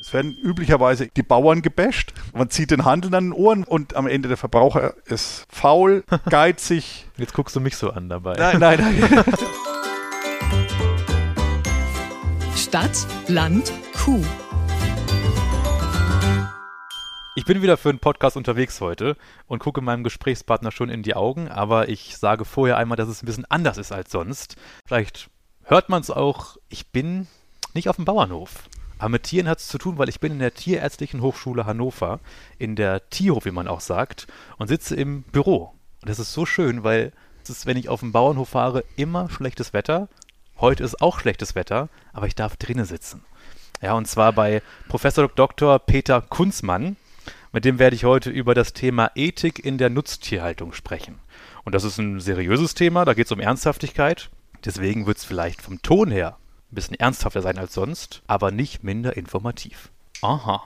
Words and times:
Es 0.00 0.12
werden 0.12 0.38
üblicherweise 0.38 1.08
die 1.08 1.24
Bauern 1.24 1.60
gebasht. 1.60 2.12
Man 2.32 2.50
zieht 2.50 2.70
den 2.70 2.84
Handel 2.84 3.12
an 3.16 3.30
den 3.30 3.32
Ohren 3.32 3.64
und 3.64 3.96
am 3.96 4.06
Ende 4.06 4.28
der 4.28 4.36
Verbraucher 4.36 4.94
ist 5.06 5.44
faul, 5.50 6.04
geizig. 6.30 7.06
Jetzt 7.16 7.34
guckst 7.34 7.56
du 7.56 7.60
mich 7.60 7.76
so 7.76 7.90
an 7.90 8.08
dabei. 8.08 8.34
Nein, 8.34 8.60
nein, 8.60 8.78
nein. 9.00 9.24
Stadt, 12.54 13.08
Land, 13.26 13.72
Kuh. 13.92 14.24
Ich 17.34 17.44
bin 17.44 17.60
wieder 17.60 17.76
für 17.76 17.88
einen 17.88 17.98
Podcast 17.98 18.36
unterwegs 18.36 18.80
heute 18.80 19.16
und 19.48 19.58
gucke 19.58 19.80
meinem 19.80 20.04
Gesprächspartner 20.04 20.70
schon 20.70 20.90
in 20.90 21.02
die 21.02 21.16
Augen, 21.16 21.48
aber 21.48 21.88
ich 21.88 22.16
sage 22.16 22.44
vorher 22.44 22.76
einmal, 22.76 22.96
dass 22.96 23.08
es 23.08 23.24
ein 23.24 23.26
bisschen 23.26 23.46
anders 23.46 23.78
ist 23.78 23.90
als 23.90 24.12
sonst. 24.12 24.54
Vielleicht 24.86 25.28
hört 25.64 25.88
man 25.88 26.02
es 26.02 26.12
auch, 26.12 26.56
ich 26.68 26.92
bin 26.92 27.26
nicht 27.74 27.88
auf 27.88 27.96
dem 27.96 28.04
Bauernhof. 28.04 28.68
Aber 28.98 29.10
mit 29.10 29.22
Tieren 29.24 29.48
hat 29.48 29.58
es 29.58 29.68
zu 29.68 29.78
tun, 29.78 29.96
weil 29.98 30.08
ich 30.08 30.20
bin 30.20 30.32
in 30.32 30.38
der 30.40 30.54
Tierärztlichen 30.54 31.22
Hochschule 31.22 31.66
Hannover, 31.66 32.20
in 32.58 32.74
der 32.74 33.08
Tierhof, 33.10 33.44
wie 33.44 33.52
man 33.52 33.68
auch 33.68 33.80
sagt, 33.80 34.26
und 34.58 34.68
sitze 34.68 34.96
im 34.96 35.22
Büro. 35.22 35.74
Und 36.02 36.08
das 36.08 36.18
ist 36.18 36.32
so 36.32 36.46
schön, 36.46 36.82
weil 36.82 37.12
es 37.42 37.50
ist, 37.50 37.66
wenn 37.66 37.76
ich 37.76 37.88
auf 37.88 38.00
dem 38.00 38.12
Bauernhof 38.12 38.50
fahre, 38.50 38.84
immer 38.96 39.30
schlechtes 39.30 39.72
Wetter. 39.72 40.08
Heute 40.58 40.82
ist 40.82 41.00
auch 41.00 41.20
schlechtes 41.20 41.54
Wetter, 41.54 41.88
aber 42.12 42.26
ich 42.26 42.34
darf 42.34 42.56
drinnen 42.56 42.84
sitzen. 42.84 43.24
Ja, 43.80 43.94
und 43.94 44.06
zwar 44.06 44.32
bei 44.32 44.62
Professor 44.88 45.28
Dr. 45.28 45.78
Peter 45.78 46.20
Kunzmann. 46.20 46.96
Mit 47.52 47.64
dem 47.64 47.78
werde 47.78 47.96
ich 47.96 48.04
heute 48.04 48.30
über 48.30 48.54
das 48.54 48.72
Thema 48.72 49.12
Ethik 49.14 49.64
in 49.64 49.78
der 49.78 49.90
Nutztierhaltung 49.90 50.72
sprechen. 50.72 51.20
Und 51.64 51.74
das 51.74 51.84
ist 51.84 51.98
ein 51.98 52.20
seriöses 52.20 52.74
Thema, 52.74 53.04
da 53.04 53.14
geht 53.14 53.26
es 53.26 53.32
um 53.32 53.40
Ernsthaftigkeit. 53.40 54.30
Deswegen 54.64 55.06
wird 55.06 55.18
es 55.18 55.24
vielleicht 55.24 55.62
vom 55.62 55.80
Ton 55.80 56.10
her 56.10 56.36
ein 56.70 56.74
bisschen 56.74 56.98
ernsthafter 56.98 57.42
sein 57.42 57.58
als 57.58 57.74
sonst, 57.74 58.22
aber 58.26 58.50
nicht 58.50 58.84
minder 58.84 59.16
informativ. 59.16 59.90
Aha. 60.22 60.62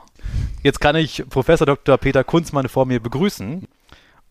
Jetzt 0.63 0.79
kann 0.81 0.95
ich 0.95 1.23
Professor 1.29 1.65
Dr. 1.65 1.97
Peter 1.97 2.23
Kunzmann 2.23 2.69
vor 2.69 2.85
mir 2.85 2.99
begrüßen 2.99 3.67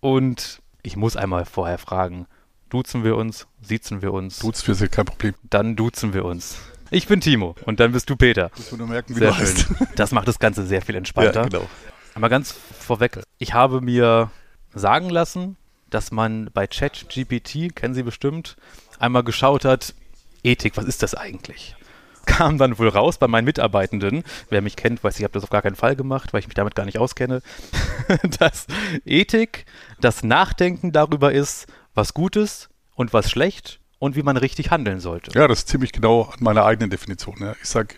und 0.01 0.61
ich 0.83 0.97
muss 0.97 1.17
einmal 1.17 1.45
vorher 1.45 1.79
fragen, 1.79 2.27
duzen 2.69 3.05
wir 3.05 3.17
uns, 3.17 3.47
siezen 3.61 4.03
wir 4.03 4.13
uns? 4.13 4.41
Duzen 4.41 4.69
wir 4.69 4.75
sind 4.75 4.93
kein 4.93 5.05
Problem. 5.05 5.35
Dann 5.49 5.77
duzen 5.77 6.13
wir 6.13 6.25
uns. 6.25 6.59
Ich 6.91 7.07
bin 7.07 7.21
Timo 7.21 7.55
und 7.65 7.81
dann 7.81 7.93
bist 7.93 8.11
du 8.11 8.17
Peter. 8.17 8.51
Man 8.71 8.79
nur 8.79 8.89
merken, 8.89 9.15
wie 9.15 9.21
Sehr 9.21 9.31
du 9.31 9.39
heißt. 9.39 9.59
schön. 9.61 9.77
Das 9.97 10.13
macht 10.13 10.29
das 10.29 10.39
Ganze 10.39 10.67
sehr 10.67 10.83
viel 10.83 10.95
entspannter. 10.95 11.43
Ja, 11.43 11.49
genau. 11.49 11.69
Aber 12.15 12.29
ganz 12.29 12.53
vorweg, 12.53 13.21
ich 13.39 13.55
habe 13.55 13.81
mir 13.81 14.31
sagen 14.75 15.09
lassen, 15.09 15.57
dass 15.89 16.11
man 16.11 16.51
bei 16.53 16.67
ChatGPT, 16.67 17.75
kennen 17.75 17.95
Sie 17.95 18.03
bestimmt, 18.03 18.57
einmal 18.99 19.23
geschaut 19.23 19.65
hat, 19.65 19.95
Ethik, 20.43 20.77
was 20.77 20.85
ist 20.87 21.03
das 21.03 21.15
eigentlich? 21.15 21.77
Kam 22.25 22.57
dann 22.57 22.79
wohl 22.79 22.89
raus 22.89 23.19
bei 23.19 23.27
meinen 23.27 23.45
Mitarbeitenden, 23.45 24.23
wer 24.49 24.63
mich 24.63 24.77
kennt, 24.77 25.03
weiß, 25.03 25.19
ich 25.19 25.25
habe 25.25 25.33
das 25.33 25.43
auf 25.43 25.51
gar 25.51 25.63
keinen 25.63 25.75
Fall 25.75 25.97
gemacht, 25.97 26.33
weil 26.33 26.41
ich 26.41 26.47
mich 26.47 26.55
damit 26.55 26.75
gar 26.75 26.85
nicht 26.85 26.99
auskenne, 26.99 27.43
dass 28.39 28.67
Ethik 29.05 29.67
das 30.01 30.23
Nachdenken 30.23 30.93
darüber 30.93 31.33
ist, 31.33 31.67
was 31.95 32.15
gut 32.15 32.37
ist 32.37 32.69
und 32.95 33.13
was 33.13 33.31
schlecht 33.31 33.81
und 33.99 34.17
wie 34.17 34.23
man 34.23 34.37
richtig 34.37 34.71
handeln 34.71 34.99
sollte. 34.99 35.31
Ja, 35.39 35.47
das 35.47 35.61
ist 35.61 35.69
ziemlich 35.69 35.93
genau 35.93 36.23
an 36.23 36.39
meiner 36.41 36.65
eigenen 36.65 36.91
Definition. 36.91 37.37
Ja. 37.41 37.55
Ich 37.63 37.69
sage, 37.69 37.95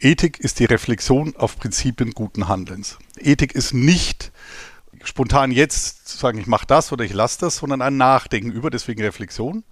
Ethik 0.00 0.40
ist 0.40 0.60
die 0.60 0.64
Reflexion 0.64 1.34
auf 1.36 1.58
Prinzipien 1.58 2.12
guten 2.12 2.48
Handelns. 2.48 2.98
Ethik 3.18 3.54
ist 3.54 3.74
nicht 3.74 4.32
spontan 5.04 5.50
jetzt 5.50 6.06
zu 6.06 6.16
sagen, 6.16 6.38
ich 6.38 6.46
mache 6.46 6.66
das 6.66 6.92
oder 6.92 7.04
ich 7.04 7.12
lasse 7.12 7.40
das, 7.40 7.56
sondern 7.56 7.82
ein 7.82 7.96
Nachdenken 7.96 8.50
über, 8.52 8.70
deswegen 8.70 9.02
Reflexion. 9.02 9.64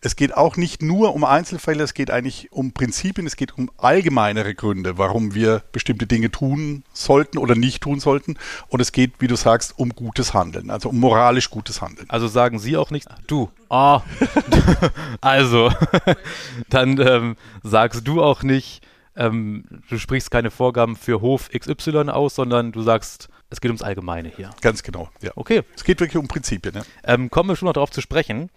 Es 0.00 0.16
geht 0.16 0.36
auch 0.36 0.56
nicht 0.56 0.82
nur 0.82 1.14
um 1.14 1.24
Einzelfälle, 1.24 1.82
es 1.82 1.94
geht 1.94 2.10
eigentlich 2.10 2.52
um 2.52 2.72
Prinzipien, 2.72 3.26
es 3.26 3.36
geht 3.36 3.56
um 3.56 3.70
allgemeinere 3.76 4.54
Gründe, 4.54 4.98
warum 4.98 5.34
wir 5.34 5.62
bestimmte 5.72 6.06
Dinge 6.06 6.30
tun 6.30 6.84
sollten 6.92 7.38
oder 7.38 7.54
nicht 7.54 7.82
tun 7.82 8.00
sollten. 8.00 8.36
Und 8.68 8.80
es 8.80 8.92
geht, 8.92 9.12
wie 9.18 9.28
du 9.28 9.36
sagst, 9.36 9.78
um 9.78 9.90
gutes 9.90 10.34
Handeln, 10.34 10.70
also 10.70 10.88
um 10.88 10.98
moralisch 10.98 11.50
gutes 11.50 11.80
Handeln. 11.80 12.08
Also 12.10 12.28
sagen 12.28 12.58
Sie 12.58 12.76
auch 12.76 12.90
nicht, 12.90 13.08
du, 13.26 13.50
ah, 13.70 14.02
also, 15.20 15.72
dann 16.68 16.98
ähm, 17.00 17.36
sagst 17.62 18.06
du 18.06 18.22
auch 18.22 18.42
nicht, 18.42 18.82
ähm, 19.16 19.64
du 19.88 19.98
sprichst 19.98 20.30
keine 20.30 20.50
Vorgaben 20.50 20.96
für 20.96 21.20
Hof 21.20 21.50
XY 21.50 22.10
aus, 22.10 22.34
sondern 22.34 22.72
du 22.72 22.82
sagst, 22.82 23.28
es 23.54 23.60
geht 23.62 23.70
ums 23.70 23.82
Allgemeine 23.82 24.30
hier. 24.34 24.50
Ganz 24.60 24.82
genau, 24.82 25.08
ja. 25.22 25.30
Okay, 25.36 25.62
Es 25.74 25.84
geht 25.84 26.00
wirklich 26.00 26.18
um 26.18 26.28
Prinzipien. 26.28 26.74
Ja. 26.74 26.82
ähm, 27.04 27.30
kommen 27.30 27.48
wir 27.48 27.56
schon 27.56 27.66
noch 27.66 27.72
darauf 27.72 27.90
zu 27.90 28.00
sprechen. 28.02 28.50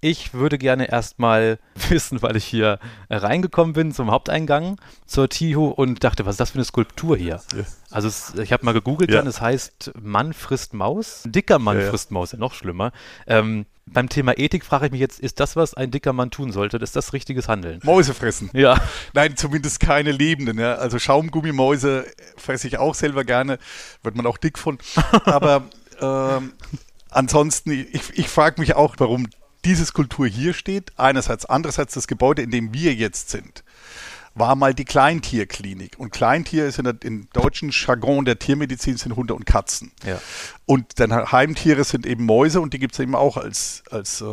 Ich 0.00 0.34
würde 0.34 0.58
gerne 0.58 0.88
erstmal 0.90 1.58
wissen, 1.88 2.20
weil 2.22 2.36
ich 2.36 2.44
hier 2.44 2.78
reingekommen 3.10 3.72
bin 3.74 3.92
zum 3.92 4.10
Haupteingang 4.10 4.78
zur 5.06 5.28
TIHO 5.28 5.68
und 5.68 6.04
dachte, 6.04 6.26
was 6.26 6.34
ist 6.34 6.40
das 6.40 6.50
für 6.50 6.56
eine 6.56 6.64
Skulptur 6.64 7.16
hier? 7.16 7.40
Ja. 7.54 7.64
Also 7.90 8.08
es, 8.08 8.34
ich 8.34 8.52
habe 8.52 8.64
mal 8.64 8.72
gegoogelt 8.72 9.10
Ja. 9.10 9.18
dann, 9.18 9.26
es 9.26 9.40
heißt 9.40 9.92
Mann 10.00 10.32
frisst 10.32 10.74
Maus. 10.74 11.22
Dicker 11.26 11.58
Mann 11.58 11.76
Ja, 11.78 11.84
ja. 11.84 11.90
frisst 11.90 12.10
Maus, 12.10 12.32
ja 12.32 12.38
noch 12.38 12.54
schlimmer. 12.54 12.92
Ähm, 13.26 13.66
beim 13.86 14.08
Thema 14.08 14.38
Ethik 14.38 14.64
frage 14.64 14.86
ich 14.86 14.92
mich 14.92 15.00
jetzt, 15.00 15.20
ist 15.20 15.40
das, 15.40 15.56
was 15.56 15.74
ein 15.74 15.90
dicker 15.90 16.12
Mann 16.12 16.30
tun 16.30 16.52
sollte? 16.52 16.78
Ist 16.78 16.96
das 16.96 17.12
richtiges 17.12 17.48
Handeln? 17.48 17.80
Mäuse 17.82 18.14
fressen. 18.14 18.50
Ja. 18.52 18.80
Nein, 19.12 19.36
zumindest 19.36 19.80
keine 19.80 20.10
lebenden. 20.10 20.58
Ja. 20.58 20.76
Also 20.76 20.98
Schaumgummimäuse 20.98 22.06
fresse 22.36 22.66
ich 22.66 22.78
auch 22.78 22.94
selber 22.94 23.24
gerne, 23.24 23.58
wird 24.02 24.16
man 24.16 24.26
auch 24.26 24.38
dick 24.38 24.58
von. 24.58 24.78
Aber 25.24 25.64
ähm, 26.00 26.52
ansonsten, 27.10 27.70
ich, 27.70 28.18
ich 28.18 28.28
frage 28.28 28.60
mich 28.60 28.74
auch, 28.74 28.96
warum 28.98 29.26
diese 29.64 29.84
Skulptur 29.84 30.26
hier 30.26 30.54
steht. 30.54 30.92
Einerseits, 30.96 31.46
andererseits 31.46 31.94
das 31.94 32.06
Gebäude, 32.06 32.42
in 32.42 32.50
dem 32.50 32.74
wir 32.74 32.94
jetzt 32.94 33.30
sind, 33.30 33.64
war 34.34 34.56
mal 34.56 34.74
die 34.74 34.84
Kleintierklinik. 34.84 35.98
Und 35.98 36.10
Kleintier 36.10 36.66
ist 36.66 36.78
in 36.78 36.84
der, 36.84 36.96
im 37.02 37.28
deutschen 37.32 37.70
Jargon 37.70 38.24
der 38.24 38.38
Tiermedizin 38.38 38.96
sind 38.96 39.16
Hunde 39.16 39.34
und 39.34 39.46
Katzen. 39.46 39.92
Ja. 40.04 40.20
Und 40.66 40.98
dann 40.98 41.32
Heimtiere 41.32 41.84
sind 41.84 42.06
eben 42.06 42.24
Mäuse 42.24 42.60
und 42.60 42.74
die 42.74 42.78
gibt 42.78 42.94
es 42.94 43.00
eben 43.00 43.14
auch 43.14 43.36
als, 43.36 43.82
als 43.90 44.20
äh, 44.20 44.24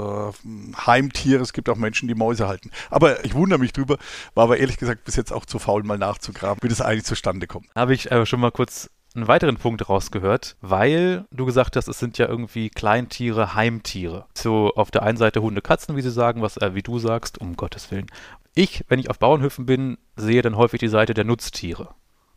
Heimtiere. 0.86 1.42
Es 1.42 1.54
gibt 1.54 1.70
auch 1.70 1.76
Menschen, 1.76 2.08
die 2.08 2.16
Mäuse 2.16 2.48
halten. 2.48 2.72
Aber 2.90 3.24
ich 3.26 3.34
wundere 3.34 3.60
mich 3.60 3.74
drüber, 3.74 3.98
war 4.34 4.46
aber 4.46 4.58
ehrlich 4.58 4.78
gesagt 4.78 5.04
bis 5.04 5.16
jetzt 5.16 5.32
auch 5.32 5.46
zu 5.46 5.60
faul, 5.60 5.84
mal 5.84 5.98
nachzugraben, 5.98 6.60
wie 6.62 6.70
das 6.70 6.82
eigentlich 6.82 7.06
zustande 7.06 7.48
kommt. 7.48 7.68
Habe 7.76 7.94
ich 7.94 8.12
äh, 8.12 8.26
schon 8.26 8.40
mal 8.40 8.52
kurz 8.52 8.90
einen 9.16 9.28
weiteren 9.28 9.58
Punkt 9.58 9.90
rausgehört, 9.90 10.56
weil 10.62 11.26
du 11.32 11.46
gesagt 11.46 11.76
hast, 11.76 11.88
es 11.88 12.00
sind 12.00 12.18
ja 12.18 12.28
irgendwie 12.28 12.70
Kleintiere, 12.70 13.56
Heimtiere. 13.56 14.26
So 14.34 14.74
auf 14.76 14.92
der 14.92 15.04
einen 15.04 15.18
Seite 15.18 15.42
Hunde, 15.42 15.62
Katzen, 15.62 15.96
wie 15.96 16.02
sie 16.02 16.12
sagen, 16.12 16.42
was 16.42 16.58
äh, 16.58 16.74
wie 16.76 16.82
du 16.82 17.00
sagst, 17.00 17.40
um 17.40 17.56
Gottes 17.56 17.92
Willen. 17.92 18.08
Ich, 18.54 18.84
wenn 18.88 19.00
ich 19.00 19.10
auf 19.10 19.20
Bauernhöfen 19.20 19.66
bin, 19.66 19.98
sehe 20.16 20.42
dann 20.42 20.58
häufig 20.58 20.80
die 20.80 20.88
Seite 20.88 21.14
der 21.14 21.24
Nutztiere. 21.26 21.96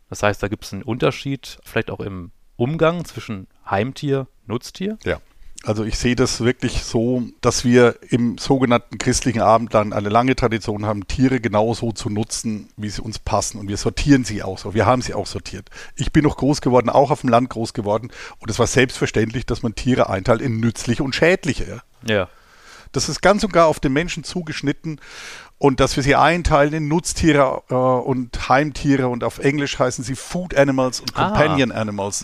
Das 0.09 0.23
heißt, 0.23 0.41
da 0.41 0.47
gibt 0.47 0.65
es 0.65 0.73
einen 0.73 0.83
Unterschied, 0.83 1.59
vielleicht 1.63 1.91
auch 1.91 1.99
im 1.99 2.31
Umgang 2.57 3.03
zwischen 3.05 3.47
Heimtier, 3.69 4.27
Nutztier. 4.45 4.97
Ja. 5.03 5.19
Also 5.65 5.83
ich 5.83 5.97
sehe 5.97 6.15
das 6.15 6.41
wirklich 6.41 6.83
so, 6.83 7.23
dass 7.41 7.65
wir 7.65 7.95
im 8.09 8.37
sogenannten 8.37 8.99
christlichen 8.99 9.41
Abendland 9.41 9.93
eine 9.93 10.09
lange 10.09 10.35
Tradition 10.35 10.85
haben, 10.85 11.07
Tiere 11.07 11.39
genauso 11.39 11.91
zu 11.91 12.11
nutzen, 12.11 12.69
wie 12.77 12.89
sie 12.89 13.01
uns 13.01 13.17
passen. 13.17 13.59
Und 13.59 13.67
wir 13.67 13.77
sortieren 13.77 14.23
sie 14.25 14.43
auch 14.43 14.59
so. 14.59 14.75
Wir 14.75 14.85
haben 14.85 15.01
sie 15.01 15.15
auch 15.15 15.25
sortiert. 15.25 15.69
Ich 15.95 16.11
bin 16.11 16.23
noch 16.23 16.37
groß 16.37 16.61
geworden, 16.61 16.89
auch 16.89 17.09
auf 17.09 17.21
dem 17.21 17.29
Land 17.31 17.49
groß 17.49 17.73
geworden. 17.73 18.11
Und 18.39 18.51
es 18.51 18.59
war 18.59 18.67
selbstverständlich, 18.67 19.47
dass 19.47 19.63
man 19.63 19.73
Tiere 19.73 20.07
einteilt 20.07 20.41
in 20.41 20.59
nützliche 20.59 21.03
und 21.03 21.15
schädliche. 21.15 21.81
Ja. 22.07 22.29
Das 22.91 23.09
ist 23.09 23.21
ganz 23.21 23.43
und 23.43 23.51
gar 23.51 23.65
auf 23.65 23.79
den 23.79 23.91
Menschen 23.91 24.23
zugeschnitten 24.23 25.01
und 25.57 25.79
dass 25.79 25.95
wir 25.95 26.03
sie 26.03 26.15
einteilen 26.15 26.73
in 26.73 26.87
Nutztiere 26.87 27.63
äh, 27.69 27.73
und 27.73 28.49
Heimtiere 28.49 29.07
und 29.07 29.23
auf 29.23 29.39
Englisch 29.39 29.79
heißen 29.79 30.03
sie 30.03 30.15
Food 30.15 30.55
Animals 30.55 31.01
und 31.01 31.11
Ah. 31.15 31.29
Companion 31.29 31.71
Animals. 31.71 32.23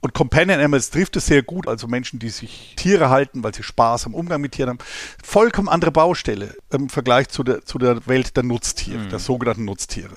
Und 0.00 0.14
Companion 0.14 0.58
Animals 0.58 0.90
trifft 0.90 1.16
es 1.16 1.26
sehr 1.26 1.42
gut, 1.42 1.66
also 1.66 1.88
Menschen, 1.88 2.18
die 2.18 2.28
sich 2.28 2.74
Tiere 2.76 3.10
halten, 3.10 3.42
weil 3.42 3.54
sie 3.54 3.64
Spaß 3.64 4.06
am 4.06 4.14
Umgang 4.14 4.40
mit 4.40 4.52
Tieren 4.52 4.70
haben. 4.70 4.78
Vollkommen 5.22 5.68
andere 5.68 5.90
Baustelle 5.90 6.54
im 6.70 6.88
Vergleich 6.88 7.28
zu 7.28 7.42
der, 7.42 7.64
zu 7.64 7.78
der 7.78 8.06
Welt 8.06 8.36
der 8.36 8.44
Nutztiere, 8.44 9.08
der 9.08 9.18
sogenannten 9.18 9.64
Nutztiere. 9.64 10.16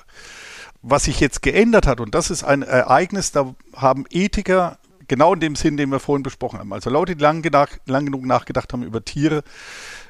Was 0.82 1.04
sich 1.04 1.20
jetzt 1.20 1.42
geändert 1.42 1.86
hat, 1.86 2.00
und 2.00 2.14
das 2.14 2.30
ist 2.30 2.44
ein 2.44 2.62
Ereignis, 2.62 3.32
da 3.32 3.54
haben 3.74 4.04
Ethiker 4.10 4.78
genau 5.08 5.34
in 5.34 5.40
dem 5.40 5.56
Sinn, 5.56 5.76
den 5.76 5.90
wir 5.90 6.00
vorhin 6.00 6.22
besprochen 6.22 6.58
haben, 6.58 6.72
also 6.72 6.88
Leute, 6.88 7.16
die 7.16 7.22
lang, 7.22 7.44
lang 7.86 8.06
genug 8.06 8.24
nachgedacht 8.24 8.72
haben 8.72 8.82
über 8.82 9.04
Tiere, 9.04 9.42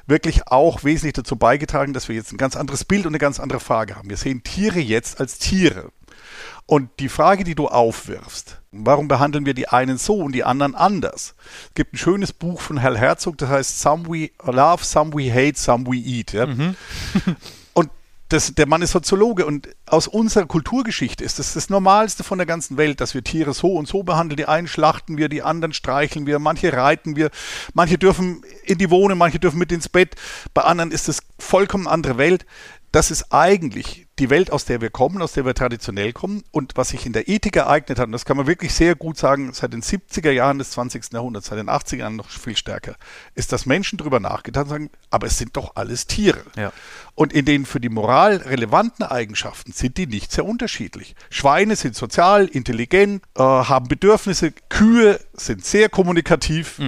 wirklich 0.07 0.47
auch 0.47 0.83
wesentlich 0.83 1.13
dazu 1.13 1.35
beigetragen, 1.35 1.93
dass 1.93 2.09
wir 2.09 2.15
jetzt 2.15 2.31
ein 2.31 2.37
ganz 2.37 2.55
anderes 2.55 2.85
Bild 2.85 3.05
und 3.05 3.11
eine 3.11 3.19
ganz 3.19 3.39
andere 3.39 3.59
Frage 3.59 3.95
haben. 3.95 4.09
Wir 4.09 4.17
sehen 4.17 4.43
Tiere 4.43 4.79
jetzt 4.79 5.19
als 5.19 5.39
Tiere. 5.39 5.91
Und 6.65 6.89
die 6.99 7.09
Frage, 7.09 7.43
die 7.43 7.55
du 7.55 7.67
aufwirfst, 7.67 8.61
warum 8.71 9.07
behandeln 9.07 9.45
wir 9.45 9.53
die 9.53 9.67
einen 9.67 9.97
so 9.97 10.15
und 10.15 10.31
die 10.31 10.43
anderen 10.43 10.75
anders? 10.75 11.35
Es 11.67 11.73
gibt 11.75 11.93
ein 11.93 11.97
schönes 11.97 12.31
Buch 12.31 12.61
von 12.61 12.81
Hal 12.81 12.97
Herzog, 12.97 13.37
das 13.37 13.49
heißt 13.49 13.81
Some 13.81 14.05
We 14.07 14.31
Love, 14.43 14.83
Some 14.83 15.13
We 15.13 15.31
Hate, 15.31 15.59
Some 15.59 15.85
We 15.85 15.97
Eat. 15.97 16.31
Ja? 16.31 16.47
und 17.73 17.89
das, 18.29 18.55
der 18.55 18.65
Mann 18.65 18.81
ist 18.81 18.91
Soziologe 18.91 19.45
und 19.45 19.69
aus 19.85 20.07
unserer 20.07 20.45
Kulturgeschichte 20.45 21.23
ist 21.23 21.37
das 21.37 21.53
das 21.53 21.69
Normalste 21.69 22.23
von 22.23 22.39
der 22.39 22.47
ganzen 22.47 22.77
Welt, 22.77 23.01
dass 23.01 23.13
wir 23.13 23.23
Tiere 23.23 23.53
so 23.53 23.73
und 23.75 23.87
so 23.87 24.03
behandeln. 24.03 24.37
Die 24.37 24.47
einen 24.47 24.67
schlachten 24.67 25.17
wir, 25.17 25.27
die 25.27 25.43
anderen 25.43 25.73
streicheln 25.73 26.25
wir, 26.25 26.39
manche 26.39 26.71
reiten 26.71 27.17
wir, 27.17 27.29
manche 27.73 27.97
dürfen 27.97 28.41
in 28.63 28.77
die 28.77 28.89
Wohnung, 28.89 29.17
manche 29.17 29.39
dürfen 29.39 29.59
mit 29.59 29.71
ins 29.71 29.89
Bett, 29.89 30.15
bei 30.53 30.63
anderen 30.63 30.91
ist 30.91 31.09
das 31.09 31.19
vollkommen 31.37 31.87
andere 31.87 32.17
Welt. 32.17 32.45
Das 32.91 33.11
ist 33.11 33.33
eigentlich 33.33 34.02
die 34.19 34.29
Welt, 34.29 34.51
aus 34.51 34.65
der 34.65 34.81
wir 34.81 34.91
kommen, 34.91 35.21
aus 35.21 35.33
der 35.33 35.45
wir 35.45 35.55
traditionell 35.55 36.13
kommen 36.13 36.43
und 36.51 36.73
was 36.75 36.89
sich 36.89 37.05
in 37.05 37.13
der 37.13 37.27
Ethik 37.27 37.55
ereignet 37.55 37.97
hat, 37.97 38.05
und 38.05 38.11
das 38.11 38.25
kann 38.25 38.37
man 38.37 38.45
wirklich 38.45 38.73
sehr 38.73 38.95
gut 38.95 39.17
sagen, 39.17 39.53
seit 39.53 39.73
den 39.73 39.81
70er 39.81 40.31
Jahren 40.31 40.59
des 40.59 40.71
20. 40.71 41.13
Jahrhunderts, 41.13 41.47
seit 41.47 41.57
den 41.57 41.69
80er 41.69 41.97
Jahren 41.97 42.15
noch 42.15 42.29
viel 42.29 42.55
stärker, 42.55 42.95
ist, 43.33 43.51
dass 43.51 43.65
Menschen 43.65 43.97
darüber 43.97 44.19
nachgedacht 44.19 44.69
haben, 44.69 44.89
aber 45.09 45.27
es 45.27 45.37
sind 45.37 45.57
doch 45.57 45.75
alles 45.75 46.05
Tiere. 46.05 46.43
Ja. 46.55 46.71
Und 47.15 47.33
in 47.33 47.45
den 47.45 47.65
für 47.65 47.79
die 47.79 47.89
Moral 47.89 48.37
relevanten 48.37 49.03
Eigenschaften 49.05 49.71
sind 49.71 49.97
die 49.97 50.07
nicht 50.07 50.31
sehr 50.31 50.45
unterschiedlich. 50.45 51.15
Schweine 51.29 51.75
sind 51.75 51.95
sozial, 51.95 52.45
intelligent, 52.45 53.23
äh, 53.35 53.41
haben 53.41 53.87
Bedürfnisse, 53.87 54.51
Kühe 54.69 55.19
sind 55.33 55.65
sehr 55.65 55.89
kommunikativ. 55.89 56.79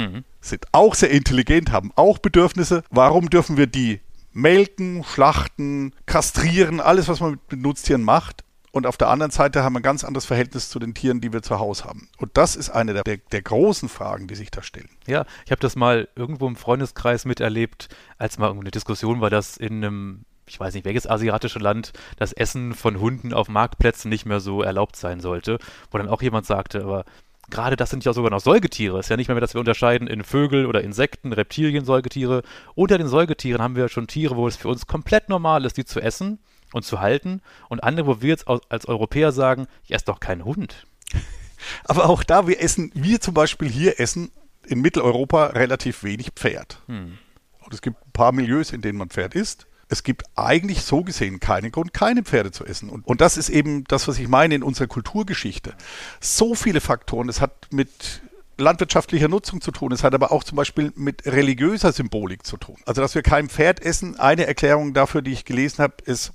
Sind 0.42 0.68
auch 0.74 0.94
sehr 0.94 1.10
intelligent, 1.10 1.72
haben 1.72 1.92
auch 1.96 2.20
Bedürfnisse. 2.20 2.84
Warum 2.92 3.32
dürfen 3.32 3.58
wir 3.58 3.66
die 3.66 4.00
melken, 4.36 5.04
schlachten, 5.04 5.94
kastrieren, 6.06 6.80
alles, 6.82 7.08
was 7.08 7.22
man 7.22 7.40
mit 7.50 7.62
Nutztieren 7.62 8.04
macht. 8.04 8.44
Und 8.72 8.86
auf 8.86 8.98
der 8.98 9.08
anderen 9.08 9.32
Seite 9.32 9.64
haben 9.64 9.74
wir 9.74 9.80
ein 9.80 9.84
ganz 9.84 10.04
anderes 10.04 10.26
Verhältnis 10.26 10.70
zu 10.70 10.80
den 10.80 10.94
Tieren, 10.94 11.22
die 11.22 11.32
wir 11.32 11.42
zu 11.42 11.60
Hause 11.60 11.86
haben. 11.86 12.10
Und 12.18 12.32
das 12.34 12.58
ist 12.58 12.70
eine 12.70 12.92
der, 12.94 13.04
der, 13.04 13.18
der 13.32 13.42
großen 13.42 13.88
Fragen, 13.88 14.28
die 14.28 14.36
sich 14.36 14.52
da 14.52 14.62
stellen. 14.62 14.90
Ja, 15.08 15.26
ich 15.46 15.52
habe 15.52 15.62
das 15.62 15.78
mal 15.78 16.10
irgendwo 16.16 16.46
im 16.46 16.58
Freundeskreis 16.58 17.24
miterlebt, 17.24 17.88
als 18.18 18.38
mal 18.38 18.48
irgendeine 18.48 18.72
Diskussion 18.72 19.22
war, 19.22 19.30
dass 19.30 19.56
in 19.56 19.76
einem, 19.76 20.26
ich 20.46 20.60
weiß 20.60 20.74
nicht, 20.74 20.84
welches 20.84 21.08
asiatische 21.10 21.60
Land 21.60 21.94
das 22.18 22.34
Essen 22.34 22.74
von 22.74 23.00
Hunden 23.00 23.34
auf 23.34 23.48
Marktplätzen 23.48 24.10
nicht 24.10 24.26
mehr 24.26 24.42
so 24.42 24.62
erlaubt 24.62 24.98
sein 24.98 25.22
sollte, 25.22 25.58
wo 25.90 25.98
dann 25.98 26.10
auch 26.10 26.22
jemand 26.22 26.46
sagte, 26.46 26.84
aber 26.84 27.06
gerade 27.50 27.76
das 27.76 27.90
sind 27.90 28.06
ja 28.06 28.14
sogar 28.14 28.32
noch 28.32 28.40
Säugetiere. 28.40 29.00
Es 29.00 29.06
ist 29.06 29.10
ja 29.10 29.18
nicht 29.18 29.28
mehr, 29.28 29.40
dass 29.40 29.54
wir 29.54 29.60
unterscheiden 29.60 30.08
in 30.08 30.24
Vögel 30.24 30.66
oder 30.66 30.82
Insekten, 30.82 31.34
Reptilien, 31.34 31.86
Säugetiere. 31.86 32.44
Unter 32.76 32.98
den 32.98 33.08
Säugetieren 33.08 33.62
haben 33.62 33.76
wir 33.76 33.90
schon 33.90 34.08
Tiere, 34.08 34.36
wo 34.36 34.48
es 34.48 34.58
für 34.58 34.68
uns 34.68 34.88
komplett 34.88 35.30
normal 35.30 35.66
ist, 35.66 35.78
die 35.78 35.86
zu 35.86 36.00
essen 36.00 36.40
und 36.74 36.84
zu 36.84 37.00
halten. 37.00 37.42
Und 37.70 37.84
andere, 37.84 38.08
wo 38.08 38.22
wir 38.22 38.30
jetzt 38.30 38.48
als 38.48 38.88
Europäer 38.88 39.32
sagen, 39.32 39.68
ich 39.84 39.94
esse 39.94 40.06
doch 40.06 40.20
keinen 40.20 40.46
Hund. 40.46 40.88
Aber 41.86 42.10
auch 42.10 42.24
da, 42.24 42.48
wir 42.48 42.62
essen, 42.62 42.92
wir 42.94 43.22
zum 43.22 43.34
Beispiel 43.34 43.70
hier 43.70 44.00
essen 44.00 44.32
in 44.66 44.82
Mitteleuropa 44.82 45.48
relativ 45.48 46.04
wenig 46.04 46.32
Pferd. 46.36 46.82
Hm. 46.88 47.18
Und 47.60 47.74
es 47.74 47.82
gibt 47.82 47.98
ein 48.06 48.12
paar 48.12 48.32
Milieus, 48.32 48.72
in 48.72 48.82
denen 48.82 48.98
man 48.98 49.10
Pferd 49.10 49.36
isst. 49.36 49.68
Es 49.88 50.04
gibt 50.04 50.24
eigentlich 50.36 50.82
so 50.82 51.04
gesehen 51.04 51.40
keinen 51.40 51.72
Grund, 51.72 51.94
keine 51.94 52.24
Pferde 52.24 52.52
zu 52.52 52.66
essen. 52.66 52.90
Und, 52.90 53.06
und 53.06 53.22
das 53.22 53.38
ist 53.38 53.50
eben 53.50 53.84
das, 53.86 54.08
was 54.08 54.18
ich 54.18 54.28
meine 54.28 54.56
in 54.56 54.64
unserer 54.64 54.88
Kulturgeschichte. 54.88 55.76
So 56.20 56.56
viele 56.56 56.82
Faktoren. 56.82 57.30
Es 57.30 57.42
hat 57.42 57.68
mit 57.72 58.22
landwirtschaftlicher 58.58 59.28
Nutzung 59.28 59.62
zu 59.62 59.72
tun. 59.72 59.92
Es 59.92 60.04
hat 60.04 60.14
aber 60.14 60.32
auch 60.32 60.44
zum 60.44 60.56
Beispiel 60.56 60.92
mit 60.96 61.26
religiöser 61.26 61.92
Symbolik 61.92 62.46
zu 62.46 62.58
tun. 62.58 62.78
Also, 62.86 63.02
dass 63.02 63.16
wir 63.16 63.22
kein 63.22 63.50
Pferd 63.50 63.82
essen, 63.82 64.20
eine 64.20 64.48
Erklärung 64.48 64.94
dafür, 64.94 65.22
die 65.22 65.32
ich 65.32 65.46
gelesen 65.46 65.84
habe, 65.84 65.96
ist, 66.06 66.34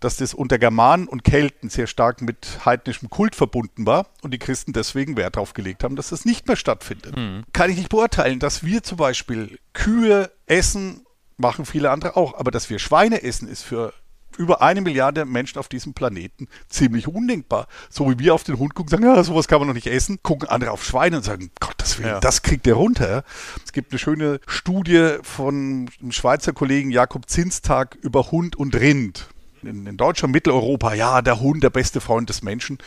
dass 0.00 0.16
das 0.16 0.34
unter 0.34 0.58
Germanen 0.58 1.06
und 1.06 1.24
Kelten 1.24 1.68
sehr 1.68 1.86
stark 1.86 2.22
mit 2.22 2.60
heidnischem 2.64 3.10
Kult 3.10 3.36
verbunden 3.36 3.86
war 3.86 4.06
und 4.22 4.32
die 4.32 4.38
Christen 4.38 4.72
deswegen 4.72 5.16
Wert 5.16 5.36
darauf 5.36 5.54
gelegt 5.54 5.84
haben, 5.84 5.96
dass 5.96 6.10
das 6.10 6.24
nicht 6.24 6.46
mehr 6.46 6.56
stattfindet. 6.56 7.16
Mhm. 7.16 7.44
Kann 7.52 7.70
ich 7.70 7.76
nicht 7.76 7.90
beurteilen, 7.90 8.38
dass 8.40 8.64
wir 8.64 8.82
zum 8.82 8.98
Beispiel 8.98 9.58
Kühe 9.72 10.30
essen, 10.46 11.04
machen 11.40 11.64
viele 11.64 11.90
andere 11.90 12.16
auch, 12.16 12.38
aber 12.38 12.50
dass 12.50 12.70
wir 12.70 12.78
Schweine 12.78 13.22
essen, 13.22 13.48
ist 13.48 13.62
für 13.62 13.92
über 14.38 14.62
eine 14.62 14.80
Milliarde 14.80 15.24
Menschen 15.24 15.58
auf 15.58 15.68
diesem 15.68 15.92
Planeten 15.92 16.46
ziemlich 16.68 17.08
undenkbar. 17.08 17.66
So 17.90 18.08
wie 18.10 18.18
wir 18.18 18.32
auf 18.34 18.44
den 18.44 18.58
Hund 18.58 18.74
gucken, 18.74 18.88
sagen, 18.90 19.02
ja, 19.04 19.22
sowas 19.22 19.48
kann 19.48 19.58
man 19.58 19.68
noch 19.68 19.74
nicht 19.74 19.88
essen, 19.88 20.22
gucken 20.22 20.48
andere 20.48 20.70
auf 20.70 20.84
Schweine 20.84 21.16
und 21.18 21.24
sagen, 21.24 21.50
Gottes 21.60 21.98
Willen, 21.98 22.10
Ja. 22.10 22.20
das 22.20 22.42
kriegt 22.42 22.64
der 22.64 22.74
runter. 22.74 23.24
Es 23.64 23.72
gibt 23.72 23.92
eine 23.92 23.98
schöne 23.98 24.40
Studie 24.46 25.16
von 25.22 25.90
einem 26.00 26.12
Schweizer 26.12 26.52
Kollegen 26.52 26.90
Jakob 26.90 27.28
Zinstag 27.28 27.96
über 28.00 28.30
Hund 28.30 28.56
und 28.56 28.76
Rind. 28.76 29.28
In, 29.62 29.86
in 29.86 29.96
Deutschland, 29.98 30.32
Mitteleuropa, 30.32 30.94
ja, 30.94 31.20
der 31.20 31.40
Hund, 31.40 31.62
der 31.62 31.70
beste 31.70 32.00
Freund 32.00 32.30
des 32.30 32.42
Menschen. 32.42 32.78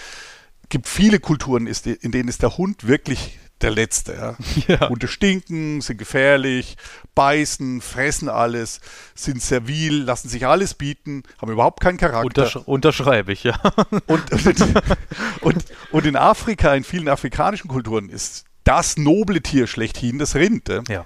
gibt 0.69 0.87
viele 0.87 1.19
Kulturen, 1.19 1.67
in 1.67 2.11
denen 2.11 2.29
ist 2.29 2.41
der 2.41 2.57
Hund 2.57 2.87
wirklich 2.87 3.37
der 3.63 3.71
Letzte. 3.71 4.13
Ja. 4.13 4.35
Ja. 4.67 4.89
Hunde 4.89 5.07
stinken, 5.07 5.81
sind 5.81 5.97
gefährlich, 5.97 6.77
beißen, 7.15 7.81
fressen 7.81 8.29
alles, 8.29 8.79
sind 9.13 9.41
servil, 9.41 10.03
lassen 10.03 10.29
sich 10.29 10.45
alles 10.47 10.73
bieten, 10.73 11.23
haben 11.41 11.51
überhaupt 11.51 11.81
keinen 11.81 11.97
Charakter. 11.97 12.23
Untersch 12.23 12.55
unterschreibe 12.55 13.33
ich, 13.33 13.43
ja. 13.43 13.59
Und, 14.07 14.23
und, 15.41 15.65
und 15.91 16.05
in 16.05 16.15
Afrika, 16.15 16.73
in 16.75 16.83
vielen 16.83 17.09
afrikanischen 17.09 17.67
Kulturen, 17.67 18.09
ist 18.09 18.45
das 18.63 18.97
noble 18.97 19.41
Tier 19.41 19.67
schlechthin 19.67 20.19
das 20.19 20.35
Rind. 20.35 20.69
ja. 20.87 21.05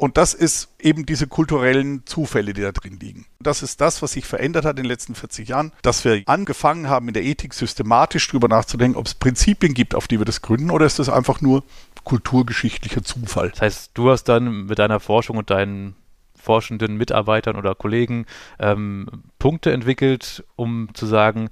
Und 0.00 0.16
das 0.16 0.32
ist 0.32 0.70
eben 0.80 1.04
diese 1.04 1.26
kulturellen 1.26 2.06
Zufälle, 2.06 2.54
die 2.54 2.62
da 2.62 2.72
drin 2.72 2.98
liegen. 2.98 3.26
Das 3.38 3.62
ist 3.62 3.82
das, 3.82 4.00
was 4.00 4.12
sich 4.12 4.24
verändert 4.24 4.64
hat 4.64 4.78
in 4.78 4.84
den 4.84 4.88
letzten 4.88 5.14
40 5.14 5.48
Jahren, 5.48 5.72
dass 5.82 6.06
wir 6.06 6.22
angefangen 6.24 6.88
haben, 6.88 7.08
in 7.08 7.12
der 7.12 7.22
Ethik 7.22 7.52
systematisch 7.52 8.26
drüber 8.28 8.48
nachzudenken, 8.48 8.96
ob 8.96 9.04
es 9.04 9.14
Prinzipien 9.14 9.74
gibt, 9.74 9.94
auf 9.94 10.08
die 10.08 10.18
wir 10.18 10.24
das 10.24 10.40
gründen, 10.40 10.70
oder 10.70 10.86
ist 10.86 10.98
das 10.98 11.10
einfach 11.10 11.42
nur 11.42 11.64
kulturgeschichtlicher 12.04 13.02
Zufall. 13.02 13.50
Das 13.50 13.60
heißt, 13.60 13.90
du 13.92 14.08
hast 14.08 14.24
dann 14.24 14.64
mit 14.68 14.78
deiner 14.78 15.00
Forschung 15.00 15.36
und 15.36 15.50
deinen 15.50 15.96
forschenden 16.34 16.96
Mitarbeitern 16.96 17.56
oder 17.56 17.74
Kollegen 17.74 18.24
ähm, 18.58 19.06
Punkte 19.38 19.70
entwickelt, 19.70 20.44
um 20.56 20.88
zu 20.94 21.04
sagen, 21.04 21.50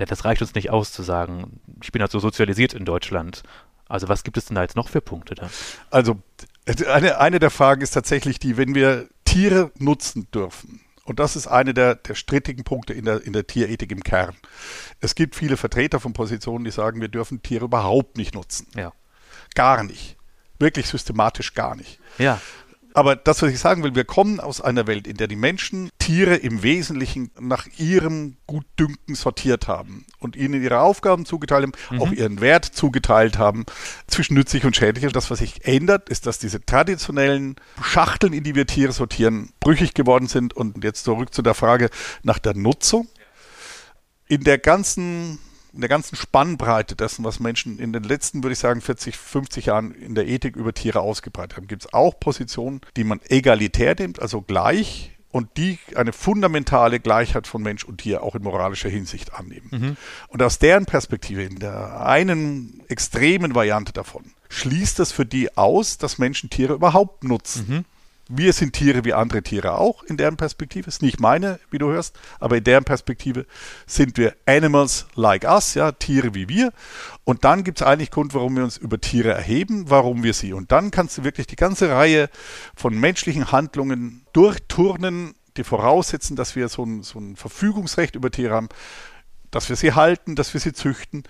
ja, 0.00 0.06
das 0.06 0.24
reicht 0.24 0.42
uns 0.42 0.56
nicht 0.56 0.70
aus 0.70 0.90
zu 0.90 1.04
sagen, 1.04 1.60
ich 1.80 1.92
bin 1.92 2.02
halt 2.02 2.10
so 2.10 2.18
sozialisiert 2.18 2.74
in 2.74 2.86
Deutschland. 2.86 3.44
Also 3.88 4.08
was 4.08 4.24
gibt 4.24 4.36
es 4.36 4.46
denn 4.46 4.56
da 4.56 4.62
jetzt 4.62 4.74
noch 4.74 4.88
für 4.88 5.00
Punkte 5.00 5.36
da? 5.36 5.48
Also 5.90 6.18
eine, 6.66 7.18
eine 7.18 7.38
der 7.38 7.50
Fragen 7.50 7.82
ist 7.82 7.92
tatsächlich 7.92 8.38
die, 8.38 8.56
wenn 8.56 8.74
wir 8.74 9.08
Tiere 9.24 9.70
nutzen 9.78 10.28
dürfen. 10.32 10.80
Und 11.04 11.18
das 11.20 11.36
ist 11.36 11.46
eine 11.46 11.74
der, 11.74 11.96
der 11.96 12.14
strittigen 12.14 12.64
Punkte 12.64 12.94
in 12.94 13.04
der, 13.04 13.22
in 13.22 13.34
der 13.34 13.46
Tierethik 13.46 13.92
im 13.92 14.02
Kern. 14.02 14.34
Es 15.00 15.14
gibt 15.14 15.36
viele 15.36 15.56
Vertreter 15.56 16.00
von 16.00 16.14
Positionen, 16.14 16.64
die 16.64 16.70
sagen, 16.70 17.00
wir 17.00 17.08
dürfen 17.08 17.42
Tiere 17.42 17.66
überhaupt 17.66 18.16
nicht 18.16 18.34
nutzen. 18.34 18.66
Ja. 18.74 18.92
Gar 19.54 19.84
nicht. 19.84 20.16
Wirklich 20.58 20.86
systematisch 20.86 21.52
gar 21.52 21.76
nicht. 21.76 22.00
Ja. 22.16 22.40
Aber 22.96 23.16
das, 23.16 23.42
was 23.42 23.50
ich 23.50 23.58
sagen 23.58 23.82
will, 23.82 23.96
wir 23.96 24.04
kommen 24.04 24.38
aus 24.38 24.60
einer 24.60 24.86
Welt, 24.86 25.08
in 25.08 25.16
der 25.16 25.26
die 25.26 25.34
Menschen 25.34 25.90
Tiere 25.98 26.36
im 26.36 26.62
Wesentlichen 26.62 27.32
nach 27.40 27.66
ihrem 27.76 28.36
Gutdünken 28.46 29.16
sortiert 29.16 29.66
haben 29.66 30.06
und 30.20 30.36
ihnen 30.36 30.62
ihre 30.62 30.78
Aufgaben 30.78 31.26
zugeteilt 31.26 31.64
haben, 31.90 32.00
auch 32.00 32.12
ihren 32.12 32.40
Wert 32.40 32.64
zugeteilt 32.64 33.36
haben, 33.36 33.66
zwischen 34.06 34.34
nützlich 34.34 34.64
und 34.64 34.76
schädlich. 34.76 35.06
Und 35.06 35.16
das, 35.16 35.28
was 35.28 35.40
sich 35.40 35.66
ändert, 35.66 36.08
ist, 36.08 36.26
dass 36.26 36.38
diese 36.38 36.64
traditionellen 36.64 37.56
Schachteln, 37.82 38.32
in 38.32 38.44
die 38.44 38.54
wir 38.54 38.66
Tiere 38.66 38.92
sortieren, 38.92 39.50
brüchig 39.58 39.94
geworden 39.94 40.28
sind. 40.28 40.54
Und 40.54 40.84
jetzt 40.84 41.02
zurück 41.02 41.34
zu 41.34 41.42
der 41.42 41.54
Frage 41.54 41.90
nach 42.22 42.38
der 42.38 42.54
Nutzung. 42.54 43.08
In 44.28 44.44
der 44.44 44.58
ganzen 44.58 45.40
in 45.74 45.80
der 45.80 45.88
ganzen 45.88 46.16
Spannbreite 46.16 46.94
dessen, 46.96 47.24
was 47.24 47.40
Menschen 47.40 47.78
in 47.78 47.92
den 47.92 48.04
letzten, 48.04 48.42
würde 48.42 48.52
ich 48.52 48.58
sagen, 48.58 48.80
40, 48.80 49.16
50 49.16 49.66
Jahren 49.66 49.92
in 49.92 50.14
der 50.14 50.26
Ethik 50.26 50.56
über 50.56 50.72
Tiere 50.72 51.00
ausgebreitet 51.00 51.56
haben, 51.56 51.66
gibt 51.66 51.84
es 51.84 51.92
auch 51.92 52.18
Positionen, 52.20 52.80
die 52.96 53.04
man 53.04 53.20
egalitär 53.28 53.94
nimmt, 53.98 54.20
also 54.22 54.40
gleich, 54.40 55.10
und 55.30 55.56
die 55.56 55.80
eine 55.96 56.12
fundamentale 56.12 57.00
Gleichheit 57.00 57.48
von 57.48 57.60
Mensch 57.60 57.82
und 57.82 57.98
Tier 57.98 58.22
auch 58.22 58.36
in 58.36 58.44
moralischer 58.44 58.88
Hinsicht 58.88 59.34
annehmen. 59.34 59.68
Und 60.28 60.42
aus 60.44 60.60
deren 60.60 60.86
Perspektive, 60.86 61.42
in 61.42 61.58
der 61.58 62.06
einen 62.06 62.84
extremen 62.86 63.52
Variante 63.56 63.92
davon, 63.92 64.22
schließt 64.48 65.00
das 65.00 65.10
für 65.10 65.26
die 65.26 65.56
aus, 65.56 65.98
dass 65.98 66.18
Menschen 66.18 66.50
Tiere 66.50 66.74
überhaupt 66.74 67.24
nutzen. 67.24 67.84
Wir 68.28 68.54
sind 68.54 68.72
Tiere 68.72 69.04
wie 69.04 69.12
andere 69.12 69.42
Tiere 69.42 69.76
auch 69.76 70.02
in 70.02 70.16
deren 70.16 70.38
Perspektive. 70.38 70.88
Ist 70.88 71.02
nicht 71.02 71.20
meine, 71.20 71.60
wie 71.70 71.76
du 71.78 71.88
hörst, 71.90 72.18
aber 72.40 72.56
in 72.56 72.64
deren 72.64 72.84
Perspektive 72.84 73.44
sind 73.86 74.16
wir 74.16 74.34
Animals 74.46 75.06
like 75.14 75.44
us, 75.44 75.74
ja, 75.74 75.92
Tiere 75.92 76.34
wie 76.34 76.48
wir. 76.48 76.72
Und 77.24 77.44
dann 77.44 77.64
gibt 77.64 77.80
es 77.80 77.86
eigentlich 77.86 78.10
Grund, 78.10 78.32
warum 78.32 78.56
wir 78.56 78.64
uns 78.64 78.78
über 78.78 78.98
Tiere 78.98 79.32
erheben, 79.32 79.90
warum 79.90 80.22
wir 80.22 80.32
sie. 80.32 80.54
Und 80.54 80.72
dann 80.72 80.90
kannst 80.90 81.18
du 81.18 81.24
wirklich 81.24 81.46
die 81.46 81.56
ganze 81.56 81.90
Reihe 81.90 82.30
von 82.74 82.98
menschlichen 82.98 83.52
Handlungen 83.52 84.24
durchturnen, 84.32 85.34
die 85.58 85.64
voraussetzen, 85.64 86.34
dass 86.34 86.56
wir 86.56 86.68
so 86.68 86.84
ein, 86.84 87.02
so 87.02 87.18
ein 87.18 87.36
Verfügungsrecht 87.36 88.14
über 88.14 88.30
Tiere 88.30 88.54
haben, 88.54 88.68
dass 89.50 89.68
wir 89.68 89.76
sie 89.76 89.92
halten, 89.92 90.34
dass 90.34 90.54
wir 90.54 90.60
sie 90.60 90.72
züchten, 90.72 91.24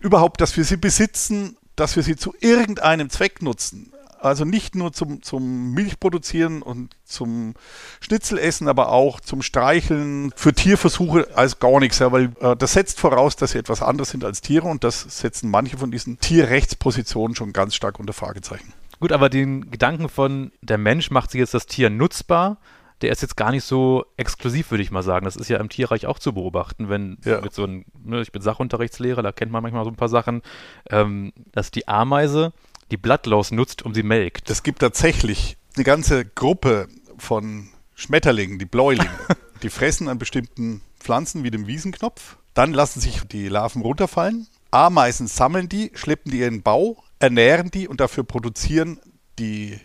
überhaupt, 0.00 0.40
dass 0.40 0.56
wir 0.56 0.64
sie 0.64 0.78
besitzen, 0.78 1.56
dass 1.76 1.94
wir 1.94 2.02
sie 2.02 2.16
zu 2.16 2.34
irgendeinem 2.40 3.10
Zweck 3.10 3.40
nutzen. 3.42 3.92
Also 4.20 4.44
nicht 4.44 4.74
nur 4.74 4.92
zum, 4.92 5.22
zum 5.22 5.72
Milchproduzieren 5.72 6.62
und 6.62 6.96
zum 7.04 7.54
Schnitzelessen, 8.00 8.68
aber 8.68 8.90
auch 8.90 9.20
zum 9.20 9.42
Streicheln, 9.42 10.32
für 10.34 10.52
Tierversuche 10.52 11.28
als 11.34 11.58
gar 11.60 11.78
nichts, 11.80 11.98
ja, 12.00 12.10
weil 12.12 12.32
äh, 12.40 12.56
das 12.56 12.72
setzt 12.72 12.98
voraus, 13.00 13.36
dass 13.36 13.52
sie 13.52 13.58
etwas 13.58 13.82
anderes 13.82 14.10
sind 14.10 14.24
als 14.24 14.40
Tiere 14.40 14.66
und 14.68 14.82
das 14.84 15.02
setzen 15.18 15.50
manche 15.50 15.78
von 15.78 15.90
diesen 15.90 16.18
Tierrechtspositionen 16.18 17.36
schon 17.36 17.52
ganz 17.52 17.74
stark 17.74 17.98
unter 18.00 18.12
Fragezeichen. 18.12 18.72
Gut, 19.00 19.12
aber 19.12 19.28
den 19.28 19.70
Gedanken 19.70 20.08
von, 20.08 20.50
der 20.60 20.78
Mensch 20.78 21.10
macht 21.10 21.30
sich 21.30 21.38
jetzt 21.38 21.54
das 21.54 21.66
Tier 21.66 21.88
nutzbar, 21.88 22.58
der 23.00 23.12
ist 23.12 23.22
jetzt 23.22 23.36
gar 23.36 23.52
nicht 23.52 23.62
so 23.62 24.04
exklusiv, 24.16 24.72
würde 24.72 24.82
ich 24.82 24.90
mal 24.90 25.04
sagen. 25.04 25.24
Das 25.24 25.36
ist 25.36 25.48
ja 25.48 25.58
im 25.58 25.68
Tierreich 25.68 26.06
auch 26.06 26.18
zu 26.18 26.32
beobachten, 26.32 26.88
wenn 26.88 27.18
Ja. 27.24 27.40
mit 27.40 27.54
so 27.54 27.64
ein, 27.64 27.84
ne, 28.02 28.20
ich 28.22 28.32
bin 28.32 28.42
Sachunterrichtslehrer, 28.42 29.22
da 29.22 29.30
kennt 29.30 29.52
man 29.52 29.62
manchmal 29.62 29.84
so 29.84 29.90
ein 29.90 29.96
paar 29.96 30.08
Sachen, 30.08 30.42
ähm, 30.90 31.32
dass 31.52 31.70
die 31.70 31.86
Ameise 31.86 32.52
die 32.90 32.96
Blattlaus 32.96 33.50
nutzt, 33.50 33.82
um 33.82 33.94
sie 33.94 34.02
melkt. 34.02 34.50
Es 34.50 34.62
gibt 34.62 34.80
tatsächlich 34.80 35.56
eine 35.76 35.84
ganze 35.84 36.24
Gruppe 36.24 36.88
von 37.18 37.68
Schmetterlingen, 37.94 38.58
die 38.58 38.66
Bläulinge, 38.66 39.10
die 39.62 39.70
fressen 39.70 40.08
an 40.08 40.18
bestimmten 40.18 40.82
Pflanzen 40.98 41.44
wie 41.44 41.50
dem 41.50 41.66
Wiesenknopf. 41.66 42.36
Dann 42.54 42.72
lassen 42.72 43.00
sich 43.00 43.22
die 43.22 43.48
Larven 43.48 43.82
runterfallen. 43.82 44.46
Ameisen 44.70 45.26
sammeln 45.26 45.68
die, 45.68 45.90
schleppen 45.94 46.30
die 46.30 46.42
in 46.42 46.54
den 46.54 46.62
Bau, 46.62 47.02
ernähren 47.18 47.70
die 47.70 47.88
und 47.88 48.00
dafür 48.00 48.24
produzieren 48.24 49.00
die 49.38 49.80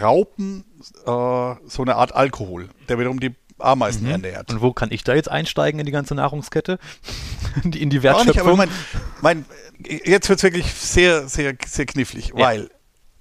Raupen 0.00 0.64
äh, 1.06 1.54
so 1.66 1.82
eine 1.82 1.96
Art 1.96 2.14
Alkohol, 2.14 2.68
der 2.88 2.98
wiederum 2.98 3.20
die 3.20 3.34
Ameisen 3.58 4.06
ernährt. 4.06 4.50
Und 4.50 4.60
wo 4.60 4.72
kann 4.72 4.90
ich 4.90 5.04
da 5.04 5.14
jetzt 5.14 5.30
einsteigen 5.30 5.80
in 5.80 5.86
die 5.86 5.92
ganze 5.92 6.14
Nahrungskette? 6.14 6.78
in 7.64 7.70
die, 7.70 7.80
Auch 7.80 8.24
nicht, 8.24 8.38
aber 8.40 8.56
Wertschöpfung? 8.56 8.56
mein, 8.56 8.68
mein, 9.20 9.44
jetzt 10.04 10.28
wird 10.28 10.38
es 10.38 10.42
wirklich 10.42 10.72
sehr, 10.72 11.28
sehr, 11.28 11.54
sehr 11.66 11.86
knifflig, 11.86 12.32
weil 12.34 12.70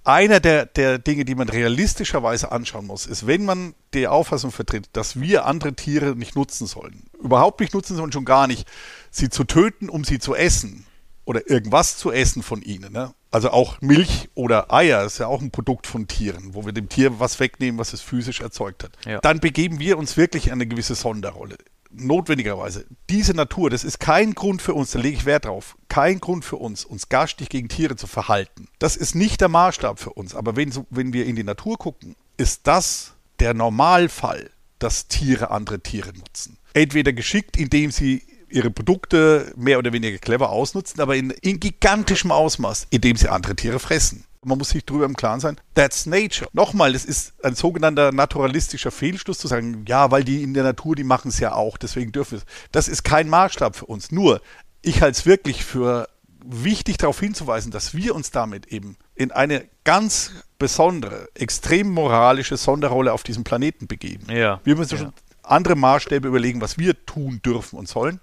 einer 0.04 0.40
der, 0.40 0.66
der 0.66 1.00
Dinge, 1.00 1.24
die 1.24 1.36
man 1.36 1.48
realistischerweise 1.48 2.52
anschauen 2.52 2.88
muss, 2.88 3.06
ist, 3.06 3.26
wenn 3.26 3.46
man 3.46 3.74
die 3.94 4.08
Auffassung 4.08 4.52
vertritt, 4.52 4.90
dass 4.94 5.20
wir 5.20 5.46
andere 5.46 5.74
Tiere 5.74 6.16
nicht 6.16 6.36
nutzen 6.36 6.68
sollen, 6.68 7.04
überhaupt 7.22 7.62
nicht 7.62 7.74
nutzen 7.74 7.96
sollen, 7.96 8.12
schon 8.12 8.26
gar 8.26 8.48
nicht, 8.48 8.68
sie 9.12 9.30
zu 9.30 9.46
töten, 9.46 9.90
um 9.90 10.04
sie 10.04 10.20
zu 10.20 10.36
essen 10.36 10.86
oder 11.26 11.50
irgendwas 11.50 11.98
zu 11.98 12.12
essen 12.12 12.44
von 12.44 12.62
ihnen. 12.62 12.92
Ne? 12.92 13.14
Also 13.34 13.50
auch 13.50 13.82
Milch 13.82 14.30
oder 14.36 14.72
Eier 14.72 15.04
ist 15.06 15.18
ja 15.18 15.26
auch 15.26 15.42
ein 15.42 15.50
Produkt 15.50 15.88
von 15.88 16.08
Tieren, 16.08 16.54
wo 16.54 16.66
wir 16.68 16.72
dem 16.72 16.88
Tier 16.88 17.20
was 17.20 17.40
wegnehmen, 17.40 17.80
was 17.80 17.92
es 17.92 18.00
physisch 18.00 18.42
erzeugt 18.42 18.84
hat. 18.84 18.92
Ja. 19.08 19.20
Dann 19.22 19.40
begeben 19.40 19.80
wir 19.80 19.98
uns 19.98 20.18
wirklich 20.18 20.48
in 20.48 20.54
eine 20.54 20.68
gewisse 20.68 20.94
Sonderrolle. 20.94 21.58
Notwendigerweise. 21.90 22.86
Diese 23.10 23.34
Natur, 23.34 23.72
das 23.72 23.84
ist 23.84 24.00
kein 24.00 24.36
Grund 24.36 24.62
für 24.62 24.76
uns, 24.76 24.92
da 24.92 25.00
lege 25.00 25.18
ich 25.18 25.26
Wert 25.26 25.46
drauf, 25.46 25.76
kein 25.90 26.20
Grund 26.20 26.46
für 26.46 26.58
uns, 26.58 26.86
uns 26.86 27.10
garstig 27.10 27.50
gegen 27.50 27.70
Tiere 27.70 27.96
zu 27.96 28.06
verhalten. 28.06 28.68
Das 28.78 28.96
ist 28.96 29.16
nicht 29.16 29.42
der 29.42 29.50
Maßstab 29.50 30.00
für 30.00 30.14
uns. 30.14 30.36
Aber 30.36 30.56
wenn, 30.56 30.72
wenn 30.92 31.12
wir 31.12 31.26
in 31.26 31.36
die 31.36 31.44
Natur 31.44 31.80
gucken, 31.80 32.16
ist 32.38 32.68
das 32.68 33.14
der 33.40 33.56
Normalfall, 33.56 34.52
dass 34.78 35.08
Tiere 35.08 35.50
andere 35.50 35.80
Tiere 35.80 36.14
nutzen. 36.14 36.58
Entweder 36.76 37.14
geschickt, 37.14 37.58
indem 37.58 37.90
sie 37.90 38.22
ihre 38.54 38.70
Produkte 38.70 39.52
mehr 39.56 39.80
oder 39.80 39.92
weniger 39.94 40.18
clever 40.20 40.50
ausnutzen, 40.50 41.02
aber 41.02 41.16
in, 41.16 41.32
in 41.42 41.60
gigantischem 41.60 42.32
Ausmaß, 42.32 42.88
indem 42.92 43.16
sie 43.18 43.28
andere 43.30 43.56
Tiere 43.56 43.80
fressen. 43.80 44.26
Man 44.46 44.58
muss 44.58 44.70
sich 44.70 44.86
darüber 44.86 45.06
im 45.06 45.16
Klaren 45.16 45.40
sein, 45.40 45.56
that's 45.74 46.06
nature. 46.06 46.50
Nochmal, 46.54 46.94
das 46.94 47.06
ist 47.06 47.34
ein 47.44 47.56
sogenannter 47.56 48.12
naturalistischer 48.12 48.92
Fehlschluss 48.92 49.40
zu 49.40 49.48
sagen, 49.48 49.86
ja, 49.88 50.12
weil 50.12 50.24
die 50.24 50.44
in 50.44 50.54
der 50.54 50.64
Natur, 50.64 50.96
die 50.96 51.06
machen 51.06 51.30
es 51.30 51.40
ja 51.40 51.54
auch, 51.54 51.78
deswegen 51.78 52.12
dürfen 52.12 52.32
wir 52.34 52.38
es. 52.40 52.46
Das 52.72 52.88
ist 52.90 53.04
kein 53.04 53.30
Maßstab 53.30 53.76
für 53.76 53.86
uns. 53.86 54.12
Nur, 54.12 54.42
ich 54.82 55.02
halte 55.02 55.18
es 55.18 55.26
wirklich 55.26 55.64
für 55.64 56.10
wichtig 56.46 56.98
darauf 56.98 57.22
hinzuweisen, 57.22 57.72
dass 57.72 57.96
wir 57.96 58.14
uns 58.14 58.32
damit 58.32 58.68
eben 58.68 58.98
in 59.16 59.32
eine 59.32 59.64
ganz 59.86 60.32
besondere, 60.60 61.30
extrem 61.36 61.90
moralische 61.90 62.58
Sonderrolle 62.58 63.14
auf 63.14 63.24
diesem 63.24 63.46
Planeten 63.46 63.88
begeben. 63.88 64.28
Ja. 64.30 64.60
Wir 64.66 64.76
müssen 64.76 64.96
Ja. 64.96 65.00
schon 65.04 65.14
andere 65.44 65.76
Maßstäbe 65.76 66.28
überlegen, 66.28 66.62
was 66.62 66.78
wir 66.78 67.06
tun 67.06 67.42
dürfen 67.46 67.78
und 67.78 67.88
sollen. 67.88 68.20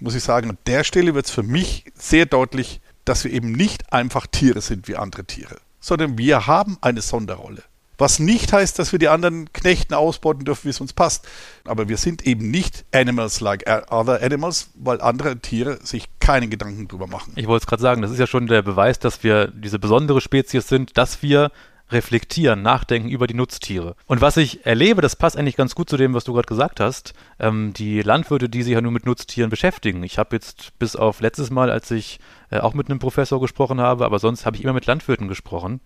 Muss 0.00 0.14
ich 0.14 0.22
sagen, 0.22 0.50
an 0.50 0.58
der 0.66 0.84
Stelle 0.84 1.14
wird 1.14 1.26
es 1.26 1.32
für 1.32 1.42
mich 1.42 1.84
sehr 1.94 2.26
deutlich, 2.26 2.80
dass 3.04 3.24
wir 3.24 3.32
eben 3.32 3.52
nicht 3.52 3.92
einfach 3.92 4.26
Tiere 4.26 4.60
sind 4.60 4.86
wie 4.86 4.96
andere 4.96 5.24
Tiere, 5.24 5.56
sondern 5.80 6.18
wir 6.18 6.46
haben 6.46 6.78
eine 6.80 7.00
Sonderrolle. 7.00 7.62
Was 8.00 8.20
nicht 8.20 8.52
heißt, 8.52 8.78
dass 8.78 8.92
wir 8.92 9.00
die 9.00 9.08
anderen 9.08 9.52
knechten, 9.52 9.92
ausbeuten 9.92 10.44
dürfen, 10.44 10.66
wie 10.66 10.70
es 10.70 10.80
uns 10.80 10.92
passt. 10.92 11.26
Aber 11.64 11.88
wir 11.88 11.96
sind 11.96 12.24
eben 12.24 12.48
nicht 12.48 12.84
Animals 12.94 13.40
like 13.40 13.64
other 13.90 14.22
animals, 14.22 14.70
weil 14.74 15.00
andere 15.00 15.40
Tiere 15.40 15.80
sich 15.82 16.08
keine 16.20 16.46
Gedanken 16.46 16.86
drüber 16.86 17.08
machen. 17.08 17.32
Ich 17.34 17.48
wollte 17.48 17.64
es 17.64 17.66
gerade 17.66 17.82
sagen, 17.82 18.00
das 18.00 18.12
ist 18.12 18.20
ja 18.20 18.28
schon 18.28 18.46
der 18.46 18.62
Beweis, 18.62 19.00
dass 19.00 19.24
wir 19.24 19.48
diese 19.48 19.80
besondere 19.80 20.20
Spezies 20.20 20.68
sind, 20.68 20.96
dass 20.96 21.22
wir 21.22 21.50
reflektieren, 21.90 22.62
nachdenken 22.62 23.08
über 23.08 23.26
die 23.26 23.34
Nutztiere. 23.34 23.96
Und 24.06 24.20
was 24.20 24.36
ich 24.36 24.66
erlebe, 24.66 25.00
das 25.00 25.16
passt 25.16 25.36
eigentlich 25.36 25.56
ganz 25.56 25.74
gut 25.74 25.88
zu 25.88 25.96
dem, 25.96 26.14
was 26.14 26.24
du 26.24 26.32
gerade 26.32 26.46
gesagt 26.46 26.80
hast, 26.80 27.14
ähm, 27.38 27.72
die 27.72 28.02
Landwirte, 28.02 28.48
die 28.48 28.62
sich 28.62 28.74
ja 28.74 28.80
nur 28.80 28.92
mit 28.92 29.06
Nutztieren 29.06 29.50
beschäftigen. 29.50 30.02
Ich 30.02 30.18
habe 30.18 30.36
jetzt 30.36 30.78
bis 30.78 30.96
auf 30.96 31.20
letztes 31.20 31.50
Mal, 31.50 31.70
als 31.70 31.90
ich 31.90 32.20
äh, 32.50 32.58
auch 32.58 32.74
mit 32.74 32.90
einem 32.90 32.98
Professor 32.98 33.40
gesprochen 33.40 33.80
habe, 33.80 34.04
aber 34.04 34.18
sonst 34.18 34.44
habe 34.44 34.56
ich 34.56 34.64
immer 34.64 34.72
mit 34.72 34.86
Landwirten 34.86 35.28
gesprochen, 35.28 35.80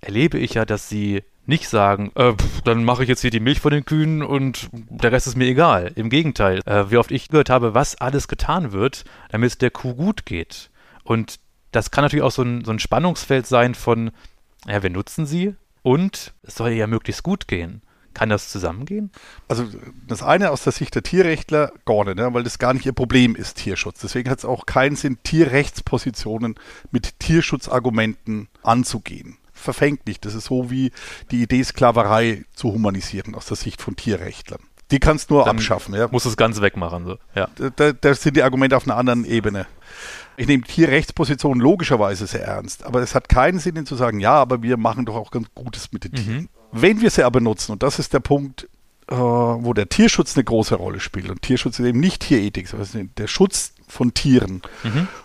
erlebe 0.00 0.38
ich 0.38 0.54
ja, 0.54 0.64
dass 0.64 0.88
sie 0.88 1.22
nicht 1.46 1.68
sagen, 1.68 2.12
äh, 2.14 2.32
pff, 2.32 2.62
dann 2.62 2.84
mache 2.84 3.02
ich 3.02 3.08
jetzt 3.08 3.22
hier 3.22 3.30
die 3.30 3.40
Milch 3.40 3.60
von 3.60 3.72
den 3.72 3.84
Kühen 3.84 4.22
und 4.22 4.68
der 4.72 5.12
Rest 5.12 5.26
ist 5.26 5.36
mir 5.36 5.46
egal. 5.46 5.92
Im 5.96 6.10
Gegenteil, 6.10 6.60
äh, 6.64 6.90
wie 6.90 6.96
oft 6.96 7.10
ich 7.10 7.28
gehört 7.28 7.50
habe, 7.50 7.74
was 7.74 7.96
alles 7.96 8.28
getan 8.28 8.72
wird, 8.72 9.04
damit 9.30 9.50
es 9.50 9.58
der 9.58 9.70
Kuh 9.70 9.94
gut 9.94 10.24
geht. 10.26 10.70
Und 11.02 11.40
das 11.72 11.90
kann 11.90 12.04
natürlich 12.04 12.22
auch 12.22 12.30
so 12.30 12.42
ein, 12.42 12.64
so 12.64 12.70
ein 12.70 12.78
Spannungsfeld 12.78 13.46
sein 13.46 13.74
von, 13.74 14.10
ja, 14.66 14.82
wir 14.82 14.90
nutzen 14.90 15.26
sie 15.26 15.54
und 15.82 16.34
es 16.42 16.54
soll 16.54 16.70
ja 16.70 16.86
möglichst 16.86 17.22
gut 17.22 17.48
gehen. 17.48 17.82
Kann 18.12 18.28
das 18.28 18.48
zusammengehen? 18.48 19.12
Also 19.46 19.66
das 20.08 20.22
eine 20.22 20.50
aus 20.50 20.64
der 20.64 20.72
Sicht 20.72 20.94
der 20.94 21.02
Tierrechtler 21.02 21.72
gar 21.84 22.04
nicht, 22.04 22.16
ne, 22.16 22.34
weil 22.34 22.42
das 22.42 22.58
gar 22.58 22.74
nicht 22.74 22.84
ihr 22.84 22.92
Problem 22.92 23.36
ist, 23.36 23.58
Tierschutz. 23.58 24.00
Deswegen 24.00 24.28
hat 24.28 24.40
es 24.40 24.44
auch 24.44 24.66
keinen 24.66 24.96
Sinn, 24.96 25.18
Tierrechtspositionen 25.22 26.56
mit 26.90 27.20
Tierschutzargumenten 27.20 28.48
anzugehen. 28.62 29.36
Verfängt 29.52 30.06
nicht. 30.06 30.24
Das 30.24 30.34
ist 30.34 30.46
so 30.46 30.70
wie 30.70 30.90
die 31.30 31.42
Idee, 31.42 31.62
Sklaverei 31.62 32.44
zu 32.54 32.72
humanisieren 32.72 33.34
aus 33.34 33.46
der 33.46 33.56
Sicht 33.56 33.80
von 33.80 33.94
Tierrechtlern. 33.94 34.60
Die 34.90 34.98
kannst 34.98 35.30
du 35.30 35.34
nur 35.34 35.44
Dann 35.44 35.56
abschaffen. 35.56 35.94
Ja. 35.94 36.08
Muss 36.08 36.24
es 36.24 36.36
ganz 36.36 36.60
wegmachen. 36.60 37.06
So. 37.06 37.18
Ja. 37.34 37.48
Da, 37.76 37.92
da 37.92 38.14
sind 38.14 38.36
die 38.36 38.42
Argumente 38.42 38.76
auf 38.76 38.86
einer 38.86 38.96
anderen 38.96 39.24
Ebene. 39.24 39.66
Ich 40.36 40.46
nehme 40.46 40.62
Tierrechtspositionen 40.62 41.60
logischerweise 41.60 42.26
sehr 42.26 42.44
ernst, 42.44 42.84
aber 42.84 43.02
es 43.02 43.14
hat 43.14 43.28
keinen 43.28 43.58
Sinn, 43.58 43.76
ihnen 43.76 43.86
zu 43.86 43.96
sagen, 43.96 44.20
ja, 44.20 44.34
aber 44.34 44.62
wir 44.62 44.76
machen 44.76 45.04
doch 45.04 45.16
auch 45.16 45.30
ganz 45.30 45.48
Gutes 45.54 45.92
mit 45.92 46.04
den 46.04 46.12
Tieren. 46.12 46.48
Wenn 46.72 47.00
wir 47.00 47.10
sie 47.10 47.24
aber 47.24 47.40
nutzen, 47.40 47.72
und 47.72 47.82
das 47.82 47.98
ist 47.98 48.14
der 48.14 48.20
Punkt, 48.20 48.68
äh, 49.08 49.14
wo 49.16 49.74
der 49.74 49.88
Tierschutz 49.88 50.36
eine 50.36 50.44
große 50.44 50.76
Rolle 50.76 51.00
spielt, 51.00 51.28
und 51.30 51.42
Tierschutz 51.42 51.78
ist 51.78 51.86
eben 51.86 52.00
nicht 52.00 52.22
Tierethik, 52.22 52.68
sondern 52.68 53.10
der 53.16 53.26
Schutz 53.26 53.74
von 53.88 54.14
Tieren 54.14 54.62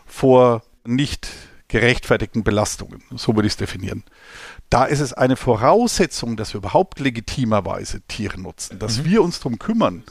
vor 0.05 0.63
nicht 0.85 1.29
gerechtfertigten 1.67 2.43
Belastungen, 2.43 3.01
so 3.15 3.35
würde 3.35 3.47
ich 3.47 3.53
es 3.53 3.57
definieren. 3.57 4.03
Da 4.69 4.85
ist 4.85 5.00
es 5.00 5.13
eine 5.13 5.35
Voraussetzung, 5.35 6.38
dass 6.38 6.53
wir 6.53 6.59
überhaupt 6.59 7.00
legitimerweise 7.00 8.01
Tiere 8.07 8.39
nutzen, 8.39 8.79
dass 8.79 9.03
wir 9.05 9.21
uns 9.21 9.39
darum 9.39 9.59
kümmern, 9.59 10.03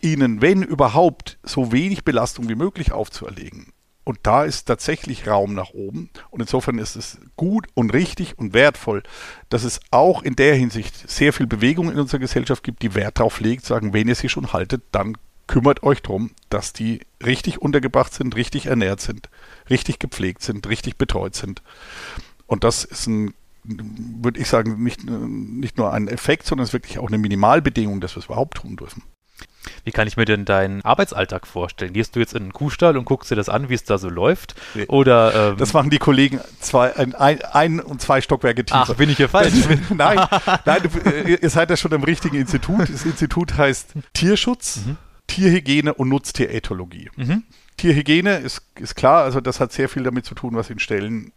ihnen, 0.00 0.40
wenn 0.40 0.62
überhaupt, 0.62 1.38
so 1.42 1.72
wenig 1.72 2.04
Belastung 2.04 2.48
wie 2.48 2.54
möglich 2.54 2.92
aufzuerlegen. 2.92 3.72
Und 4.04 4.18
da 4.22 4.44
ist 4.44 4.64
tatsächlich 4.64 5.26
Raum 5.28 5.54
nach 5.54 5.70
oben. 5.70 6.10
Und 6.30 6.40
insofern 6.40 6.78
ist 6.78 6.96
es 6.96 7.18
gut 7.36 7.66
und 7.74 7.92
richtig 7.92 8.38
und 8.38 8.54
wertvoll, 8.54 9.02
dass 9.50 9.62
es 9.64 9.80
auch 9.90 10.22
in 10.22 10.36
der 10.36 10.54
Hinsicht 10.54 11.08
sehr 11.08 11.32
viel 11.32 11.46
Bewegung 11.46 11.90
in 11.90 11.98
unserer 11.98 12.20
Gesellschaft 12.20 12.62
gibt, 12.62 12.82
die 12.82 12.94
Wert 12.94 13.18
darauf 13.18 13.40
legt, 13.40 13.64
sagen, 13.64 13.92
wenn 13.92 14.08
ihr 14.08 14.14
sie 14.14 14.28
schon 14.28 14.52
haltet, 14.52 14.82
dann 14.90 15.16
kümmert 15.46 15.82
euch 15.82 16.00
darum, 16.00 16.30
dass 16.48 16.72
die 16.72 17.00
richtig 17.24 17.60
untergebracht 17.60 18.14
sind, 18.14 18.36
richtig 18.36 18.66
ernährt 18.66 19.00
sind, 19.00 19.28
richtig 19.68 19.98
gepflegt 19.98 20.42
sind, 20.42 20.68
richtig 20.68 20.96
betreut 20.96 21.34
sind. 21.34 21.62
Und 22.46 22.64
das 22.64 22.84
ist 22.84 23.06
ein, 23.06 23.34
würde 23.64 24.40
ich 24.40 24.48
sagen, 24.48 24.82
nicht, 24.82 25.04
nicht 25.04 25.76
nur 25.76 25.92
ein 25.92 26.08
Effekt, 26.08 26.46
sondern 26.46 26.62
es 26.62 26.70
ist 26.70 26.74
wirklich 26.74 26.98
auch 26.98 27.08
eine 27.08 27.18
Minimalbedingung, 27.18 28.00
dass 28.00 28.14
wir 28.14 28.20
es 28.20 28.26
überhaupt 28.26 28.58
tun 28.58 28.76
dürfen. 28.76 29.02
Wie 29.84 29.90
kann 29.90 30.08
ich 30.08 30.16
mir 30.16 30.24
denn 30.24 30.44
deinen 30.44 30.82
Arbeitsalltag 30.82 31.46
vorstellen? 31.46 31.92
Gehst 31.92 32.16
du 32.16 32.20
jetzt 32.20 32.34
in 32.34 32.42
einen 32.42 32.52
Kuhstall 32.52 32.96
und 32.96 33.04
guckst 33.04 33.30
dir 33.30 33.36
das 33.36 33.48
an, 33.48 33.68
wie 33.68 33.74
es 33.74 33.84
da 33.84 33.98
so 33.98 34.08
läuft? 34.08 34.54
Nee. 34.74 34.86
Oder 34.86 35.50
ähm, 35.50 35.56
Das 35.58 35.72
machen 35.72 35.90
die 35.90 35.98
Kollegen 35.98 36.40
zwei, 36.60 36.96
ein, 36.96 37.14
ein, 37.14 37.42
ein 37.42 37.80
und 37.80 38.00
zwei 38.00 38.20
Stockwerke 38.20 38.64
tiefer. 38.64 38.86
ach, 38.90 38.94
bin 38.94 39.10
ich 39.10 39.16
hier 39.16 39.28
falsch? 39.28 39.52
nein, 39.90 40.20
nein 40.64 40.82
du, 40.82 41.10
äh, 41.10 41.38
ihr 41.40 41.50
seid 41.50 41.70
ja 41.70 41.76
schon 41.76 41.92
im 41.92 42.04
richtigen 42.04 42.36
Institut. 42.36 42.88
Das 42.88 43.04
Institut 43.04 43.56
heißt 43.56 43.94
Tierschutz, 44.12 44.80
Tierhygiene 45.26 45.94
und 45.94 46.08
Nutztierethologie. 46.08 47.10
Tierhygiene 47.76 48.36
ist, 48.38 48.62
ist 48.78 48.94
klar, 48.94 49.24
also 49.24 49.40
das 49.40 49.60
hat 49.60 49.72
sehr 49.72 49.88
viel 49.88 50.02
damit 50.02 50.26
zu 50.26 50.34
tun, 50.34 50.54
was 50.54 50.68
in 50.70 50.78
Stellen 50.78 51.32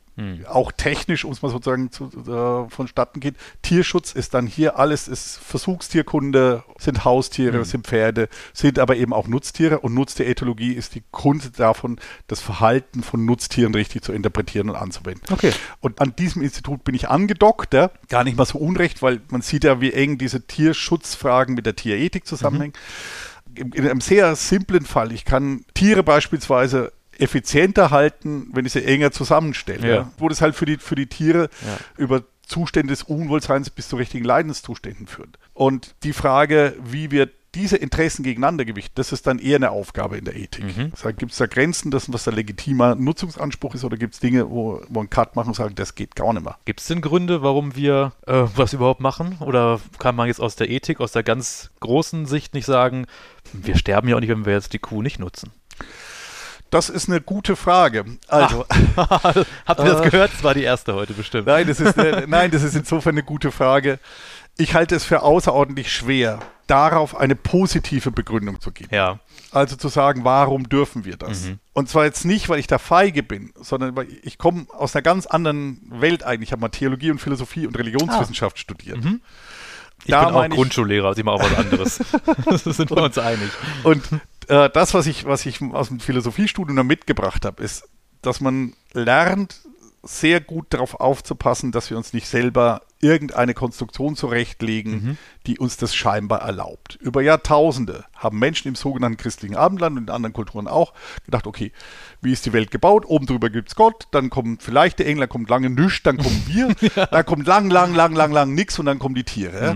auch 0.48 0.72
technisch, 0.72 1.26
um 1.26 1.32
es 1.32 1.42
mal 1.42 1.50
sozusagen 1.50 1.92
zu, 1.92 2.06
äh, 2.06 2.70
vonstatten 2.70 3.20
geht. 3.20 3.36
Tierschutz 3.64 4.12
ist 4.12 4.36
dann 4.36 4.46
hier 4.46 4.78
alles, 4.78 5.08
ist 5.08 5.38
Versuchstierkunde, 5.40 6.64
sind 6.78 7.04
Haustiere, 7.04 7.66
sind 7.66 7.88
Pferde, 7.88 8.30
sind 8.54 8.78
aber 8.78 8.96
eben 8.96 9.12
auch 9.12 9.28
Nutztiere 9.28 9.80
und 9.80 9.96
Nutztierethologie 9.96 10.74
ist 10.74 10.94
die 10.94 11.04
Kunst 11.10 11.60
davon, 11.60 12.00
das 12.28 12.42
Verhalten 12.42 13.02
von 13.02 13.26
Nutztieren 13.26 13.74
richtig 13.74 14.04
zu 14.04 14.14
interpretieren 14.14 14.70
und 14.70 14.76
anzuwenden. 14.76 15.34
Okay. 15.34 15.52
Und 15.80 16.00
an 16.00 16.16
diesem 16.16 16.44
Institut 16.44 16.84
bin 16.84 16.94
ich 16.94 17.10
angedockt, 17.10 17.74
ja? 17.74 17.90
gar 18.08 18.24
nicht 18.24 18.38
mal 18.38 18.46
so 18.46 18.60
unrecht, 18.60 19.02
weil 19.02 19.20
man 19.30 19.42
sieht 19.42 19.64
ja, 19.64 19.82
wie 19.82 19.94
eng 19.94 20.20
diese 20.20 20.46
Tierschutzfragen 20.46 21.56
mit 21.56 21.66
der 21.66 21.76
Tierethik 21.76 22.28
zusammenhängen. 22.28 22.74
In 23.56 23.72
in 23.72 23.88
einem 23.88 24.02
sehr 24.02 24.36
simplen 24.36 24.86
Fall, 24.86 25.12
ich 25.12 25.26
kann 25.26 25.66
Tiere 25.74 26.04
beispielsweise 26.04 26.92
effizienter 27.20 27.92
halten, 27.92 28.50
wenn 28.54 28.66
ich 28.66 28.74
sie 28.74 28.84
enger 28.84 29.12
zusammenstelle. 29.12 29.88
Ja. 29.96 30.12
Wo 30.18 30.30
das 30.30 30.42
halt 30.42 30.56
für 30.56 30.66
die, 30.66 30.78
für 30.78 30.96
die 30.96 31.08
Tiere 31.08 31.50
Ja. 31.66 31.78
über 31.98 32.24
Zustände 32.46 32.92
des 32.92 33.04
Unwohlseins 33.04 33.70
bis 33.70 33.88
zu 33.88 33.96
richtigen 33.96 34.26
Leidenszuständen 34.26 35.08
führt. 35.08 35.40
Und 35.54 35.96
die 36.04 36.14
Frage, 36.14 36.76
wie 36.84 37.10
wir 37.10 37.30
diese 37.56 37.78
Interessen 37.78 38.24
gegeneinander 38.24 38.66
gewichten, 38.66 38.94
das 38.96 39.12
ist 39.12 39.28
dann 39.28 39.38
eher 39.38 39.58
eine 39.58 39.70
Aufgabe 39.70 40.18
in 40.18 40.26
der 40.26 40.36
Ethik. 40.36 40.76
Mhm. 40.76 40.92
Gibt 41.18 41.32
es 41.34 41.38
da 41.38 41.46
Grenzen, 41.46 41.92
das, 41.92 42.12
was 42.12 42.24
der 42.24 42.34
legitimer 42.34 42.96
Nutzungsanspruch 42.96 43.76
ist, 43.76 43.84
oder 43.84 43.96
gibt 43.96 44.16
es 44.16 44.20
Dinge, 44.20 44.50
wo, 44.50 44.82
wo 44.90 45.02
ein 45.02 45.10
Cut 45.10 45.36
machen 45.36 45.50
und 45.50 45.54
sagen, 45.54 45.76
das 45.76 45.94
geht 45.94 46.16
gar 46.16 46.34
nicht 46.34 46.44
mehr? 46.44 46.58
Gibt 46.66 46.82
es 46.82 46.88
denn 46.88 47.02
Gründe, 47.02 47.44
warum 47.44 47.76
wir 47.76 48.14
äh, 48.26 48.46
was 48.56 48.74
überhaupt 48.74 49.02
machen? 49.02 49.38
Oder 49.40 49.80
kann 50.00 50.16
man 50.16 50.28
jetzt 50.28 50.42
aus 50.42 50.56
der 50.56 50.70
Ethik, 50.70 51.00
aus 51.00 51.12
der 51.12 51.22
ganz 51.24 51.70
großen 51.80 52.26
Sicht 52.26 52.56
nicht 52.56 52.66
sagen, 52.66 53.06
wir 53.54 53.78
sterben 53.78 54.08
ja 54.08 54.16
auch 54.16 54.20
nicht, 54.20 54.30
wenn 54.30 54.46
wir 54.48 54.54
jetzt 54.54 54.74
die 54.74 54.80
Kuh 54.80 55.04
nicht 55.04 55.20
nutzen? 55.20 55.52
Das 56.74 56.90
ist 56.90 57.08
eine 57.08 57.22
gute 57.22 57.56
Frage. 57.56 58.04
Also, 58.28 58.66
Habt 58.98 59.80
ihr 59.80 59.86
das 59.86 60.02
gehört? 60.02 60.34
Das 60.34 60.44
war 60.44 60.56
die 60.56 60.64
erste 60.64 60.96
heute 60.96 61.14
bestimmt. 61.14 61.46
nein, 61.46 61.68
das 61.68 61.80
ist 61.80 62.00
eine, 62.00 62.26
nein, 62.28 62.50
das 62.50 62.64
ist 62.64 62.76
insofern 62.76 63.14
eine 63.14 63.22
gute 63.22 63.52
Frage. 63.52 64.00
Ich 64.58 64.74
halte 64.74 64.96
es 64.96 65.04
für 65.04 65.22
außerordentlich 65.22 65.92
schwer, 65.94 66.40
darauf 66.66 67.16
eine 67.16 67.36
positive 67.36 68.10
Begründung 68.10 68.60
zu 68.60 68.72
geben. 68.72 68.90
Ja. 68.92 69.20
Also 69.52 69.76
zu 69.76 69.88
sagen, 69.88 70.24
warum 70.24 70.68
dürfen 70.68 71.06
wir 71.06 71.16
das? 71.16 71.44
Mhm. 71.44 71.60
Und 71.74 71.90
zwar 71.90 72.06
jetzt 72.06 72.26
nicht, 72.26 72.50
weil 72.50 72.58
ich 72.58 72.66
da 72.66 72.80
feige 72.80 73.22
bin, 73.22 73.54
sondern 73.62 73.96
weil 73.96 74.08
ich 74.24 74.40
komme 74.40 74.66
aus 74.72 74.96
einer 74.96 75.04
ganz 75.04 75.28
anderen 75.28 75.80
Welt 75.92 76.24
eigentlich. 76.24 76.50
Ich 76.50 76.54
habe 76.54 76.62
mal 76.62 76.70
Theologie 76.70 77.12
und 77.12 77.20
Philosophie 77.20 77.68
und 77.68 77.78
Religionswissenschaft 77.78 78.58
studiert. 78.58 78.98
Ah. 79.04 79.08
Mhm. 79.08 79.22
Ich 80.06 80.12
Da 80.12 80.26
bin 80.26 80.36
auch 80.36 80.50
Grundschullehrer, 80.50 81.10
also 81.10 81.20
ich 81.20 81.26
mache 81.26 81.36
auch 81.36 81.44
was 81.44 81.58
anderes. 81.58 82.00
das 82.64 82.64
sind 82.64 82.90
wir 82.90 82.98
uns 82.98 83.18
einig. 83.18 83.50
Und 83.84 84.04
äh, 84.50 84.70
das, 84.70 84.94
was 84.94 85.08
ich, 85.08 85.26
was 85.26 85.46
ich 85.46 85.62
aus 85.62 85.90
dem 85.90 86.00
Philosophiestudium 86.00 86.76
da 86.76 86.84
mitgebracht 86.84 87.46
habe, 87.46 87.64
ist, 87.64 87.88
dass 88.22 88.42
man 88.42 88.74
lernt, 88.94 89.62
sehr 90.06 90.42
gut 90.42 90.68
darauf 90.70 91.00
aufzupassen, 91.00 91.72
dass 91.72 91.90
wir 91.90 91.96
uns 91.96 92.12
nicht 92.12 92.28
selber 92.28 92.82
irgendeine 93.00 93.54
Konstruktion 93.54 94.18
zurechtlegen, 94.18 95.18
die 95.48 95.58
uns 95.60 95.78
das 95.78 95.96
scheinbar 95.96 96.42
erlaubt. 96.42 96.98
Über 97.02 97.22
Jahrtausende 97.22 98.04
haben 98.14 98.38
Menschen 98.38 98.68
im 98.68 98.76
sogenannten 98.76 99.18
christlichen 99.18 99.56
Abendland 99.56 99.98
und 99.98 100.04
in 100.04 100.10
anderen 100.10 100.34
Kulturen 100.34 100.68
auch 100.68 100.94
gedacht, 101.26 101.48
okay, 101.48 101.72
wie 102.22 102.34
ist 102.34 102.46
die 102.46 102.52
Welt 102.52 102.70
gebaut? 102.70 103.06
Oben 103.06 103.26
drüber 103.26 103.50
gibt 103.50 103.70
es 103.70 103.76
Gott, 103.76 104.08
dann 104.12 104.30
kommt 104.30 104.62
vielleicht 104.62 105.00
der 105.00 105.14
dann 105.16 105.30
kommt 105.30 105.50
lange 105.50 105.70
nichts, 105.70 106.04
dann 106.04 106.18
kommen 106.18 106.44
wir, 106.48 106.76
dann 107.12 107.26
kommt 107.26 107.48
lang, 107.48 107.70
lang, 107.70 107.96
lang, 107.96 108.14
lang, 108.14 108.32
lang 108.32 108.54
nix 108.54 108.78
und 108.80 108.86
dann 108.86 109.00
kommen 109.00 109.16
die 109.16 109.24
Tiere. 109.24 109.66
ja. 109.68 109.76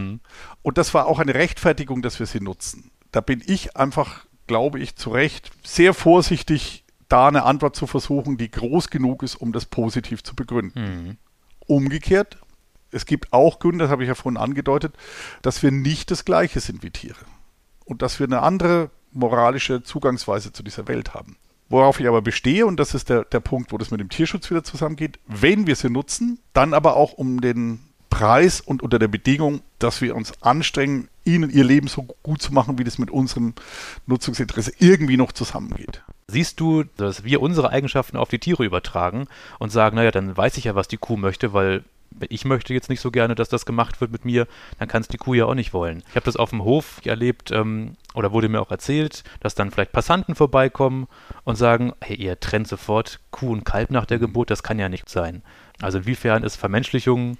Und 0.62 0.78
das 0.78 0.94
war 0.94 1.08
auch 1.08 1.20
eine 1.20 1.34
Rechtfertigung, 1.34 2.02
dass 2.02 2.20
wir 2.20 2.26
sie 2.26 2.42
nutzen. 2.42 2.92
Da 3.14 3.22
bin 3.22 3.42
ich 3.46 3.78
einfach, 3.78 4.26
glaube 4.48 4.80
ich, 4.80 4.96
zu 4.96 5.12
Recht 5.12 5.52
sehr 5.64 5.94
vorsichtig, 5.94 6.84
da 7.10 7.28
eine 7.28 7.44
Antwort 7.44 7.76
zu 7.76 7.88
versuchen, 7.88 8.38
die 8.38 8.52
groß 8.52 8.90
genug 8.90 9.24
ist, 9.24 9.36
um 9.36 9.54
das 9.54 9.66
positiv 9.66 10.24
zu 10.24 10.36
begründen. 10.36 11.18
Umgekehrt, 11.68 12.38
es 12.92 13.06
gibt 13.06 13.34
auch 13.34 13.60
Gründe, 13.60 13.86
das 13.86 13.92
habe 13.92 14.04
ich 14.04 14.08
ja 14.08 14.16
vorhin 14.16 14.38
angedeutet, 14.38 14.96
dass 15.42 15.62
wir 15.64 15.72
nicht 15.72 16.12
das 16.12 16.26
Gleiche 16.26 16.60
sind 16.60 16.84
wie 16.84 16.92
Tiere. 16.92 17.20
Und 17.86 18.02
dass 18.02 18.20
wir 18.20 18.26
eine 18.26 18.42
andere 18.42 18.90
moralische 19.12 19.84
Zugangsweise 19.84 20.52
zu 20.52 20.64
dieser 20.64 20.88
Welt 20.88 21.14
haben. 21.14 21.38
Worauf 21.70 22.00
ich 22.00 22.08
aber 22.08 22.22
bestehe, 22.22 22.66
und 22.66 22.80
das 22.80 22.94
ist 22.94 23.10
der, 23.10 23.26
der 23.26 23.42
Punkt, 23.42 23.74
wo 23.74 23.78
das 23.78 23.92
mit 23.92 24.00
dem 24.00 24.10
Tierschutz 24.10 24.50
wieder 24.50 24.64
zusammengeht, 24.64 25.20
wenn 25.28 25.68
wir 25.68 25.76
sie 25.76 25.90
nutzen, 25.90 26.40
dann 26.54 26.74
aber 26.74 26.96
auch 26.96 27.14
um 27.14 27.42
den 27.42 27.80
Preis 28.10 28.62
und 28.62 28.82
unter 28.82 29.00
der 29.00 29.08
Bedingung, 29.08 29.62
dass 29.80 30.02
wir 30.02 30.16
uns 30.16 30.42
anstrengen, 30.42 31.10
ihnen 31.26 31.50
ihr 31.50 31.64
Leben 31.64 31.88
so 31.88 32.04
gut 32.24 32.42
zu 32.42 32.54
machen, 32.54 32.78
wie 32.78 32.84
das 32.84 32.98
mit 32.98 33.12
unserem 33.12 33.54
Nutzungsinteresse 34.06 34.72
irgendwie 34.80 35.18
noch 35.18 35.32
zusammengeht. 35.32 36.04
Siehst 36.28 36.60
du, 36.60 36.84
dass 36.84 37.24
wir 37.24 37.42
unsere 37.42 37.70
Eigenschaften 37.70 38.18
auf 38.18 38.30
die 38.30 38.40
Tiere 38.40 38.66
übertragen 38.66 39.28
und 39.60 39.72
sagen, 39.72 39.96
naja, 39.96 40.12
dann 40.12 40.36
weiß 40.36 40.58
ich 40.58 40.66
ja, 40.66 40.76
was 40.76 40.88
die 40.88 40.98
Kuh 40.98 41.18
möchte, 41.18 41.54
weil 41.54 41.84
ich 42.30 42.46
möchte 42.46 42.74
jetzt 42.74 42.90
nicht 42.90 43.02
so 43.02 43.12
gerne, 43.12 43.36
dass 43.36 43.50
das 43.50 43.66
gemacht 43.66 44.02
wird 44.02 44.12
mit 44.12 44.26
mir, 44.26 44.48
dann 44.80 44.88
kann 44.88 45.02
es 45.02 45.08
die 45.08 45.18
Kuh 45.18 45.34
ja 45.34 45.46
auch 45.46 45.54
nicht 45.54 45.74
wollen. 45.74 46.04
Ich 46.10 46.16
habe 46.16 46.26
das 46.26 46.36
auf 46.36 46.50
dem 46.50 46.64
Hof 46.64 47.02
erlebt 47.06 47.52
ähm, 47.52 47.96
oder 48.14 48.32
wurde 48.32 48.50
mir 48.50 48.62
auch 48.62 48.72
erzählt, 48.72 49.24
dass 49.40 49.56
dann 49.56 49.72
vielleicht 49.72 49.92
Passanten 49.92 50.36
vorbeikommen 50.36 51.08
und 51.44 51.58
sagen, 51.58 51.94
hey, 52.02 52.16
ihr 52.16 52.40
trennt 52.40 52.68
sofort 52.68 53.20
Kuh 53.32 53.52
und 53.52 53.66
Kalb 53.66 53.92
nach 53.92 54.06
der 54.06 54.20
Geburt, 54.20 54.50
das 54.50 54.64
kann 54.64 54.80
ja 54.80 54.90
nicht 54.90 55.10
sein. 55.10 55.44
Also 55.82 56.00
inwiefern 56.00 56.44
ist 56.44 56.56
Vermenschlichung 56.56 57.38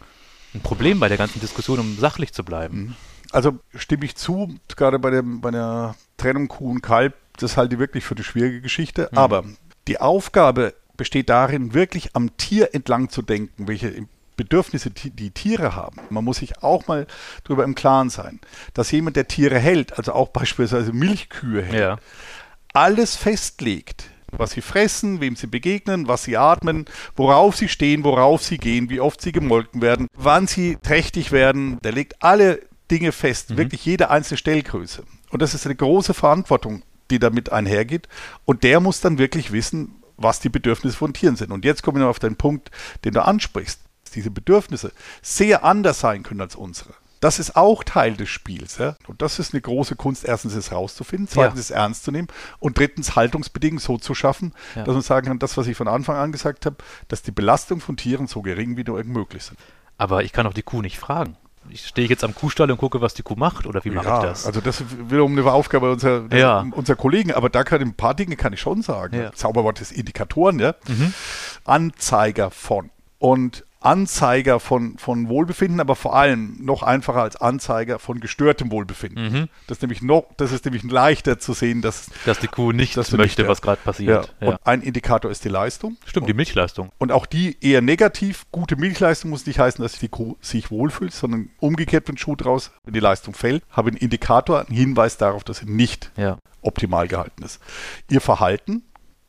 ein 0.58 0.62
Problem 0.62 1.00
bei 1.00 1.08
der 1.08 1.18
ganzen 1.18 1.40
Diskussion, 1.40 1.80
um 1.80 1.98
sachlich 1.98 2.34
zu 2.34 2.44
bleiben? 2.44 2.96
Also 3.32 3.60
stimme 3.76 4.06
ich 4.06 4.16
zu, 4.16 4.56
gerade 4.76 5.00
bei, 5.00 5.10
dem, 5.10 5.42
bei 5.42 5.52
der 5.52 5.96
Trennung 6.18 6.48
Kuh 6.48 6.72
und 6.72 6.82
Kalb, 6.82 7.14
das 7.38 7.58
halte 7.58 7.76
ich 7.76 7.80
wirklich 7.80 8.04
für 8.04 8.16
eine 8.16 8.24
schwierige 8.24 8.62
Geschichte. 8.62 9.10
Aber 9.14 9.44
die 9.88 10.00
Aufgabe 10.00 10.74
besteht 10.96 11.30
darin, 11.30 11.74
wirklich 11.74 12.16
am 12.16 12.36
Tier 12.38 12.74
entlang 12.74 13.10
zu 13.10 13.22
denken, 13.22 13.68
welche 13.68 14.08
Bedürfnisse 14.36 14.92
die 14.92 15.32
Tiere 15.32 15.76
haben. 15.76 16.00
Man 16.10 16.24
muss 16.24 16.38
sich 16.38 16.64
auch 16.64 16.88
mal 16.88 17.08
darüber 17.44 17.64
im 17.64 17.76
Klaren 17.76 18.10
sein, 18.10 18.40
dass 18.74 18.92
jemand, 18.92 19.16
der 19.16 19.28
Tiere 19.28 19.58
hält, 19.60 19.98
also 19.98 20.14
auch 20.14 20.30
beispielsweise 20.30 20.94
Milchkühe 20.94 21.64
hält, 21.64 21.80
Ja. 21.80 21.98
alles 22.74 23.16
festlegt, 23.16 24.10
was 24.32 24.52
sie 24.52 24.62
fressen, 24.62 25.22
wem 25.22 25.36
sie 25.36 25.48
begegnen, 25.48 26.08
was 26.08 26.24
sie 26.24 26.38
atmen, 26.38 26.86
worauf 27.16 27.56
sie 27.56 27.70
stehen, 27.70 28.04
worauf 28.04 28.44
sie 28.44 28.58
gehen, 28.58 28.90
wie 28.90 29.00
oft 29.00 29.22
sie 29.22 29.32
gemolken 29.32 29.82
werden, 29.82 30.08
wann 30.16 30.48
sie 30.48 30.78
trächtig 30.82 31.32
werden. 31.32 31.80
Der 31.84 31.92
legt 31.92 32.22
alle 32.22 32.62
Dinge 32.92 33.12
fest, 33.12 33.58
wirklich 33.58 33.86
jede 33.86 34.10
einzelne 34.10 34.38
Stellgröße. 34.38 35.04
Und 35.30 35.42
das 35.42 35.54
ist 35.54 35.66
eine 35.66 35.76
große 35.76 36.14
Verantwortung, 36.14 36.84
die 37.12 37.20
damit 37.20 37.52
einhergeht. 37.52 38.08
Und 38.46 38.64
der 38.64 38.80
muss 38.80 39.02
dann 39.02 39.18
wirklich 39.18 39.52
wissen, 39.52 40.02
was 40.18 40.40
die 40.40 40.50
Bedürfnisse 40.50 40.98
von 40.98 41.14
Tieren 41.14 41.36
sind. 41.36 41.52
Und 41.52 41.66
jetzt 41.66 41.84
kommen 41.84 42.00
wir 42.00 42.08
auf 42.08 42.20
den 42.20 42.36
Punkt, 42.36 42.72
den 43.04 43.14
du 43.14 43.24
ansprichst. 43.24 43.82
dass 44.04 44.14
Diese 44.14 44.32
Bedürfnisse 44.32 44.92
sehr 45.22 45.64
anders 45.64 46.00
sein 46.00 46.24
können 46.24 46.42
als 46.42 46.56
unsere. 46.56 46.94
Das 47.20 47.40
ist 47.40 47.56
auch 47.56 47.84
Teil 47.84 48.16
des 48.16 48.30
Spiels. 48.30 48.78
Ja? 48.78 48.96
Und 49.08 49.22
das 49.22 49.40
ist 49.40 49.54
eine 49.54 49.62
große 49.62 49.96
Kunst, 49.96 50.24
erstens 50.26 50.54
es 50.56 50.72
rauszufinden, 50.72 51.28
zweitens 51.28 51.60
es 51.60 51.72
ernst 51.72 52.04
zu 52.04 52.12
nehmen 52.12 52.28
und 52.60 52.78
drittens 52.78 53.16
Haltungsbedingungen 53.16 53.80
so 53.80 53.98
zu 53.98 54.14
schaffen, 54.14 54.54
Ja. 54.76 54.84
dass 54.84 54.94
man 54.94 55.02
sagen 55.02 55.28
kann, 55.28 55.40
das, 55.40 55.58
was 55.58 55.68
ich 55.68 55.76
von 55.78 55.88
Anfang 55.88 56.16
an 56.18 56.32
gesagt 56.32 56.66
habe, 56.66 56.76
dass 57.08 57.22
die 57.24 57.32
Belastung 57.32 57.80
von 57.80 57.98
Tieren 57.98 58.28
so 58.28 58.42
gering 58.42 58.78
wie 58.78 58.84
nur 58.84 58.98
irgend 58.98 59.14
möglich 59.16 59.44
sind. 59.44 59.60
Aber 59.98 60.24
ich 60.24 60.32
kann 60.32 60.46
auch 60.46 60.54
die 60.54 60.62
Kuh 60.64 60.82
nicht 60.82 61.00
fragen. 61.00 61.38
Ich 61.70 61.86
stehe 61.86 62.08
jetzt 62.08 62.24
am 62.24 62.34
Kuhstall 62.34 62.72
und 62.72 62.78
gucke, 62.78 63.02
was 63.02 63.14
die 63.14 63.24
Kuh 63.24 63.36
macht 63.36 63.66
oder 63.66 63.84
wie 63.84 63.90
mache 63.90 64.08
ich 64.08 64.22
das? 64.30 64.46
also 64.46 64.62
das 64.62 64.80
ist 64.80 65.10
wiederum 65.10 65.38
eine 65.38 65.52
Aufgabe 65.52 65.92
unserer, 65.92 66.34
Ja. 66.34 66.66
unserer 66.72 66.96
Kollegen, 66.96 67.34
aber 67.34 67.50
da 67.50 67.66
kann 67.66 67.82
ein 67.82 67.94
paar 67.94 68.14
Dinge 68.14 68.38
kann 68.38 68.54
ich 68.54 68.62
schon 68.62 68.82
sagen. 68.84 69.18
Ja. 69.20 69.30
Mhm. 69.30 69.36
Zauberwort 69.36 69.82
ist 69.82 69.92
Indikatoren, 69.92 70.60
ja. 70.60 70.76
Anzeiger 71.66 72.52
von. 72.52 72.90
Und 73.20 73.66
Anzeiger 73.80 74.60
von, 74.60 74.98
von 74.98 75.30
Wohlbefinden, 75.30 75.80
aber 75.80 75.96
vor 75.96 76.16
allem 76.16 76.58
noch 76.60 76.84
einfacher 76.84 77.22
als 77.22 77.36
Anzeiger 77.36 78.00
von 78.00 78.20
gestörtem 78.20 78.72
Wohlbefinden. 78.72 79.32
Mhm. 79.32 79.50
Das, 79.68 79.78
ist 79.78 79.82
nämlich 79.82 80.02
noch, 80.02 80.26
das 80.38 80.52
ist 80.52 80.66
nämlich 80.66 80.84
leichter 80.84 81.40
zu 81.40 81.54
sehen, 81.54 81.82
dass, 81.82 82.10
dass 82.26 82.40
die 82.40 82.48
Kuh 82.48 82.72
nicht 82.72 82.98
dass 82.98 83.10
du 83.10 83.18
möchte, 83.18 83.42
nicht, 83.42 83.48
ja. 83.48 83.52
was 83.52 83.62
gerade 83.62 83.82
passiert. 83.84 84.34
Ja. 84.42 84.48
Und 84.50 84.60
ein 84.66 84.82
Indikator 84.82 85.30
ist 85.30 85.46
die 85.46 85.50
Leistung. 85.50 85.98
Stimmt, 86.06 86.28
die 86.28 86.34
Milchleistung. 86.34 86.92
Und 86.98 87.12
auch 87.12 87.26
die 87.26 87.58
eher 87.62 87.82
negativ. 87.82 88.46
Gute 88.52 88.76
Milchleistung 88.76 89.30
muss 89.30 89.46
nicht 89.46 89.60
heißen, 89.60 89.82
dass 89.82 90.00
die 90.00 90.10
Kuh 90.10 90.36
sich 90.42 90.72
wohlfühlt, 90.72 91.14
sondern 91.14 91.50
umgekehrt, 91.60 92.08
wenn 92.08 92.18
Schuh 92.18 92.36
draus, 92.36 92.72
wenn 92.84 92.94
die 92.94 93.00
Leistung 93.00 93.34
fällt, 93.34 93.64
habe 93.70 93.90
ich 93.90 93.96
einen 93.96 94.02
Indikator, 94.02 94.62
einen 94.62 94.76
Hinweis 94.76 95.18
darauf, 95.18 95.44
dass 95.44 95.58
sie 95.60 95.66
nicht 95.66 96.12
Ja. 96.18 96.38
optimal 96.62 97.08
gehalten 97.08 97.44
ist. 97.44 97.62
Ihr 98.10 98.22
Verhalten, 98.22 98.84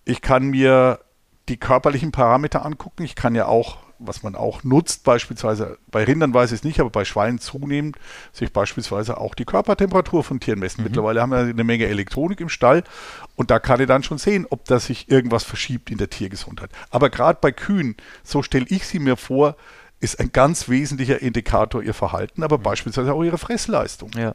ich 0.04 0.22
kann 0.22 0.48
mir 0.48 1.00
die 1.48 1.56
körperlichen 1.56 2.12
Parameter 2.12 2.64
angucken. 2.64 3.02
Ich 3.04 3.14
kann 3.14 3.34
ja 3.34 3.46
auch, 3.46 3.78
was 3.98 4.22
man 4.22 4.34
auch 4.34 4.64
nutzt, 4.64 5.04
beispielsweise 5.04 5.78
bei 5.90 6.04
Rindern 6.04 6.32
weiß 6.32 6.52
ich 6.52 6.60
es 6.60 6.64
nicht, 6.64 6.80
aber 6.80 6.90
bei 6.90 7.04
Schweinen 7.04 7.38
zunehmend, 7.38 7.96
sich 8.32 8.52
beispielsweise 8.52 9.18
auch 9.18 9.34
die 9.34 9.44
Körpertemperatur 9.44 10.24
von 10.24 10.40
Tieren 10.40 10.60
messen. 10.60 10.84
Mittlerweile 10.84 11.20
haben 11.20 11.30
wir 11.30 11.38
eine 11.38 11.64
Menge 11.64 11.86
Elektronik 11.86 12.40
im 12.40 12.48
Stall 12.48 12.84
und 13.36 13.50
da 13.50 13.58
kann 13.58 13.80
ich 13.80 13.86
dann 13.86 14.02
schon 14.02 14.18
sehen, 14.18 14.46
ob 14.50 14.64
da 14.64 14.78
sich 14.78 15.10
irgendwas 15.10 15.44
verschiebt 15.44 15.90
in 15.90 15.98
der 15.98 16.10
Tiergesundheit. 16.10 16.70
Aber 16.90 17.10
gerade 17.10 17.38
bei 17.40 17.52
Kühen, 17.52 17.96
so 18.22 18.42
stelle 18.42 18.66
ich 18.68 18.86
sie 18.86 18.98
mir 18.98 19.16
vor, 19.16 19.56
ist 20.00 20.20
ein 20.20 20.30
ganz 20.32 20.68
wesentlicher 20.68 21.20
Indikator 21.20 21.82
ihr 21.82 21.94
Verhalten, 21.94 22.42
aber 22.42 22.58
beispielsweise 22.58 23.12
auch 23.12 23.24
ihre 23.24 23.38
Fressleistung. 23.38 24.10
Ja. 24.16 24.34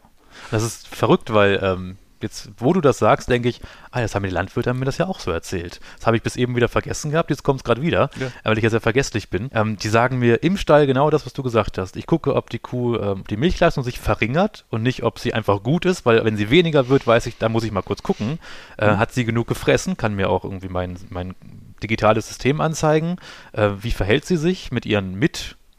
Das 0.51 0.63
ist 0.63 0.87
verrückt, 0.87 1.33
weil 1.33 1.59
ähm, 1.61 1.97
jetzt, 2.23 2.49
wo 2.57 2.73
du 2.73 2.81
das 2.81 2.97
sagst, 2.97 3.29
denke 3.29 3.49
ich, 3.49 3.61
ah, 3.91 4.01
das 4.01 4.15
haben 4.15 4.23
die 4.23 4.29
Landwirte 4.29 4.69
haben 4.71 4.79
mir 4.79 4.85
das 4.85 4.97
ja 4.97 5.05
auch 5.07 5.19
so 5.19 5.29
erzählt. 5.31 5.79
Das 5.97 6.07
habe 6.07 6.17
ich 6.17 6.23
bis 6.23 6.35
eben 6.35 6.55
wieder 6.55 6.69
vergessen 6.69 7.11
gehabt, 7.11 7.29
jetzt 7.29 7.43
kommt 7.43 7.59
es 7.59 7.63
gerade 7.63 7.81
wieder, 7.81 8.09
Ja. 8.19 8.27
weil 8.43 8.57
ich 8.57 8.63
ja 8.63 8.69
sehr 8.69 8.81
vergesslich 8.81 9.29
bin. 9.29 9.49
Ähm, 9.53 9.77
die 9.77 9.89
sagen 9.89 10.17
mir 10.19 10.41
im 10.43 10.57
Stall 10.57 10.87
genau 10.87 11.09
das, 11.09 11.25
was 11.25 11.33
du 11.33 11.43
gesagt 11.43 11.77
hast. 11.77 11.95
Ich 11.95 12.07
gucke, 12.07 12.35
ob 12.35 12.49
die 12.49 12.59
Kuh, 12.59 12.95
ähm, 12.97 13.23
die 13.29 13.37
Milchleistung 13.37 13.83
sich 13.83 13.99
verringert 13.99 14.65
und 14.69 14.81
nicht, 14.81 15.03
ob 15.03 15.19
sie 15.19 15.33
einfach 15.33 15.61
gut 15.61 15.85
ist, 15.85 16.05
weil 16.05 16.23
wenn 16.25 16.37
sie 16.37 16.49
weniger 16.49 16.89
wird, 16.89 17.05
weiß 17.05 17.25
ich, 17.27 17.37
da 17.37 17.49
muss 17.49 17.63
ich 17.63 17.71
mal 17.71 17.81
kurz 17.83 18.01
gucken. 18.03 18.39
Äh, 18.77 18.87
Hat 18.95 19.11
sie 19.11 19.25
genug 19.25 19.47
gefressen, 19.47 19.97
kann 19.97 20.15
mir 20.15 20.29
auch 20.29 20.43
irgendwie 20.43 20.69
mein, 20.69 20.97
mein 21.09 21.35
digitales 21.83 22.27
System 22.27 22.61
anzeigen. 22.61 23.17
Äh, 23.51 23.69
wie 23.81 23.91
verhält 23.91 24.25
sie 24.25 24.37
sich 24.37 24.71
mit 24.71 24.85
ihren 24.85 25.15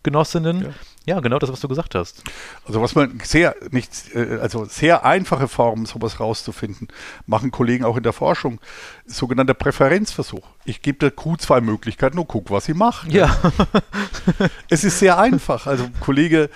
Mitgenossinnen? 0.02 0.62
Ja. 0.62 0.68
Ja. 1.06 1.20
genau 1.20 1.38
das, 1.38 1.50
was 1.52 1.60
du 1.60 1.68
gesagt 1.68 1.94
hast. 1.94 2.22
Also 2.66 2.80
was 2.80 2.94
man 2.94 3.20
sehr 3.24 3.54
nicht, 3.70 3.90
äh, 4.14 4.38
also 4.40 4.64
sehr 4.64 5.04
einfache 5.04 5.48
Formen, 5.48 5.86
sowas 5.86 6.18
rauszufinden, 6.20 6.88
machen 7.26 7.50
Kollegen 7.50 7.84
auch 7.84 7.96
in 7.96 8.02
der 8.02 8.12
Forschung. 8.12 8.60
Sogenannter 9.06 9.54
Präferenzversuch. 9.54 10.46
Ich 10.64 10.80
gebe 10.82 10.98
der 10.98 11.10
Kuh 11.10 11.36
zwei 11.36 11.60
Möglichkeiten 11.60 12.18
und 12.18 12.28
guck, 12.28 12.50
was 12.50 12.64
sie 12.64 12.74
macht. 12.74 13.12
Ja. 13.12 13.36
Es 14.68 14.84
ist 14.84 14.98
sehr 14.98 15.18
einfach. 15.18 15.66
Also 15.66 15.84
ein 15.84 15.94
Kollege 16.00 16.50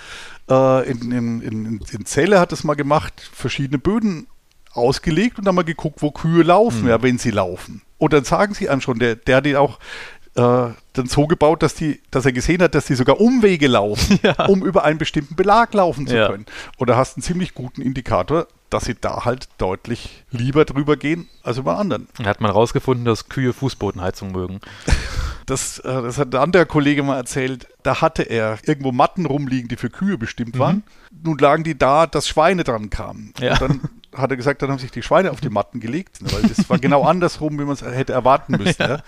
Äh, 0.51 0.89
in, 0.91 1.13
in, 1.13 1.43
in, 1.43 1.81
in 1.93 2.07
Celle 2.07 2.41
hat 2.41 2.53
es 2.53 2.65
mal 2.65 2.73
gemacht, 2.73 3.13
verschiedene 3.35 3.79
Böden 3.79 4.29
ausgelegt 4.73 5.39
und 5.39 5.45
dann 5.47 5.55
mal 5.55 5.63
geguckt, 5.63 6.01
wo 6.01 6.11
Kühe 6.11 6.43
laufen, 6.43 6.85
Mhm. 6.85 6.89
ja, 6.89 7.03
wenn 7.03 7.19
sie 7.19 7.31
laufen. 7.31 7.83
Und 7.99 8.15
dann 8.15 8.25
sagen 8.25 8.55
sie 8.55 8.71
einem 8.71 8.81
schon, 8.81 8.99
der, 8.99 9.17
der 9.17 9.37
hat 9.37 9.45
die 9.45 9.57
auch 9.57 9.79
dann 10.43 11.07
so 11.07 11.27
gebaut, 11.27 11.63
dass, 11.63 11.75
die, 11.75 12.01
dass 12.11 12.25
er 12.27 12.33
gesehen 12.33 12.63
hat, 12.63 12.75
dass 12.75 12.87
die 12.87 12.95
sogar 12.95 13.21
Umwege 13.21 13.67
laufen, 13.69 14.19
Ja. 14.23 14.47
um 14.47 14.65
über 14.65 14.85
einen 14.85 14.99
bestimmten 14.99 15.35
Belag 15.37 15.75
laufen 15.75 16.07
zu 16.07 16.17
Ja. 16.17 16.29
können. 16.29 16.47
Und 16.77 16.89
da 16.91 16.97
hast 16.97 17.15
du 17.15 17.19
einen 17.19 17.23
ziemlich 17.25 17.55
guten 17.55 17.83
Indikator, 17.83 18.47
dass 18.71 18.85
sie 18.85 18.95
da 18.95 19.25
halt 19.25 19.49
deutlich 19.59 20.25
lieber 20.31 20.65
drüber 20.65 20.97
gehen 20.97 21.29
als 21.43 21.57
über 21.59 21.79
anderen. 21.79 22.07
Hat 22.25 22.41
man 22.41 22.51
rausgefunden, 22.51 23.05
dass 23.05 23.29
Kühe 23.29 23.53
Fußbodenheizung 23.53 24.33
mögen. 24.33 24.61
Das, 25.47 25.79
äh, 25.79 26.03
das 26.03 26.19
hat 26.19 26.35
ein 26.35 26.43
anderer 26.43 26.67
Kollege 26.67 27.03
mal 27.03 27.17
erzählt. 27.17 27.69
Da 27.83 28.03
hatte 28.03 28.23
er 28.25 28.59
irgendwo 28.67 28.93
Matten 28.93 29.25
rumliegen, 29.25 29.67
die 29.69 29.77
für 29.77 29.89
Kühe 29.89 30.19
bestimmt 30.19 30.59
waren. 30.59 30.83
Nun 31.25 31.39
lagen 31.39 31.65
die 31.65 31.79
da, 31.79 32.07
dass 32.07 32.29
Schweine 32.29 32.65
dran 32.65 32.91
kamen. 32.91 33.33
Ja. 33.41 33.53
Und 33.53 33.61
dann 33.63 33.81
hat 34.15 34.31
er 34.31 34.37
gesagt, 34.37 34.63
dann 34.63 34.71
haben 34.71 34.79
sich 34.79 34.91
die 34.91 35.03
Schweine 35.03 35.31
auf 35.31 35.41
die 35.41 35.51
Matten 35.51 35.81
gelegt, 35.81 36.23
ne, 36.23 36.33
weil 36.33 36.43
das 36.43 36.69
war 36.71 36.79
genau 36.79 37.03
andersrum, 37.05 37.59
wie 37.59 37.65
man 37.65 37.75
es 37.75 37.83
hätte 37.83 38.13
erwarten 38.13 38.53
müssen. 38.57 38.83
Ja. 38.83 39.03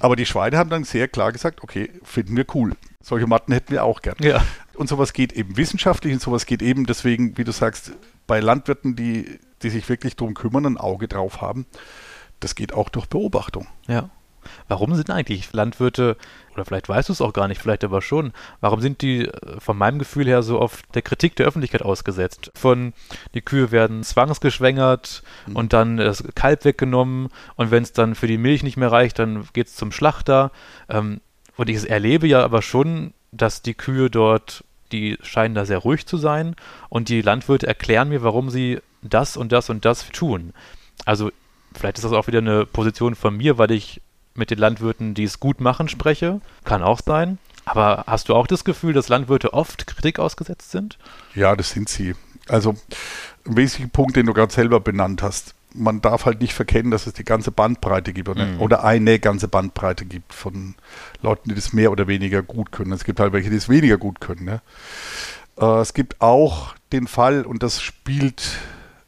Aber 0.00 0.16
die 0.16 0.26
Schweine 0.26 0.58
haben 0.58 0.70
dann 0.70 0.84
sehr 0.84 1.08
klar 1.08 1.32
gesagt, 1.32 1.62
okay, 1.62 1.90
finden 2.02 2.36
wir 2.36 2.46
cool. 2.54 2.74
Solche 3.00 3.26
Matten 3.26 3.52
hätten 3.52 3.72
wir 3.72 3.84
auch 3.84 4.02
gern. 4.02 4.16
Ja. 4.20 4.44
Und 4.74 4.88
sowas 4.88 5.12
geht 5.12 5.32
eben 5.32 5.56
wissenschaftlich 5.56 6.12
und 6.12 6.22
sowas 6.22 6.46
geht 6.46 6.62
eben 6.62 6.86
deswegen, 6.86 7.36
wie 7.36 7.44
du 7.44 7.52
sagst, 7.52 7.92
bei 8.26 8.40
Landwirten, 8.40 8.96
die, 8.96 9.38
die 9.62 9.70
sich 9.70 9.88
wirklich 9.88 10.16
drum 10.16 10.34
kümmern, 10.34 10.66
ein 10.66 10.76
Auge 10.78 11.08
drauf 11.08 11.40
haben. 11.40 11.66
Das 12.40 12.54
geht 12.54 12.72
auch 12.72 12.88
durch 12.88 13.06
Beobachtung. 13.06 13.66
Ja. 13.86 14.10
Warum 14.68 14.94
sind 14.94 15.10
eigentlich 15.10 15.52
Landwirte, 15.52 16.16
oder 16.54 16.64
vielleicht 16.64 16.88
weißt 16.88 17.08
du 17.08 17.12
es 17.12 17.20
auch 17.20 17.32
gar 17.32 17.48
nicht, 17.48 17.60
vielleicht 17.60 17.84
aber 17.84 18.02
schon, 18.02 18.32
warum 18.60 18.80
sind 18.80 19.02
die 19.02 19.26
äh, 19.26 19.60
von 19.60 19.76
meinem 19.76 19.98
Gefühl 19.98 20.26
her 20.26 20.42
so 20.42 20.60
oft 20.60 20.94
der 20.94 21.02
Kritik 21.02 21.36
der 21.36 21.46
Öffentlichkeit 21.46 21.82
ausgesetzt? 21.82 22.50
Von 22.54 22.92
die 23.34 23.42
Kühe 23.42 23.70
werden 23.70 24.02
zwangsgeschwängert 24.02 25.22
und 25.54 25.72
dann 25.72 25.96
das 25.96 26.24
Kalb 26.34 26.64
weggenommen 26.64 27.28
und 27.56 27.70
wenn 27.70 27.82
es 27.82 27.92
dann 27.92 28.14
für 28.14 28.26
die 28.26 28.38
Milch 28.38 28.62
nicht 28.62 28.76
mehr 28.76 28.92
reicht, 28.92 29.18
dann 29.18 29.48
geht 29.52 29.68
es 29.68 29.76
zum 29.76 29.92
Schlachter. 29.92 30.50
Ähm, 30.88 31.20
und 31.56 31.68
ich 31.68 31.88
erlebe 31.88 32.26
ja 32.26 32.42
aber 32.42 32.62
schon, 32.62 33.12
dass 33.30 33.62
die 33.62 33.74
Kühe 33.74 34.10
dort, 34.10 34.64
die 34.92 35.18
scheinen 35.22 35.54
da 35.54 35.64
sehr 35.64 35.78
ruhig 35.78 36.06
zu 36.06 36.16
sein 36.16 36.54
und 36.88 37.08
die 37.08 37.22
Landwirte 37.22 37.66
erklären 37.66 38.10
mir, 38.10 38.22
warum 38.22 38.50
sie 38.50 38.80
das 39.02 39.36
und 39.36 39.52
das 39.52 39.70
und 39.70 39.84
das 39.84 40.08
tun. 40.10 40.52
Also 41.04 41.30
vielleicht 41.74 41.98
ist 41.98 42.04
das 42.04 42.12
auch 42.12 42.26
wieder 42.26 42.38
eine 42.38 42.66
Position 42.66 43.14
von 43.14 43.36
mir, 43.36 43.58
weil 43.58 43.70
ich 43.70 44.00
mit 44.34 44.50
den 44.50 44.58
Landwirten, 44.58 45.14
die 45.14 45.24
es 45.24 45.40
gut 45.40 45.60
machen, 45.60 45.88
spreche. 45.88 46.40
Kann 46.64 46.82
auch 46.82 47.00
sein. 47.04 47.38
Aber 47.64 48.04
hast 48.06 48.28
du 48.28 48.34
auch 48.34 48.46
das 48.46 48.64
Gefühl, 48.64 48.92
dass 48.92 49.08
Landwirte 49.08 49.52
oft 49.54 49.86
Kritik 49.86 50.18
ausgesetzt 50.18 50.70
sind? 50.72 50.98
Ja, 51.34 51.54
das 51.54 51.70
sind 51.70 51.88
sie. 51.88 52.14
Also 52.48 52.70
ein 53.46 53.56
wesentlicher 53.56 53.90
Punkt, 53.92 54.16
den 54.16 54.26
du 54.26 54.32
gerade 54.34 54.52
selber 54.52 54.80
benannt 54.80 55.22
hast. 55.22 55.54
Man 55.74 56.00
darf 56.02 56.26
halt 56.26 56.40
nicht 56.40 56.52
verkennen, 56.54 56.90
dass 56.90 57.06
es 57.06 57.12
die 57.14 57.24
ganze 57.24 57.50
Bandbreite 57.52 58.12
gibt 58.12 58.28
oder, 58.28 58.44
Mhm. 58.46 58.60
oder 58.60 58.84
eine 58.84 59.18
ganze 59.20 59.48
Bandbreite 59.48 60.04
gibt 60.04 60.34
von 60.34 60.74
Leuten, 61.22 61.48
die 61.50 61.54
das 61.54 61.72
mehr 61.72 61.92
oder 61.92 62.08
weniger 62.08 62.42
gut 62.42 62.72
können. 62.72 62.92
Es 62.92 63.04
gibt 63.04 63.20
halt 63.20 63.32
welche, 63.32 63.48
die 63.48 63.56
es 63.56 63.68
weniger 63.68 63.96
gut 63.96 64.20
können. 64.20 64.44
Ne? 64.44 64.60
Äh, 65.58 65.80
es 65.80 65.94
gibt 65.94 66.20
auch 66.20 66.74
den 66.92 67.06
Fall, 67.06 67.46
und 67.46 67.62
das 67.62 67.80
spielt 67.80 68.42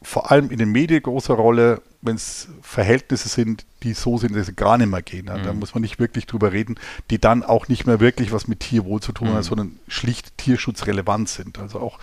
vor 0.01 0.31
allem 0.31 0.51
in 0.51 0.59
den 0.59 0.71
Medien 0.71 1.03
große 1.03 1.33
Rolle, 1.33 1.83
wenn 2.03 2.17
es 2.17 2.49
Verhältnisse 2.63 3.29
sind, 3.29 3.65
die 3.85 3.93
so 3.95 4.19
sind, 4.19 4.35
dass 4.35 4.47
sie 4.47 4.55
gar 4.55 4.77
nicht 4.79 4.91
mehr 4.91 5.03
gehen. 5.03 5.27
Ne? 5.27 5.41
Da 5.45 5.53
Mhm. 5.53 5.61
muss 5.61 5.75
man 5.75 5.83
nicht 5.83 5.99
wirklich 6.01 6.27
drüber 6.27 6.53
reden, 6.53 6.75
die 7.11 7.19
dann 7.21 7.43
auch 7.45 7.69
nicht 7.69 7.87
mehr 7.87 8.01
wirklich 8.01 8.33
was 8.33 8.49
mit 8.49 8.61
Tierwohl 8.61 9.01
zu 9.01 9.13
tun 9.13 9.29
haben, 9.29 9.37
Mhm. 9.37 9.43
sondern 9.43 9.79
schlicht 9.87 10.37
tierschutzrelevant 10.39 11.29
sind. 11.29 11.59
Also 11.59 11.79
auch 11.81 11.99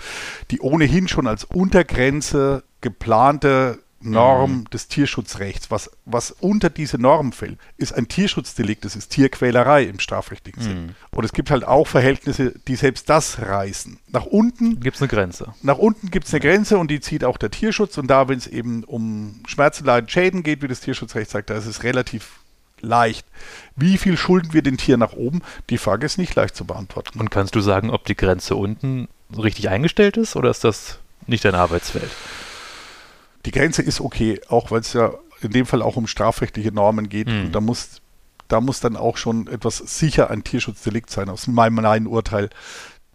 die 0.52 0.62
ohnehin 0.62 1.08
schon 1.08 1.28
als 1.28 1.44
Untergrenze 1.44 2.64
geplante 2.82 3.80
Norm 4.02 4.66
des 4.72 4.88
Tierschutzrechts, 4.88 5.72
was, 5.72 5.92
was 6.06 6.32
unter 6.32 6.70
diese 6.70 6.98
Norm 6.98 7.32
fällt, 7.32 7.58
ist 7.78 7.94
ein 7.94 8.08
Tierschutzdelikt, 8.08 8.86
das 8.86 8.96
ist 8.96 9.10
Tierquälerei 9.10 9.84
im 9.84 10.00
strafrechtlichen 10.00 10.62
Sinn. 10.62 10.86
Mhm. 10.86 10.96
Und 11.12 11.24
es 11.24 11.34
gibt 11.34 11.52
halt 11.52 11.64
auch 11.64 11.88
Verhältnisse, 11.88 12.54
die 12.68 12.76
selbst 12.76 13.10
das 13.10 13.40
reißen. 13.40 14.00
Nach 14.12 14.26
unten 14.26 14.80
Gibt 14.80 14.96
es 14.96 15.02
eine 15.02 15.10
Grenze? 15.10 15.54
nach 15.62 15.78
unten 15.78 16.12
gibt 16.12 16.28
es 16.28 16.34
eine 16.34 16.42
Grenze 16.42 16.78
und 16.78 16.90
die 16.90 17.00
zieht 17.00 17.24
auch 17.24 17.38
der 17.38 17.52
Tierschutz. 17.52 17.98
Und 17.98 18.08
da, 18.08 18.28
wenn 18.28 18.38
es 18.38 18.48
eben 18.48 18.84
um 18.84 19.42
Schmerzen, 19.48 19.86
Leiden, 19.86 20.10
Schäden 20.10 20.44
geht, 20.44 20.62
wie 20.62 20.68
das 20.68 20.82
Tierschutzrecht 20.82 21.30
sagt, 21.30 21.50
da 21.50 21.56
ist 21.56 21.66
es 21.66 21.84
relativ 21.84 22.40
leicht. 22.82 23.26
Wie 23.76 23.98
viel 23.98 24.18
schulden 24.18 24.54
wir 24.54 24.62
den 24.62 24.78
Tieren 24.78 25.00
nach 25.00 25.14
oben? 25.14 25.42
Die 25.70 25.78
Frage 25.78 26.06
ist 26.06 26.18
nicht 26.18 26.36
leicht 26.36 26.56
zu 26.56 26.66
beantworten. 26.66 27.20
Und 27.20 27.30
kannst 27.32 27.56
du 27.56 27.62
sagen, 27.62 27.90
ob 27.90 28.06
die 28.06 28.16
Grenze 28.16 28.56
unten 28.56 29.08
richtig 29.38 29.70
eingestellt 29.70 30.18
ist 30.18 30.36
oder 30.36 30.50
ist 30.50 30.64
das 30.64 31.00
nicht 31.28 31.46
dein 31.46 31.56
Arbeitsfeld? 31.56 32.10
Die 33.46 33.52
Grenze 33.52 33.82
ist 33.82 34.02
okay, 34.02 34.42
auch 34.48 34.72
weil 34.72 34.82
es 34.82 34.94
ja 34.94 35.14
in 35.42 35.52
dem 35.52 35.66
Fall 35.66 35.82
auch 35.82 35.96
um 35.96 36.08
strafrechtliche 36.08 36.72
Normen 36.72 37.10
geht. 37.10 37.28
Mhm. 37.28 37.46
Und 37.46 37.52
da 37.54 37.62
muss, 37.62 38.02
da 38.48 38.62
muss 38.62 38.80
dann 38.80 38.96
auch 38.96 39.18
schon 39.18 39.48
etwas 39.48 39.78
sicher 39.78 40.30
ein 40.30 40.44
Tierschutzdelikt 40.44 41.10
sein, 41.10 41.30
aus 41.30 41.48
meinem 41.48 41.76
neuen 41.76 42.08
Urteil. 42.08 42.50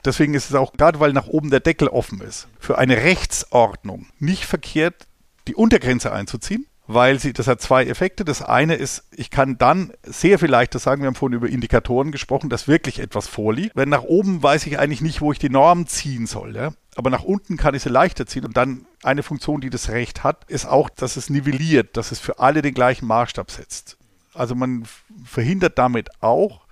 Deswegen 0.04 0.34
ist 0.34 0.48
es 0.48 0.54
auch, 0.54 0.72
gerade 0.72 1.00
weil 1.00 1.12
nach 1.12 1.26
oben 1.26 1.50
der 1.50 1.60
Deckel 1.60 1.88
offen 1.88 2.20
ist, 2.20 2.48
für 2.60 2.78
eine 2.78 2.98
Rechtsordnung 2.98 4.06
nicht 4.18 4.44
verkehrt, 4.44 5.06
die 5.48 5.54
Untergrenze 5.54 6.12
einzuziehen, 6.12 6.66
weil 6.86 7.18
sie, 7.18 7.32
das 7.32 7.48
hat 7.48 7.60
zwei 7.60 7.84
Effekte. 7.84 8.24
Das 8.24 8.42
eine 8.42 8.76
ist, 8.76 9.04
ich 9.10 9.30
kann 9.30 9.58
dann 9.58 9.92
sehr 10.04 10.38
viel 10.38 10.50
leichter 10.50 10.78
sagen, 10.78 11.02
wir 11.02 11.08
haben 11.08 11.16
vorhin 11.16 11.36
über 11.36 11.48
Indikatoren 11.48 12.12
gesprochen, 12.12 12.50
dass 12.50 12.68
wirklich 12.68 13.00
etwas 13.00 13.26
vorliegt. 13.26 13.74
Wenn 13.74 13.88
nach 13.88 14.02
oben 14.02 14.42
weiß 14.42 14.66
ich 14.66 14.78
eigentlich 14.78 15.00
nicht, 15.00 15.20
wo 15.20 15.32
ich 15.32 15.40
die 15.40 15.50
Norm 15.50 15.88
ziehen 15.88 16.26
soll. 16.26 16.54
Ja? 16.54 16.72
Aber 16.96 17.10
nach 17.10 17.22
unten 17.22 17.56
kann 17.56 17.74
ich 17.74 17.82
sie 17.82 17.88
leichter 17.90 18.26
ziehen. 18.26 18.44
Und 18.44 18.56
dann 18.56 18.86
eine 19.02 19.22
Funktion, 19.22 19.60
die 19.60 19.70
das 19.70 19.90
Recht 19.90 20.24
hat, 20.24 20.44
ist 20.48 20.66
auch, 20.66 20.88
dass 20.90 21.16
es 21.16 21.30
nivelliert, 21.30 21.96
dass 21.96 22.10
es 22.10 22.18
für 22.18 22.38
alle 22.38 22.62
den 22.62 22.74
gleichen 22.74 23.06
Maßstab 23.06 23.50
setzt. 23.50 23.96
Also 24.34 24.54
man 24.54 24.84
verhindert 25.24 25.78
damit 25.78 26.08
auch, 26.22 26.62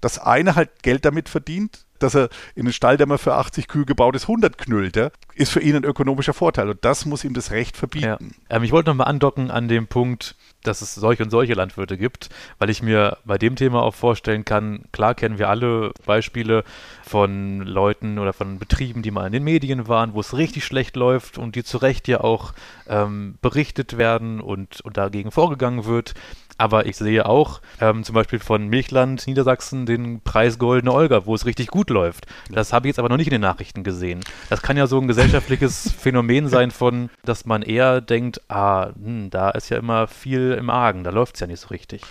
dass 0.00 0.18
einer 0.18 0.54
halt 0.54 0.82
Geld 0.82 1.04
damit 1.04 1.28
verdient, 1.28 1.84
dass 1.98 2.16
er 2.16 2.30
in 2.56 2.66
einen 2.66 2.72
Stall, 2.72 2.96
der 2.96 3.06
mal 3.06 3.18
für 3.18 3.34
80 3.34 3.68
Kühe 3.68 3.84
gebaut 3.84 4.16
ist, 4.16 4.24
100 4.24 4.58
knüllt, 4.58 4.96
ja, 4.96 5.10
ist 5.34 5.52
für 5.52 5.60
ihn 5.60 5.76
ein 5.76 5.84
ökonomischer 5.84 6.32
Vorteil. 6.34 6.68
Und 6.68 6.84
das 6.84 7.06
muss 7.06 7.22
ihm 7.22 7.34
das 7.34 7.52
Recht 7.52 7.76
Ja. 7.76 7.78
verbieten. 7.78 8.34
Ähm, 8.50 8.62
ich 8.64 8.72
wollte 8.72 8.90
nochmal 8.90 9.06
andocken 9.06 9.50
an 9.52 9.68
dem 9.68 9.86
Punkt, 9.86 10.34
dass 10.62 10.82
es 10.82 10.94
solche 10.94 11.22
und 11.22 11.30
solche 11.30 11.54
Landwirte 11.54 11.98
gibt, 11.98 12.28
weil 12.58 12.70
ich 12.70 12.82
mir 12.82 13.18
bei 13.24 13.38
dem 13.38 13.56
Thema 13.56 13.82
auch 13.82 13.94
vorstellen 13.94 14.44
kann, 14.44 14.84
klar 14.92 15.14
kennen 15.14 15.38
wir 15.38 15.48
alle 15.48 15.92
Beispiele 16.06 16.64
von 17.04 17.60
Leuten 17.60 18.18
oder 18.18 18.32
von 18.32 18.58
Betrieben, 18.58 19.02
die 19.02 19.10
mal 19.10 19.26
in 19.26 19.32
den 19.32 19.44
Medien 19.44 19.88
waren, 19.88 20.14
wo 20.14 20.20
es 20.20 20.36
richtig 20.36 20.64
schlecht 20.64 20.96
läuft 20.96 21.38
und 21.38 21.56
die 21.56 21.64
zu 21.64 21.78
Recht 21.78 22.08
ja 22.08 22.20
auch 22.20 22.52
ähm, 22.88 23.36
berichtet 23.42 23.98
werden 23.98 24.40
und, 24.40 24.80
und 24.82 24.96
dagegen 24.96 25.30
vorgegangen 25.30 25.84
wird. 25.84 26.14
Aber 26.58 26.86
ich 26.86 26.96
sehe 26.96 27.26
auch 27.26 27.60
ähm, 27.80 28.04
zum 28.04 28.14
Beispiel 28.14 28.38
von 28.38 28.68
Milchland 28.68 29.26
Niedersachsen 29.26 29.86
den 29.86 30.20
Preis 30.20 30.58
Goldene 30.58 30.92
Olga, 30.92 31.26
wo 31.26 31.34
es 31.34 31.46
richtig 31.46 31.68
gut 31.68 31.90
läuft. 31.90 32.26
Das 32.50 32.72
habe 32.72 32.86
ich 32.86 32.90
jetzt 32.90 32.98
aber 32.98 33.08
noch 33.08 33.16
nicht 33.16 33.26
in 33.26 33.32
den 33.32 33.40
Nachrichten 33.40 33.82
gesehen. 33.82 34.20
Das 34.48 34.62
kann 34.62 34.76
ja 34.76 34.86
so 34.86 35.00
ein 35.00 35.08
gesellschaftliches 35.08 35.92
Phänomen 35.98 36.48
sein 36.48 36.70
von, 36.70 37.10
dass 37.24 37.46
man 37.46 37.62
eher 37.62 38.00
denkt, 38.00 38.40
ah, 38.48 38.90
hm, 38.94 39.30
da 39.30 39.50
ist 39.50 39.70
ja 39.70 39.78
immer 39.78 40.06
viel 40.06 40.51
im 40.56 40.70
Argen, 40.70 41.04
da 41.04 41.10
läuft 41.10 41.34
es 41.34 41.40
ja 41.40 41.46
nicht 41.46 41.60
so 41.60 41.68
richtig. 41.68 42.02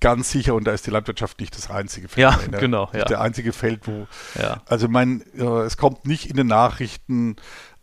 Ganz 0.00 0.30
sicher, 0.30 0.54
und 0.54 0.64
da 0.64 0.72
ist 0.72 0.86
die 0.86 0.90
Landwirtschaft 0.90 1.40
nicht 1.40 1.56
das 1.56 1.70
einzige 1.70 2.08
Feld. 2.08 2.22
Ja, 2.22 2.38
ne? 2.50 2.58
genau, 2.58 2.84
Nicht 2.86 2.96
ja. 2.96 3.04
der 3.04 3.20
einzige 3.20 3.52
Feld, 3.52 3.86
wo. 3.86 4.06
Ja. 4.40 4.62
Also, 4.66 4.88
mein, 4.88 5.22
äh, 5.36 5.42
es 5.62 5.76
kommt 5.76 6.06
nicht 6.06 6.30
in 6.30 6.36
den 6.36 6.46
Nachrichten, 6.46 7.36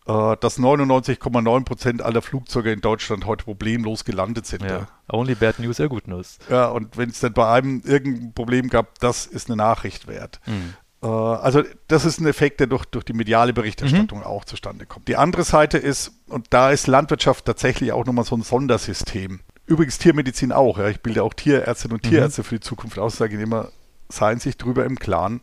äh, 0.05 0.35
dass 0.39 0.59
99,9 0.59 1.63
Prozent 1.65 2.01
aller 2.01 2.21
Flugzeuge 2.21 2.71
in 2.71 2.81
Deutschland 2.81 3.25
heute 3.25 3.45
problemlos 3.45 4.03
gelandet 4.05 4.45
sind. 4.45 4.63
ja. 4.63 4.87
Only 5.11 5.35
bad 5.35 5.59
news, 5.59 5.77
ja 5.77 5.87
good 5.87 6.07
news. 6.07 6.39
Ja, 6.49 6.67
und 6.67 6.97
wenn 6.97 7.09
es 7.09 7.19
dann 7.19 7.33
bei 7.33 7.49
einem 7.51 7.81
irgendein 7.85 8.33
Problem 8.33 8.69
gab, 8.69 8.99
das 8.99 9.25
ist 9.25 9.47
eine 9.49 9.57
Nachricht 9.57 10.07
wert. 10.07 10.39
Hm. 10.43 10.73
Äh, 11.03 11.07
also 11.07 11.61
das 11.87 12.05
ist 12.05 12.19
ein 12.19 12.27
Effekt, 12.27 12.59
der 12.61 12.67
durch, 12.67 12.85
durch 12.85 13.05
die 13.05 13.13
mediale 13.13 13.53
Berichterstattung 13.53 14.19
Mhm. 14.19 14.25
auch 14.25 14.45
zustande 14.45 14.85
kommt. 14.85 15.07
Die 15.07 15.15
andere 15.17 15.43
Seite 15.43 15.77
ist, 15.77 16.11
und 16.27 16.47
da 16.51 16.71
ist 16.71 16.87
Landwirtschaft 16.87 17.45
tatsächlich 17.45 17.91
auch 17.91 18.05
nochmal 18.05 18.25
so 18.25 18.35
ein 18.35 18.41
Sondersystem. 18.43 19.41
Übrigens 19.73 19.97
Tiermedizin 19.97 20.51
auch. 20.51 20.77
Ja. 20.77 20.87
Ich 20.89 21.01
bilde 21.01 21.23
auch 21.23 21.33
Tierärztinnen 21.33 21.95
und 21.97 22.05
Mhm. 22.05 22.09
Tierärzte 22.11 22.43
für 22.43 22.55
die 22.55 22.61
Zukunft 22.61 22.99
aus, 22.99 23.17
sage 23.17 23.41
immer, 23.41 23.69
seien 24.07 24.39
sich 24.39 24.55
darüber 24.55 24.85
im 24.85 24.99
Klaren, 24.99 25.41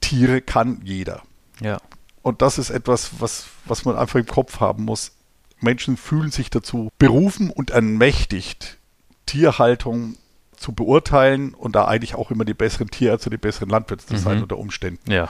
Tiere 0.00 0.40
kann 0.40 0.80
jeder. 0.82 1.22
Ja. 1.60 1.78
Und 2.22 2.42
das 2.42 2.58
ist 2.58 2.70
etwas, 2.70 3.12
was, 3.20 3.46
was 3.66 3.84
man 3.84 3.96
einfach 3.96 4.18
im 4.18 4.26
Kopf 4.26 4.58
haben 4.58 4.84
muss. 4.84 5.12
Menschen 5.60 5.96
fühlen 5.96 6.32
sich 6.32 6.50
dazu 6.50 6.90
berufen 6.98 7.50
und 7.50 7.70
ermächtigt, 7.70 8.78
Tierhaltung 9.26 10.16
zu 10.56 10.72
beurteilen 10.72 11.54
und 11.54 11.76
da 11.76 11.84
eigentlich 11.86 12.16
auch 12.16 12.30
immer 12.32 12.44
die 12.44 12.54
besseren 12.54 12.90
Tierärzte, 12.90 13.30
die 13.30 13.36
besseren 13.36 13.68
Landwirte 13.68 14.04
zu 14.04 14.16
sein 14.16 14.38
Mhm. 14.38 14.42
unter 14.42 14.58
Umständen. 14.58 15.10
Ja. 15.10 15.28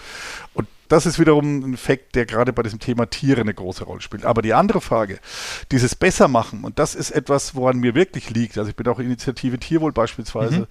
Und 0.55 0.67
das 0.91 1.07
ist 1.07 1.21
wiederum 1.21 1.61
ein 1.61 1.75
Effekt, 1.75 2.17
der 2.17 2.27
gerade 2.27 2.53
bei 2.53 2.65
diesem 2.65 2.81
Thema 2.81 3.07
Tiere 3.07 3.41
eine 3.43 3.55
große 3.55 3.85
Rolle 3.85 4.01
spielt. 4.01 4.25
Aber 4.25 4.43
die 4.43 4.55
andere 4.55 4.81
Frage, 4.81 5.21
dieses 5.71 5.95
Bessermachen, 5.95 6.65
und 6.65 6.81
das 6.81 6.97
ist 6.97 7.13
etwas, 7.13 7.55
woran 7.55 7.79
mir 7.79 7.95
wirklich 7.95 8.29
liegt. 8.31 8.59
Also 8.59 8.71
ich 8.71 8.77
bin 8.77 8.89
auch 8.89 8.99
Initiative 8.99 9.59
Tierwohl 9.59 9.93
beispielsweise 9.93 10.67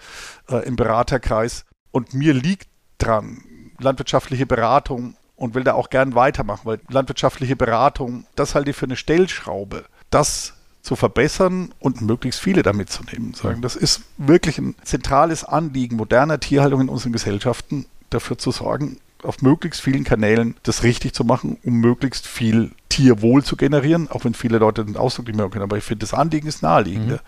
äh, 0.49 0.67
im 0.67 0.75
Beraterkreis 0.75 1.65
und 1.91 2.13
mir 2.13 2.33
liegt 2.33 2.67
dran, 2.97 3.43
landwirtschaftliche 3.79 4.45
Beratung 4.45 5.15
und 5.37 5.55
will 5.55 5.63
da 5.63 5.73
auch 5.73 5.89
gern 5.89 6.15
weitermachen, 6.15 6.65
weil 6.65 6.81
landwirtschaftliche 6.89 7.55
Beratung, 7.55 8.25
das 8.35 8.55
halte 8.55 8.71
ich 8.71 8.75
für 8.75 8.87
eine 8.87 8.97
Stellschraube. 8.97 9.85
Das 10.09 10.55
zu 10.81 10.97
verbessern 10.97 11.73
und 11.79 12.01
möglichst 12.01 12.41
viele 12.41 12.61
damit 12.61 12.89
zu 12.89 13.03
nehmen. 13.03 13.33
Sagen, 13.33 13.61
das 13.61 13.75
ist 13.75 14.01
wirklich 14.17 14.57
ein 14.57 14.75
zentrales 14.83 15.45
Anliegen 15.45 15.95
moderner 15.95 16.39
Tierhaltung 16.39 16.81
in 16.81 16.89
unseren 16.89 17.13
Gesellschaften, 17.13 17.85
dafür 18.09 18.37
zu 18.37 18.51
sorgen, 18.51 18.97
auf 19.23 19.41
möglichst 19.41 19.81
vielen 19.81 20.03
Kanälen 20.03 20.55
das 20.63 20.83
richtig 20.83 21.13
zu 21.13 21.23
machen, 21.23 21.57
um 21.63 21.75
möglichst 21.75 22.27
viel 22.27 22.71
Tierwohl 22.87 23.43
zu 23.43 23.55
generieren, 23.55 24.09
auch 24.09 24.25
wenn 24.25 24.33
viele 24.33 24.57
Leute 24.57 24.83
den 24.83 24.97
Ausdruck 24.97 25.27
nicht 25.27 25.35
mehr 25.35 25.49
können. 25.49 25.63
Aber 25.63 25.77
ich 25.77 25.83
finde, 25.83 26.05
das 26.05 26.13
Anliegen 26.13 26.47
ist 26.47 26.63
naheliegend. 26.63 27.09
Mhm. 27.09 27.19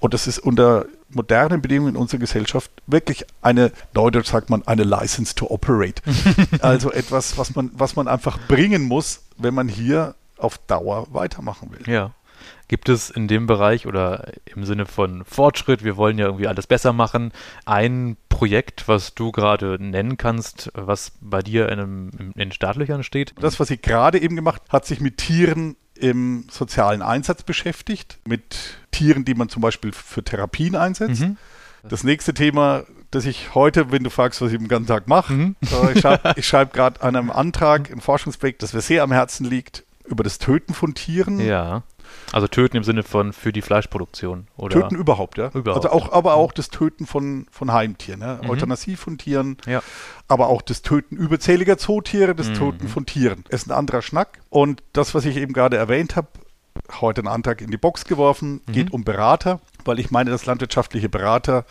Und 0.00 0.14
das 0.14 0.26
ist 0.26 0.38
unter 0.38 0.86
modernen 1.08 1.62
Bedingungen 1.62 1.94
in 1.94 2.00
unserer 2.00 2.18
Gesellschaft 2.18 2.70
wirklich 2.86 3.24
eine, 3.42 3.72
neudeutsch 3.94 4.28
sagt 4.28 4.50
man, 4.50 4.66
eine 4.66 4.84
License 4.84 5.34
to 5.34 5.50
operate. 5.50 6.02
also 6.60 6.92
etwas, 6.92 7.38
was 7.38 7.54
man, 7.54 7.70
was 7.74 7.96
man 7.96 8.08
einfach 8.08 8.38
bringen 8.48 8.82
muss, 8.82 9.22
wenn 9.38 9.54
man 9.54 9.68
hier 9.68 10.14
auf 10.38 10.58
Dauer 10.66 11.06
weitermachen 11.10 11.70
will. 11.72 11.92
Ja. 11.92 12.12
Gibt 12.68 12.88
es 12.88 13.10
in 13.10 13.28
dem 13.28 13.46
Bereich 13.46 13.86
oder 13.86 14.32
im 14.44 14.64
Sinne 14.64 14.86
von 14.86 15.24
Fortschritt, 15.24 15.84
wir 15.84 15.96
wollen 15.96 16.18
ja 16.18 16.26
irgendwie 16.26 16.48
alles 16.48 16.66
besser 16.66 16.92
machen, 16.92 17.32
ein 17.64 18.16
Projekt, 18.28 18.88
was 18.88 19.14
du 19.14 19.30
gerade 19.30 19.78
nennen 19.80 20.16
kannst, 20.16 20.70
was 20.74 21.12
bei 21.20 21.42
dir 21.42 21.68
in, 21.68 21.78
einem, 21.78 22.10
in 22.18 22.32
den 22.32 22.52
Startlöchern 22.52 23.04
steht? 23.04 23.34
Das, 23.40 23.60
was 23.60 23.70
ich 23.70 23.82
gerade 23.82 24.20
eben 24.20 24.34
gemacht 24.34 24.62
hat 24.68 24.84
sich 24.84 25.00
mit 25.00 25.18
Tieren 25.18 25.76
im 25.94 26.46
sozialen 26.50 27.02
Einsatz 27.02 27.42
beschäftigt, 27.42 28.18
mit 28.26 28.78
Tieren, 28.90 29.24
die 29.24 29.34
man 29.34 29.48
zum 29.48 29.62
Beispiel 29.62 29.92
für 29.92 30.22
Therapien 30.22 30.76
einsetzt. 30.76 31.22
Mhm. 31.22 31.36
Das 31.88 32.04
nächste 32.04 32.34
Thema, 32.34 32.84
das 33.10 33.26
ich 33.26 33.54
heute, 33.54 33.92
wenn 33.92 34.02
du 34.02 34.10
fragst, 34.10 34.40
was 34.40 34.52
ich 34.52 34.58
den 34.58 34.68
ganzen 34.68 34.88
Tag 34.88 35.08
mache, 35.08 35.32
mhm. 35.32 35.56
äh, 35.62 35.92
ich 35.92 36.00
schreibe 36.00 36.42
schreib 36.42 36.72
gerade 36.74 37.02
an 37.02 37.16
einem 37.16 37.30
Antrag, 37.30 37.90
ein 37.90 38.00
Forschungsprojekt, 38.00 38.62
das 38.62 38.72
mir 38.72 38.80
sehr 38.80 39.02
am 39.02 39.12
Herzen 39.12 39.44
liegt, 39.46 39.84
über 40.04 40.24
das 40.24 40.38
Töten 40.38 40.74
von 40.74 40.94
Tieren. 40.94 41.40
Ja. 41.40 41.82
Also 42.32 42.48
töten 42.48 42.76
im 42.76 42.84
Sinne 42.84 43.02
von 43.02 43.32
für 43.32 43.52
die 43.52 43.62
Fleischproduktion, 43.62 44.48
oder? 44.56 44.80
Töten 44.80 44.96
überhaupt, 44.96 45.38
ja. 45.38 45.50
Überhaupt. 45.54 45.84
Also 45.84 45.90
auch, 45.90 46.12
aber 46.12 46.34
auch 46.34 46.52
das 46.52 46.68
Töten 46.68 47.06
von, 47.06 47.46
von 47.50 47.72
Heimtieren, 47.72 48.20
ja? 48.20 48.40
mhm. 48.42 48.50
Euthanasie 48.50 48.96
von 48.96 49.18
Tieren, 49.18 49.56
ja. 49.66 49.82
aber 50.28 50.48
auch 50.48 50.62
das 50.62 50.82
Töten 50.82 51.16
überzähliger 51.16 51.78
Zootiere, 51.78 52.34
das 52.34 52.48
mhm. 52.48 52.54
Töten 52.54 52.88
von 52.88 53.06
Tieren. 53.06 53.44
Ist 53.48 53.68
ein 53.68 53.72
anderer 53.72 54.02
Schnack. 54.02 54.40
Und 54.50 54.82
das, 54.92 55.14
was 55.14 55.24
ich 55.24 55.36
eben 55.36 55.52
gerade 55.52 55.76
erwähnt 55.76 56.16
habe, 56.16 56.28
heute 57.00 57.20
einen 57.20 57.28
Antrag 57.28 57.60
in 57.60 57.70
die 57.70 57.76
Box 57.76 58.04
geworfen, 58.04 58.60
mhm. 58.66 58.72
geht 58.72 58.92
um 58.92 59.04
Berater, 59.04 59.60
weil 59.84 59.98
ich 59.98 60.10
meine, 60.10 60.30
dass 60.30 60.46
landwirtschaftliche 60.46 61.08
Berater 61.08 61.64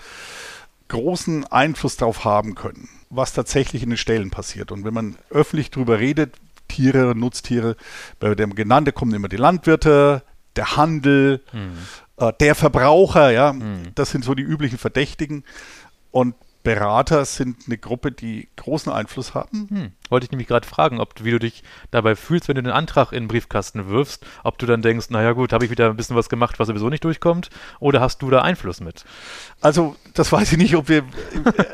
großen 0.87 1.45
Einfluss 1.45 1.97
darauf 1.97 2.25
haben 2.25 2.55
können, 2.55 2.89
was 3.09 3.33
tatsächlich 3.33 3.83
in 3.83 3.89
den 3.89 3.97
Stellen 3.97 4.29
passiert. 4.29 4.71
Und 4.71 4.83
wenn 4.83 4.93
man 4.93 5.17
öffentlich 5.29 5.71
darüber 5.71 5.99
redet, 5.99 6.35
Tiere, 6.67 7.15
Nutztiere. 7.15 7.75
Bei 8.19 8.35
dem 8.35 8.55
genannten 8.55 8.93
kommen 8.93 9.13
immer 9.13 9.27
die 9.27 9.37
Landwirte, 9.37 10.23
der 10.55 10.77
Handel, 10.77 11.41
mhm. 11.51 11.77
äh, 12.17 12.31
der 12.39 12.55
Verbraucher, 12.55 13.31
ja. 13.31 13.53
Mhm. 13.53 13.91
Das 13.95 14.11
sind 14.11 14.23
so 14.23 14.35
die 14.35 14.43
üblichen 14.43 14.77
Verdächtigen. 14.77 15.43
Und 16.11 16.35
Berater 16.65 17.23
sind 17.23 17.57
eine 17.67 17.77
Gruppe, 17.77 18.11
die 18.11 18.49
großen 18.57 18.91
Einfluss 18.91 19.33
haben. 19.33 19.67
Hm. 19.69 19.91
Wollte 20.09 20.25
ich 20.25 20.31
nämlich 20.31 20.47
gerade 20.47 20.67
fragen, 20.67 20.99
ob 20.99 21.23
wie 21.23 21.31
du 21.31 21.39
dich 21.39 21.63
dabei 21.91 22.15
fühlst, 22.15 22.47
wenn 22.47 22.55
du 22.55 22.63
den 22.63 22.73
Antrag 22.73 23.13
in 23.13 23.23
den 23.23 23.27
Briefkasten 23.29 23.87
wirfst, 23.87 24.25
ob 24.43 24.57
du 24.57 24.65
dann 24.65 24.81
denkst, 24.81 25.11
naja 25.11 25.31
gut, 25.31 25.53
habe 25.53 25.63
ich 25.63 25.71
wieder 25.71 25.89
ein 25.89 25.95
bisschen 25.95 26.15
was 26.15 26.27
gemacht, 26.27 26.59
was 26.59 26.67
sowieso 26.67 26.89
nicht 26.89 27.03
durchkommt, 27.03 27.51
oder 27.79 28.01
hast 28.01 28.21
du 28.21 28.29
da 28.31 28.41
Einfluss 28.41 28.81
mit? 28.81 29.05
Also, 29.61 29.95
das 30.15 30.31
weiß 30.31 30.51
ich 30.51 30.57
nicht, 30.57 30.75
ob 30.75 30.89
wir, 30.89 31.03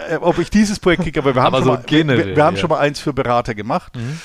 äh, 0.10 0.18
ob 0.18 0.38
ich 0.38 0.50
dieses 0.50 0.78
Projekt 0.78 1.04
kriege, 1.04 1.22
aber 1.22 1.34
wir 1.36 1.42
haben, 1.42 1.56
aber 1.56 1.64
schon, 1.64 1.76
so 1.76 1.80
mal, 1.80 1.84
generell, 1.88 2.28
wir, 2.28 2.36
wir, 2.36 2.44
haben 2.44 2.56
ja. 2.56 2.62
schon 2.62 2.70
mal 2.70 2.80
eins 2.80 3.00
für 3.00 3.14
Berater 3.14 3.56
gemacht. 3.56 3.96
Mhm. 3.96 4.20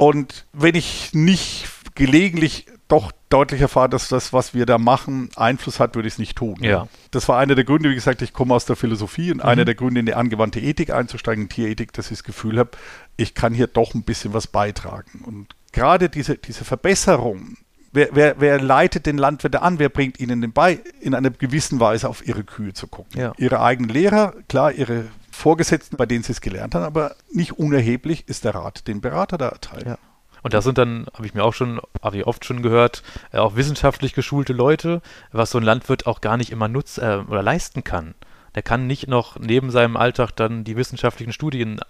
Und 0.00 0.46
wenn 0.54 0.76
ich 0.76 1.12
nicht 1.12 1.66
gelegentlich 1.94 2.64
doch 2.88 3.12
deutlich 3.28 3.60
erfahre, 3.60 3.90
dass 3.90 4.08
das, 4.08 4.32
was 4.32 4.54
wir 4.54 4.64
da 4.64 4.78
machen, 4.78 5.28
Einfluss 5.36 5.78
hat, 5.78 5.94
würde 5.94 6.08
ich 6.08 6.14
es 6.14 6.18
nicht 6.18 6.38
tun. 6.38 6.56
Ja. 6.62 6.88
Das 7.10 7.28
war 7.28 7.36
einer 7.36 7.54
der 7.54 7.64
Gründe, 7.64 7.90
wie 7.90 7.94
gesagt, 7.94 8.22
ich 8.22 8.32
komme 8.32 8.54
aus 8.54 8.64
der 8.64 8.76
Philosophie 8.76 9.30
und 9.30 9.38
mhm. 9.38 9.44
einer 9.44 9.66
der 9.66 9.74
Gründe, 9.74 10.00
in 10.00 10.06
die 10.06 10.14
angewandte 10.14 10.58
Ethik 10.58 10.88
einzusteigen, 10.88 11.50
Tierethik, 11.50 11.92
dass 11.92 12.06
ich 12.06 12.16
das 12.16 12.24
Gefühl 12.24 12.58
habe, 12.58 12.70
ich 13.18 13.34
kann 13.34 13.52
hier 13.52 13.66
doch 13.66 13.92
ein 13.92 14.02
bisschen 14.02 14.32
was 14.32 14.46
beitragen. 14.46 15.22
Und 15.22 15.54
gerade 15.70 16.08
diese, 16.08 16.38
diese 16.38 16.64
Verbesserung, 16.64 17.58
wer, 17.92 18.08
wer, 18.12 18.40
wer 18.40 18.58
leitet 18.58 19.04
den 19.04 19.18
Landwirte 19.18 19.60
an, 19.60 19.78
wer 19.78 19.90
bringt 19.90 20.18
ihnen 20.18 20.40
den 20.40 20.52
bei, 20.52 20.80
in 21.02 21.14
einer 21.14 21.28
gewissen 21.28 21.78
Weise 21.78 22.08
auf 22.08 22.26
ihre 22.26 22.44
Kühe 22.44 22.72
zu 22.72 22.86
gucken? 22.86 23.20
Ja. 23.20 23.34
Ihre 23.36 23.60
eigenen 23.60 23.90
Lehrer, 23.90 24.32
klar, 24.48 24.72
ihre 24.72 25.08
Vorgesetzten, 25.40 25.96
bei 25.96 26.06
denen 26.06 26.22
sie 26.22 26.32
es 26.32 26.40
gelernt 26.40 26.74
haben, 26.74 26.84
aber 26.84 27.16
nicht 27.32 27.58
unerheblich 27.58 28.28
ist 28.28 28.44
der 28.44 28.54
Rat 28.54 28.86
den 28.86 29.00
Berater 29.00 29.38
da 29.38 29.48
erteilt. 29.48 29.86
Ja. 29.86 29.98
Und 30.42 30.54
das 30.54 30.64
sind 30.64 30.78
dann, 30.78 31.06
habe 31.14 31.26
ich 31.26 31.34
mir 31.34 31.44
auch 31.44 31.54
schon, 31.54 31.80
habe 32.02 32.18
ich 32.18 32.26
oft 32.26 32.44
schon 32.44 32.62
gehört, 32.62 33.02
äh, 33.32 33.38
auch 33.38 33.56
wissenschaftlich 33.56 34.14
geschulte 34.14 34.52
Leute, 34.52 35.02
was 35.32 35.50
so 35.50 35.58
ein 35.58 35.64
Landwirt 35.64 36.06
auch 36.06 36.20
gar 36.20 36.36
nicht 36.36 36.50
immer 36.50 36.68
nutz 36.68 36.98
äh, 36.98 37.22
oder 37.28 37.42
leisten 37.42 37.84
kann. 37.84 38.14
Der 38.54 38.62
kann 38.62 38.86
nicht 38.86 39.06
noch 39.06 39.38
neben 39.38 39.70
seinem 39.70 39.96
Alltag 39.96 40.32
dann 40.32 40.64
die 40.64 40.76
wissenschaftlichen 40.76 41.32
Studien 41.32 41.78
äh, 41.78 41.82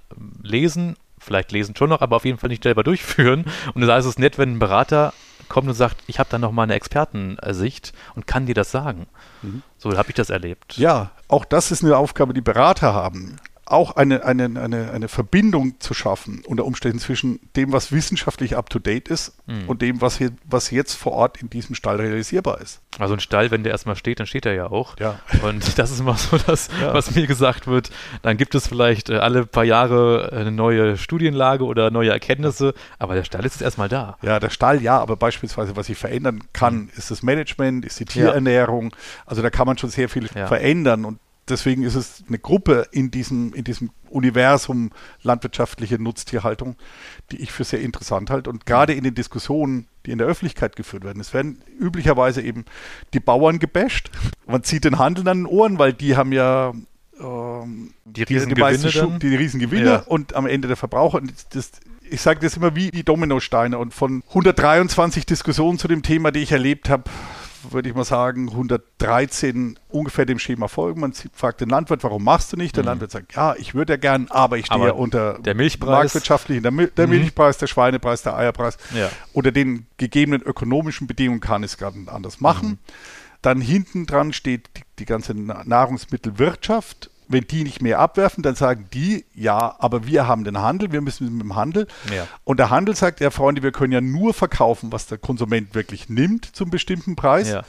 lesen, 0.43 0.97
vielleicht 1.19 1.53
lesen 1.53 1.77
schon 1.77 1.91
noch, 1.91 2.01
aber 2.01 2.17
auf 2.17 2.25
jeden 2.25 2.39
Fall 2.39 2.51
nicht 2.51 2.63
selber 2.63 2.83
durchführen. 2.83 3.45
Und 3.75 3.83
da 3.83 3.99
ist 3.99 4.07
es 4.07 4.19
nett, 4.19 4.39
wenn 4.39 4.55
ein 4.55 4.59
Berater 4.59 5.13
kommt 5.51 5.69
und 5.69 5.75
sagt, 5.75 5.99
ich 6.07 6.19
habe 6.19 6.31
da 6.31 6.39
noch 6.39 6.53
mal 6.53 6.63
eine 6.63 6.75
Expertensicht 6.75 7.93
und 8.15 8.27
kann 8.27 8.47
dir 8.47 8.55
das 8.55 8.71
sagen. 8.71 9.07
Mhm. 9.43 9.63
So 9.77 9.95
habe 9.95 10.09
ich 10.09 10.15
das 10.15 10.31
erlebt. 10.31 10.79
Ja, 10.79 11.11
auch 11.29 11.45
das 11.45 11.71
ist 11.71 11.85
eine 11.85 11.99
Aufgabe, 11.99 12.33
die 12.33 12.41
Berater 12.41 12.95
haben 12.95 13.37
auch 13.71 13.97
eine, 13.97 14.25
eine, 14.25 14.45
eine, 14.61 14.91
eine 14.91 15.09
Verbindung 15.09 15.81
zu 15.81 15.95
schaffen, 15.95 16.43
unter 16.47 16.65
Umständen 16.65 16.99
zwischen 16.99 17.41
dem, 17.57 17.73
was 17.73 17.93
wissenschaftlich 17.93 18.57
up-to-date 18.57 19.09
ist 19.09 19.35
mhm. 19.47 19.69
und 19.69 19.83
dem, 19.83 20.01
was, 20.01 20.19
hier, 20.19 20.33
was 20.45 20.71
jetzt 20.71 20.95
vor 20.95 21.13
Ort 21.13 21.41
in 21.41 21.51
diesem 21.51 21.75
Stall 21.75 21.97
realisierbar 21.97 22.61
ist. 22.61 22.81
Also 22.99 23.15
ein 23.15 23.21
Stall, 23.21 23.51
wenn 23.51 23.63
der 23.63 23.73
erstmal 23.73 23.97
steht, 23.97 24.21
dann 24.21 24.27
steht 24.27 24.47
er 24.47 24.55
ja 24.55 24.67
auch. 24.67 24.99
Ja. 24.99 25.21
Und 25.43 25.79
das 25.79 25.91
ist 25.91 26.01
immer 26.01 26.17
so 26.17 26.39
das, 26.39 26.69
ja. 26.81 26.93
was 26.93 27.15
mir 27.15 27.27
gesagt 27.27 27.67
wird. 27.67 27.91
Dann 28.23 28.37
gibt 28.37 28.55
es 28.55 28.67
vielleicht 28.67 29.11
äh, 29.11 29.17
alle 29.17 29.47
paar 29.47 29.65
Jahre 29.65 30.31
eine 30.33 30.51
neue 30.51 30.97
Studienlage 30.97 31.65
oder 31.65 31.91
neue 31.91 32.11
Erkenntnisse, 32.11 32.75
aber 32.99 33.15
der 33.15 33.25
Stall 33.25 33.45
ist 33.45 33.55
jetzt 33.55 33.63
erstmal 33.63 33.89
da. 33.89 34.19
Ja, 34.23 34.41
der 34.41 34.51
Stall 34.51 34.83
ja, 34.83 34.99
aber 34.99 35.17
beispielsweise, 35.17 35.77
was 35.77 35.89
ich 35.89 35.99
verändern 35.99 36.41
kann, 36.53 36.75
mhm. 36.75 36.91
ist 36.97 37.11
das 37.11 37.23
Management, 37.23 37.85
ist 37.85 38.01
die 38.01 38.05
Tierernährung. 38.05 38.91
Ja. 38.91 38.99
Also 39.27 39.43
da 39.43 39.51
kann 39.51 39.67
man 39.67 39.79
schon 39.79 39.91
sehr 39.91 40.09
viel 40.09 40.27
verändern 40.29 41.05
und 41.05 41.19
deswegen 41.51 41.83
ist 41.83 41.95
es 41.95 42.25
eine 42.29 42.39
Gruppe 42.39 42.87
in 42.93 43.11
diesem, 43.11 43.53
in 43.55 43.65
diesem 43.65 43.91
Universum 44.09 44.91
landwirtschaftliche 45.23 46.01
Nutztierhaltung, 46.03 46.77
die 47.31 47.37
ich 47.37 47.53
für 47.53 47.65
sehr 47.65 47.81
interessant 47.81 48.31
halte. 48.31 48.51
Und 48.51 48.67
gerade 48.67 48.93
in 48.93 49.05
den 49.05 49.15
Diskussionen, 49.15 49.87
die 50.07 50.13
in 50.13 50.19
der 50.19 50.27
Öffentlichkeit 50.27 50.77
geführt 50.77 51.05
werden, 51.05 51.21
es 51.21 51.35
werden 51.35 51.63
üblicherweise 51.79 52.43
eben 52.43 52.65
die 53.13 53.21
Bauern 53.21 53.59
gebasht. 53.59 54.11
Man 54.47 54.63
zieht 54.63 54.85
den 54.85 54.99
Handel 54.99 55.29
an 55.29 55.41
den 55.41 55.47
Ohren, 55.47 55.79
weil 55.79 55.93
die 55.93 56.17
haben 56.17 56.33
ja 56.33 56.73
ähm, 57.21 57.93
die 58.05 58.23
Riesengewinne, 58.23 59.19
die, 59.19 59.29
die 59.29 59.37
Riesengewinne 59.37 59.85
ja. 59.85 60.03
und 60.07 60.35
am 60.35 60.47
Ende 60.47 60.69
der 60.69 60.77
Verbraucher. 60.77 61.21
Das, 61.53 61.73
ich 62.11 62.21
sage 62.21 62.41
das 62.41 62.57
immer 62.57 62.75
wie 62.75 62.91
die 62.91 63.05
Dominosteine 63.05 63.79
und 63.79 63.95
von 63.95 64.23
123 64.29 65.27
Diskussionen 65.27 65.79
zu 65.79 65.87
dem 65.87 66.03
Thema, 66.03 66.33
die 66.33 66.41
ich 66.41 66.53
erlebt 66.53 66.89
habe, 66.89 67.05
würde 67.71 67.89
ich 67.89 67.95
mal 67.95 68.05
sagen, 68.05 68.49
113 68.49 69.79
ungefähr 69.89 70.27
dem 70.27 70.39
Schema 70.39 70.69
folgen. 70.69 71.01
Man 71.01 71.13
fragt 71.33 71.61
den 71.61 71.69
Landwirt, 71.69 72.03
warum 72.05 72.25
machst 72.25 72.53
du 72.53 72.57
nicht? 72.57 72.77
Der 72.77 72.83
mhm. 72.83 72.89
Landwirt 72.89 73.11
sagt, 73.11 73.35
ja, 73.35 73.55
ich 73.57 73.75
würde 73.75 73.95
ja 73.95 73.97
gern, 73.97 74.29
aber 74.31 74.59
ich 74.59 74.67
stehe 74.67 74.87
ja 74.87 74.93
unter 74.93 75.39
der 75.39 75.55
Milchpreis. 75.55 75.91
marktwirtschaftlichen, 75.91 76.63
der, 76.63 76.73
der 76.89 77.07
mhm. 77.07 77.13
Milchpreis, 77.13 77.59
der 77.59 77.67
Schweinepreis, 77.67 78.23
der 78.23 78.37
Eierpreis. 78.37 78.77
Ja. 78.95 79.11
Unter 79.33 79.53
den 79.53 79.87
gegebenen 79.97 80.43
ökonomischen 80.43 81.07
Bedingungen 81.07 81.41
kann 81.41 81.63
ich 81.63 81.73
es 81.73 81.79
gerade 81.79 81.97
anders 82.07 82.41
machen. 82.41 82.69
Mhm. 82.69 82.79
Dann 83.43 83.61
hinten 83.61 84.07
dran 84.07 84.33
steht 84.33 84.69
die, 84.77 84.83
die 84.99 85.05
ganze 85.07 85.35
Nahrungsmittelwirtschaft 85.35 87.11
wenn 87.31 87.47
die 87.47 87.63
nicht 87.63 87.81
mehr 87.81 88.01
abwerfen, 88.01 88.43
dann 88.43 88.57
sagen 88.57 88.87
die, 88.93 89.25
ja, 89.35 89.77
aber 89.79 90.07
wir 90.07 90.27
haben 90.27 90.45
den 90.45 90.59
Handel, 90.59 90.93
wir 90.93 91.01
müssen 91.01 91.33
mit 91.33 91.43
dem 91.43 91.55
Handel. 91.55 91.87
Ja. 92.15 92.27
Und 92.45 92.59
der 92.59 92.71
Handel 92.71 92.97
sagt, 92.97 93.21
ja, 93.21 93.31
Freunde, 93.31 93.63
wir 93.63 93.73
können 93.73 93.93
ja 93.93 94.01
nur 94.01 94.35
verkaufen, 94.35 94.93
was 94.93 95.07
der 95.07 95.19
Konsument 95.19 95.75
wirklich 95.75 96.09
nimmt 96.09 96.45
zum 96.45 96.71
bestimmten 96.71 97.17
Preis. 97.17 97.49
Ja. 97.49 97.63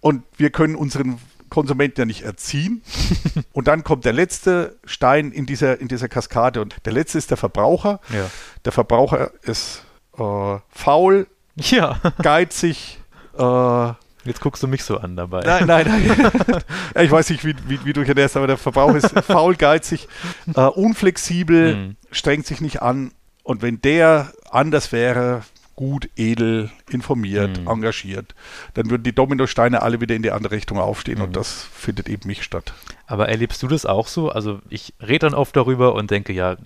Und 0.00 0.22
wir 0.36 0.50
können 0.50 0.76
unseren 0.76 1.18
Konsumenten 1.48 2.02
ja 2.02 2.04
nicht 2.04 2.22
erziehen. 2.22 2.82
und 3.52 3.68
dann 3.68 3.84
kommt 3.84 4.04
der 4.04 4.12
letzte 4.12 4.76
Stein 4.84 5.32
in 5.32 5.46
dieser, 5.46 5.80
in 5.80 5.88
dieser 5.88 6.08
Kaskade. 6.08 6.60
Und 6.60 6.76
der 6.84 6.92
letzte 6.92 7.18
ist 7.18 7.30
der 7.30 7.38
Verbraucher. 7.38 8.00
Ja. 8.12 8.30
Der 8.64 8.72
Verbraucher 8.72 9.30
ist 9.42 9.82
äh, 10.18 10.58
faul, 10.68 11.26
ja. 11.56 11.98
geizig, 12.22 13.00
äh, 13.38 13.92
Jetzt 14.28 14.40
guckst 14.40 14.62
du 14.62 14.68
mich 14.68 14.84
so 14.84 14.98
an 14.98 15.16
dabei. 15.16 15.40
Nein, 15.40 15.66
nein, 15.66 15.86
nein. 15.86 16.62
ja, 16.94 17.02
ich 17.02 17.10
weiß 17.10 17.30
nicht, 17.30 17.44
wie, 17.44 17.54
wie, 17.66 17.84
wie 17.84 17.92
du 17.92 18.02
hier 18.02 18.10
ernährst, 18.10 18.36
aber 18.36 18.46
der 18.46 18.58
Verbrauch 18.58 18.94
ist 18.94 19.08
faul, 19.24 19.56
geizig, 19.56 20.06
äh, 20.54 20.60
unflexibel, 20.60 21.74
mhm. 21.74 21.96
strengt 22.12 22.46
sich 22.46 22.60
nicht 22.60 22.82
an. 22.82 23.12
Und 23.42 23.62
wenn 23.62 23.80
der 23.80 24.32
anders 24.50 24.92
wäre, 24.92 25.42
gut, 25.78 26.10
edel, 26.16 26.70
informiert, 26.90 27.60
mhm. 27.60 27.68
engagiert, 27.68 28.34
dann 28.74 28.90
würden 28.90 29.04
die 29.04 29.14
Dominosteine 29.14 29.80
alle 29.80 30.00
wieder 30.00 30.16
in 30.16 30.22
die 30.22 30.32
andere 30.32 30.56
Richtung 30.56 30.78
aufstehen 30.78 31.18
mhm. 31.18 31.24
und 31.24 31.36
das 31.36 31.68
findet 31.72 32.08
eben 32.08 32.28
nicht 32.28 32.42
statt. 32.42 32.74
Aber 33.06 33.28
erlebst 33.28 33.62
du 33.62 33.68
das 33.68 33.86
auch 33.86 34.08
so? 34.08 34.28
Also 34.28 34.60
ich 34.68 34.92
rede 35.00 35.20
dann 35.20 35.34
oft 35.34 35.56
darüber 35.56 35.94
und 35.94 36.10
denke, 36.10 36.32
ja, 36.32 36.56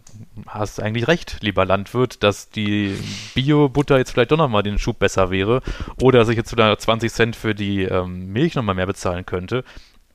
hast 0.46 0.80
eigentlich 0.80 1.08
recht, 1.08 1.38
lieber 1.40 1.64
Landwirt, 1.64 2.22
dass 2.22 2.50
die 2.50 2.96
Bio-Butter 3.34 3.98
jetzt 3.98 4.12
vielleicht 4.12 4.32
doch 4.32 4.36
nochmal 4.36 4.62
den 4.62 4.78
Schub 4.78 4.98
besser 4.98 5.30
wäre 5.30 5.62
oder 6.00 6.20
dass 6.20 6.28
ich 6.28 6.36
jetzt 6.36 6.50
sogar 6.50 6.76
20 6.76 7.12
Cent 7.12 7.36
für 7.36 7.54
die 7.54 7.82
ähm, 7.82 8.32
Milch 8.32 8.54
nochmal 8.54 8.74
mehr 8.74 8.86
bezahlen 8.86 9.26
könnte. 9.26 9.64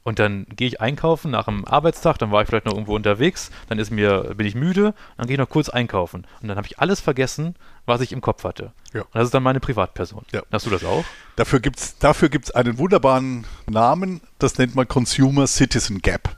Und 0.08 0.19
dann 0.19 0.45
gehe 0.56 0.69
ich 0.69 0.80
einkaufen 0.80 1.32
nach 1.32 1.49
einem 1.49 1.65
Arbeitstag, 1.65 2.17
dann 2.17 2.32
war 2.32 2.41
ich 2.41 2.47
vielleicht 2.47 2.65
noch 2.65 2.71
irgendwo 2.71 2.95
unterwegs, 2.95 3.51
dann 3.67 3.77
ist 3.77 3.91
mir, 3.91 4.36
bin 4.38 4.47
ich 4.47 4.56
müde, 4.56 4.93
dann 5.17 5.27
gehe 5.27 5.34
ich 5.34 5.38
noch 5.38 5.49
kurz 5.49 5.67
einkaufen. 5.67 6.25
Und 6.41 6.47
dann 6.47 6.56
habe 6.56 6.65
ich 6.65 6.80
alles 6.80 7.01
vergessen, 7.01 7.56
was 7.86 7.99
ich 7.99 8.13
im 8.13 8.21
Kopf 8.21 8.45
hatte. 8.45 8.71
Ja. 8.93 9.01
Und 9.01 9.15
das 9.15 9.25
ist 9.25 9.34
dann 9.34 9.43
meine 9.43 9.60
Privatperson. 9.60 10.23
Ja. 10.32 10.43
Hast 10.49 10.65
du 10.65 10.69
das 10.69 10.86
auch? 10.86 11.03
Dafür 11.36 11.60
gibt 11.60 11.77
es 11.80 11.97
dafür 11.97 12.30
gibt's 12.30 12.51
einen 12.51 12.77
wunderbaren 12.77 13.45
Namen, 13.69 14.21
das 14.39 14.58
nennt 14.58 14.75
man 14.75 14.88
Consumer 14.88 15.45
Citizen 15.45 16.01
Gap. 16.01 16.37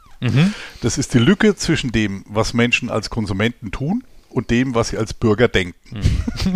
Das 0.82 0.98
ist 0.98 1.14
die 1.14 1.20
Lücke 1.20 1.56
zwischen 1.56 1.92
dem, 1.92 2.24
was 2.28 2.54
Menschen 2.54 2.90
als 2.90 3.10
Konsumenten 3.10 3.72
tun 3.72 4.04
und 4.30 4.50
dem, 4.50 4.76
was 4.76 4.90
sie 4.90 4.98
als 4.98 5.14
Bürger 5.14 5.48
denken. 5.48 6.02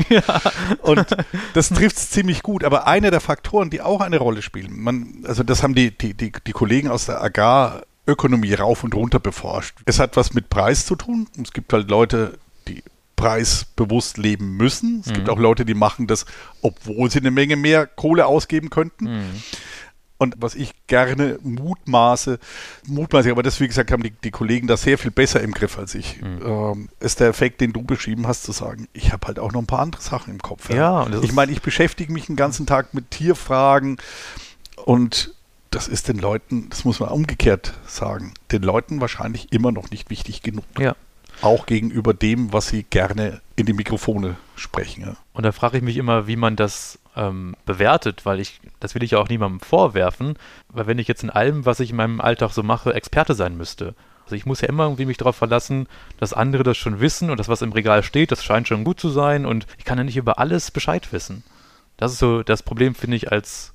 Und 0.81 1.05
das 1.53 1.69
trifft 1.69 1.97
es 1.97 2.09
ziemlich 2.11 2.43
gut. 2.43 2.63
Aber 2.63 2.87
einer 2.87 3.09
der 3.09 3.19
Faktoren, 3.21 3.69
die 3.69 3.81
auch 3.81 4.01
eine 4.01 4.17
Rolle 4.19 4.41
spielen, 4.41 4.79
man, 4.79 5.23
also 5.23 5.43
das 5.43 5.63
haben 5.63 5.73
die, 5.73 5.91
die, 5.91 6.13
die, 6.13 6.31
die 6.45 6.51
Kollegen 6.51 6.89
aus 6.89 7.07
der 7.07 7.21
Agrarökonomie 7.23 8.53
rauf 8.53 8.83
und 8.83 8.93
runter 8.93 9.19
beforscht. 9.19 9.77
Es 9.85 9.99
hat 9.99 10.15
was 10.17 10.33
mit 10.33 10.49
Preis 10.49 10.85
zu 10.85 10.95
tun. 10.95 11.27
Es 11.41 11.51
gibt 11.51 11.73
halt 11.73 11.89
Leute, 11.89 12.37
die 12.67 12.83
preisbewusst 13.15 14.17
leben 14.17 14.57
müssen. 14.57 15.01
Es 15.05 15.13
gibt 15.13 15.29
auch 15.29 15.39
Leute, 15.39 15.65
die 15.65 15.75
machen 15.75 16.07
das, 16.07 16.25
obwohl 16.61 17.09
sie 17.09 17.19
eine 17.19 17.31
Menge 17.31 17.55
mehr 17.55 17.87
Kohle 17.87 18.25
ausgeben 18.25 18.69
könnten. 18.69 19.07
Und 20.23 20.35
was 20.37 20.55
ich 20.55 20.71
gerne 20.87 21.37
mutmaße, 21.41 22.39
mutmaße, 22.87 23.29
aber 23.29 23.43
das, 23.43 23.59
wie 23.59 23.67
gesagt, 23.67 23.91
haben 23.91 24.03
die, 24.03 24.11
die 24.11 24.31
Kollegen 24.31 24.67
da 24.67 24.77
sehr 24.77 24.97
viel 24.97 25.11
besser 25.11 25.41
im 25.41 25.51
Griff 25.51 25.77
als 25.77 25.95
ich, 25.95 26.21
ähm, 26.21 26.87
ist 27.01 27.19
der 27.19 27.27
Effekt, 27.27 27.59
den 27.59 27.73
du 27.73 27.81
beschrieben 27.81 28.25
hast, 28.25 28.43
zu 28.43 28.53
sagen, 28.53 28.87
ich 28.93 29.11
habe 29.11 29.27
halt 29.27 29.37
auch 29.37 29.51
noch 29.51 29.59
ein 29.59 29.65
paar 29.65 29.81
andere 29.81 30.01
Sachen 30.01 30.31
im 30.31 30.41
Kopf. 30.41 30.69
Ja, 30.69 31.03
das 31.03 31.25
ich 31.25 31.33
meine, 31.33 31.51
ich 31.51 31.61
beschäftige 31.61 32.13
mich 32.13 32.27
den 32.27 32.37
ganzen 32.37 32.65
Tag 32.65 32.93
mit 32.93 33.11
Tierfragen 33.11 33.97
und 34.85 35.33
das 35.71 35.89
ist 35.89 36.07
den 36.07 36.19
Leuten, 36.19 36.69
das 36.69 36.85
muss 36.85 37.01
man 37.01 37.09
umgekehrt 37.09 37.73
sagen, 37.85 38.33
den 38.53 38.63
Leuten 38.63 39.01
wahrscheinlich 39.01 39.51
immer 39.51 39.73
noch 39.73 39.91
nicht 39.91 40.09
wichtig 40.09 40.41
genug. 40.41 40.63
Ja. 40.79 40.95
Auch 41.41 41.65
gegenüber 41.65 42.13
dem, 42.13 42.53
was 42.53 42.69
sie 42.69 42.83
gerne 42.83 43.41
in 43.57 43.65
die 43.65 43.73
Mikrofone 43.73 44.37
sprechen. 44.55 45.01
Ja. 45.01 45.17
Und 45.33 45.43
da 45.43 45.51
frage 45.51 45.79
ich 45.79 45.83
mich 45.83 45.97
immer, 45.97 46.27
wie 46.27 46.37
man 46.37 46.55
das 46.55 46.97
ähm, 47.15 47.55
bewertet, 47.65 48.25
weil 48.25 48.39
ich, 48.39 48.59
das 48.79 48.95
will 48.95 49.03
ich 49.03 49.11
ja 49.11 49.19
auch 49.19 49.29
niemandem 49.29 49.59
vorwerfen, 49.59 50.35
weil 50.69 50.87
wenn 50.87 50.99
ich 50.99 51.07
jetzt 51.07 51.23
in 51.23 51.29
allem, 51.29 51.65
was 51.65 51.79
ich 51.79 51.91
in 51.91 51.95
meinem 51.95 52.21
Alltag 52.21 52.51
so 52.51 52.63
mache, 52.63 52.93
Experte 52.93 53.33
sein 53.33 53.57
müsste. 53.57 53.95
Also 54.23 54.35
ich 54.35 54.45
muss 54.45 54.61
ja 54.61 54.69
immer 54.69 54.83
irgendwie 54.83 55.05
mich 55.05 55.17
darauf 55.17 55.35
verlassen, 55.35 55.87
dass 56.17 56.33
andere 56.33 56.63
das 56.63 56.77
schon 56.77 56.99
wissen 56.99 57.29
und 57.29 57.39
das, 57.39 57.49
was 57.49 57.61
im 57.61 57.73
Regal 57.73 58.03
steht, 58.03 58.31
das 58.31 58.43
scheint 58.43 58.67
schon 58.67 58.83
gut 58.83 58.99
zu 58.99 59.09
sein 59.09 59.45
und 59.45 59.67
ich 59.77 59.85
kann 59.85 59.97
ja 59.97 60.03
nicht 60.03 60.17
über 60.17 60.39
alles 60.39 60.71
Bescheid 60.71 61.11
wissen. 61.11 61.43
Das 61.97 62.13
ist 62.13 62.19
so 62.19 62.41
das 62.41 62.63
Problem, 62.63 62.95
finde 62.95 63.17
ich, 63.17 63.31
als 63.31 63.72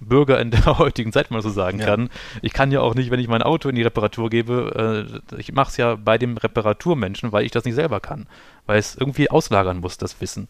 Bürger 0.00 0.40
in 0.40 0.50
der 0.50 0.64
heutigen 0.78 1.12
Zeit, 1.12 1.30
wenn 1.30 1.36
man 1.36 1.42
so 1.42 1.50
sagen 1.50 1.78
Ja. 1.78 1.86
kann. 1.86 2.10
Ich 2.42 2.52
kann 2.52 2.70
ja 2.72 2.80
auch 2.80 2.94
nicht, 2.94 3.10
wenn 3.10 3.20
ich 3.20 3.28
mein 3.28 3.42
Auto 3.42 3.68
in 3.68 3.74
die 3.76 3.82
Reparatur 3.82 4.30
gebe, 4.30 5.20
äh, 5.32 5.38
ich 5.38 5.52
mache 5.52 5.70
es 5.70 5.76
ja 5.76 5.94
bei 5.96 6.18
dem 6.18 6.36
Reparaturmenschen, 6.36 7.32
weil 7.32 7.44
ich 7.44 7.52
das 7.52 7.64
nicht 7.64 7.74
selber 7.74 8.00
kann. 8.00 8.26
Weil 8.66 8.78
es 8.78 8.96
irgendwie 8.96 9.30
auslagern 9.30 9.78
muss, 9.78 9.96
das 9.96 10.20
Wissen. 10.20 10.48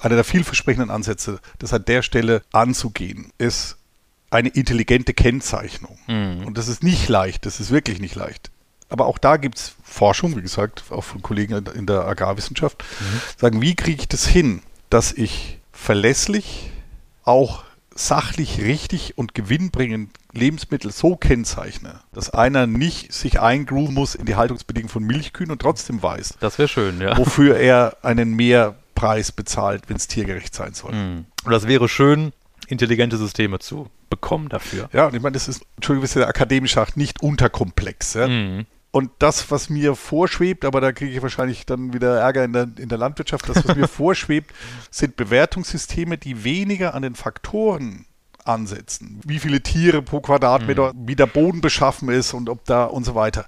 Einer 0.00 0.14
der 0.14 0.24
vielversprechenden 0.24 0.90
Ansätze, 0.90 1.40
das 1.58 1.72
an 1.72 1.84
der 1.84 2.02
Stelle 2.02 2.42
anzugehen, 2.52 3.32
ist 3.38 3.76
eine 4.30 4.48
intelligente 4.48 5.12
Kennzeichnung. 5.14 5.98
Und 6.08 6.56
das 6.56 6.68
ist 6.68 6.82
nicht 6.82 7.08
leicht, 7.08 7.44
das 7.46 7.60
ist 7.60 7.70
wirklich 7.70 8.00
nicht 8.00 8.14
leicht. 8.14 8.50
Aber 8.88 9.06
auch 9.06 9.18
da 9.18 9.36
gibt 9.38 9.58
es 9.58 9.74
Forschung, 9.82 10.36
wie 10.36 10.42
gesagt, 10.42 10.84
auch 10.90 11.04
von 11.04 11.22
Kollegen 11.22 11.64
in 11.74 11.86
der 11.86 12.06
Agrarwissenschaft, 12.06 12.82
sagen, 13.38 13.60
wie 13.62 13.74
kriege 13.74 14.00
ich 14.02 14.08
das 14.08 14.26
hin, 14.26 14.62
dass 14.90 15.12
ich 15.12 15.58
verlässlich, 15.72 16.70
auch 17.24 17.64
sachlich 17.94 18.60
richtig 18.60 19.16
und 19.18 19.34
gewinnbringend 19.34 20.10
Lebensmittel 20.32 20.92
so 20.92 21.16
kennzeichne, 21.16 22.00
dass 22.12 22.30
einer 22.30 22.66
nicht 22.66 23.12
sich 23.12 23.40
eingrooven 23.40 23.94
muss 23.94 24.14
in 24.14 24.26
die 24.26 24.36
Haltungsbedingungen 24.36 24.90
von 24.90 25.04
Milchkühen 25.04 25.50
und 25.50 25.60
trotzdem 25.60 26.02
weiß, 26.02 26.38
Das 26.40 26.58
wäre 26.58 26.68
schön, 26.68 27.00
ja. 27.00 27.16
wofür 27.16 27.56
er 27.56 27.96
einen 28.02 28.34
Mehrpreis 28.34 29.32
bezahlt, 29.32 29.88
wenn 29.88 29.96
es 29.96 30.08
tiergerecht 30.08 30.54
sein 30.54 30.74
soll. 30.74 30.92
Und 30.92 31.50
das 31.50 31.66
wäre 31.66 31.88
schön, 31.88 32.32
intelligente 32.68 33.16
Systeme 33.16 33.58
zu 33.58 33.88
bekommen 34.10 34.48
dafür. 34.48 34.88
Ja, 34.92 35.06
und 35.06 35.14
ich 35.14 35.22
meine, 35.22 35.34
das 35.34 35.48
ist, 35.48 35.62
Entschuldigung, 35.76 36.04
was 36.04 36.12
der 36.12 36.28
akademisch 36.28 36.74
sagt, 36.74 36.96
nicht 36.96 37.22
unterkomplex. 37.22 38.14
Ja? 38.14 38.28
Mhm. 38.28 38.66
Und 38.92 39.10
das, 39.20 39.50
was 39.50 39.70
mir 39.70 39.96
vorschwebt, 39.96 40.66
aber 40.66 40.82
da 40.82 40.92
kriege 40.92 41.12
ich 41.12 41.22
wahrscheinlich 41.22 41.64
dann 41.64 41.94
wieder 41.94 42.20
Ärger 42.20 42.44
in 42.44 42.52
der, 42.52 42.68
in 42.76 42.90
der 42.90 42.98
Landwirtschaft, 42.98 43.48
das, 43.48 43.66
was 43.66 43.74
mir 43.74 43.88
vorschwebt, 43.88 44.52
sind 44.90 45.16
Bewertungssysteme, 45.16 46.18
die 46.18 46.44
weniger 46.44 46.92
an 46.92 47.00
den 47.00 47.14
Faktoren 47.14 48.04
ansetzen. 48.44 49.18
Wie 49.24 49.38
viele 49.38 49.62
Tiere 49.62 50.02
pro 50.02 50.20
Quadratmeter, 50.20 50.92
wie 50.94 51.16
der 51.16 51.26
Boden 51.26 51.62
beschaffen 51.62 52.10
ist 52.10 52.34
und 52.34 52.50
ob 52.50 52.66
da 52.66 52.84
und 52.84 53.04
so 53.04 53.14
weiter. 53.14 53.46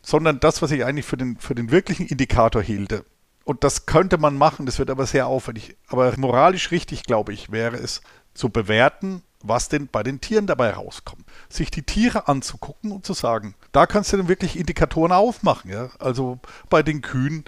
Sondern 0.00 0.40
das, 0.40 0.62
was 0.62 0.70
ich 0.70 0.86
eigentlich 0.86 1.04
für 1.04 1.18
den, 1.18 1.36
für 1.36 1.54
den 1.54 1.70
wirklichen 1.70 2.06
Indikator 2.06 2.62
hielte. 2.62 3.04
Und 3.44 3.64
das 3.64 3.84
könnte 3.84 4.16
man 4.16 4.38
machen, 4.38 4.64
das 4.64 4.78
wird 4.78 4.88
aber 4.88 5.04
sehr 5.04 5.26
aufwendig. 5.26 5.76
Aber 5.88 6.14
moralisch 6.16 6.70
richtig, 6.70 7.02
glaube 7.02 7.34
ich, 7.34 7.50
wäre 7.50 7.76
es 7.76 8.00
zu 8.38 8.50
bewerten, 8.50 9.22
was 9.42 9.68
denn 9.68 9.88
bei 9.88 10.02
den 10.02 10.20
Tieren 10.20 10.46
dabei 10.46 10.70
rauskommt. 10.70 11.24
Sich 11.48 11.70
die 11.70 11.82
Tiere 11.82 12.28
anzugucken 12.28 12.90
und 12.90 13.04
zu 13.04 13.12
sagen, 13.12 13.54
da 13.72 13.86
kannst 13.86 14.12
du 14.12 14.16
dann 14.16 14.28
wirklich 14.28 14.58
Indikatoren 14.58 15.12
aufmachen. 15.12 15.70
Ja? 15.70 15.90
Also 15.98 16.38
bei 16.68 16.82
den 16.82 17.02
Kühen, 17.02 17.44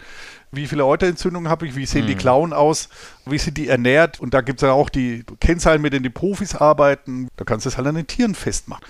wie 0.53 0.67
viele 0.67 0.87
Euterentzündungen 0.87 1.51
habe 1.51 1.67
ich, 1.67 1.77
wie 1.77 1.87
sehen 1.87 2.07
die 2.07 2.15
Klauen 2.15 2.53
aus, 2.53 2.89
wie 3.27 3.39
sind 3.39 3.57
die 3.57 3.69
ernährt 3.69 4.21
und 4.21 4.35
da 4.35 4.41
gibt 4.41 4.63
es 4.63 4.67
ja 4.67 4.73
auch 4.73 4.89
die 4.89 5.25
Kennzahlen, 5.41 5.83
mit 5.83 5.93
denen 5.93 6.05
die 6.05 6.11
Profis 6.11 6.55
arbeiten. 6.55 7.29
Da 7.37 7.45
kannst 7.45 7.67
du 7.67 7.71
es 7.71 7.77
halt 7.77 7.87
an 7.87 7.95
den 7.95 8.07
Tieren 8.07 8.35
festmachen. 8.35 8.85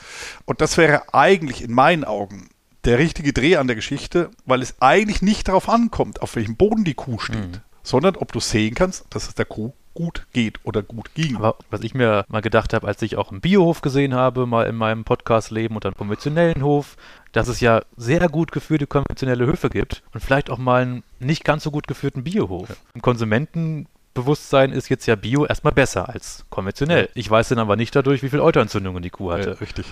Und 0.45 0.61
das 0.61 0.77
wäre 0.77 1.15
eigentlich 1.15 1.63
in 1.63 1.73
meinen 1.73 2.05
Augen 2.05 2.49
der 2.85 2.99
richtige 2.99 3.33
Dreh 3.33 3.57
an 3.57 3.67
der 3.67 3.77
Geschichte, 3.77 4.31
weil 4.47 4.63
es 4.63 4.81
eigentlich 4.81 5.21
nicht 5.21 5.49
darauf 5.49 5.69
ankommt, 5.69 6.23
auf 6.23 6.37
welchem 6.37 6.57
Boden 6.57 6.85
die 6.85 6.95
Kuh 6.95 7.19
steht, 7.19 7.61
sondern 7.83 8.17
ob 8.17 8.33
du 8.33 8.41
sehen 8.41 8.75
kannst, 8.75 9.05
dass 9.11 9.29
es 9.29 9.35
der 9.35 9.45
Kuh 9.45 9.73
gut 10.01 10.27
geht 10.33 10.61
oder 10.65 10.83
gut 10.83 11.15
ging. 11.15 11.37
Aber 11.37 11.57
was 11.71 11.83
ich 11.83 11.95
mir 11.95 12.25
mal 12.29 12.41
gedacht 12.41 12.73
habe, 12.73 12.87
als 12.87 13.03
ich 13.03 13.17
auch 13.17 13.31
einen 13.31 13.43
Biohof 13.43 13.83
gesehen 13.83 14.15
habe, 14.15 14.47
mal 14.47 14.67
in 14.67 14.75
meinem 14.75 15.05
Podcast-Leben 15.05 15.77
und 15.77 15.85
einen 15.85 15.95
konventionellen 15.95 16.63
Hof, 16.63 16.97
dass 17.33 17.49
es 17.49 17.61
ja 17.61 17.83
sehr 17.99 18.29
gut 18.31 18.51
geführte 18.51 18.87
konventionelle 18.87 19.45
Höfe 19.45 19.69
gibt 19.69 20.03
und 20.15 20.21
vielleicht 20.21 20.49
auch 20.49 20.57
mal 20.57 20.83
einen 20.83 21.03
nicht 21.19 21.45
ganz 21.45 21.65
so 21.65 21.71
gut 21.71 21.87
geführten 21.87 22.25
Biohof. 22.25 22.69
Im 22.95 23.03
Konsumentenbewusstsein 23.03 24.73
ist 24.73 24.89
jetzt 24.89 25.05
ja 25.05 25.17
Bio 25.17 25.45
erstmal 25.45 25.75
besser 25.75 26.09
als 26.09 26.47
konventionell. 26.49 27.11
Ich 27.15 27.31
weiß 27.31 27.51
dann 27.51 27.59
aber 27.59 27.77
nicht 27.77 27.95
dadurch, 27.95 28.23
wie 28.23 28.31
viel 28.31 28.41
Euterentzündungen 28.41 29.03
die 29.03 29.11
Kuh 29.11 29.33
hatte. 29.33 29.51
Ja, 29.51 29.57
richtig. 29.57 29.85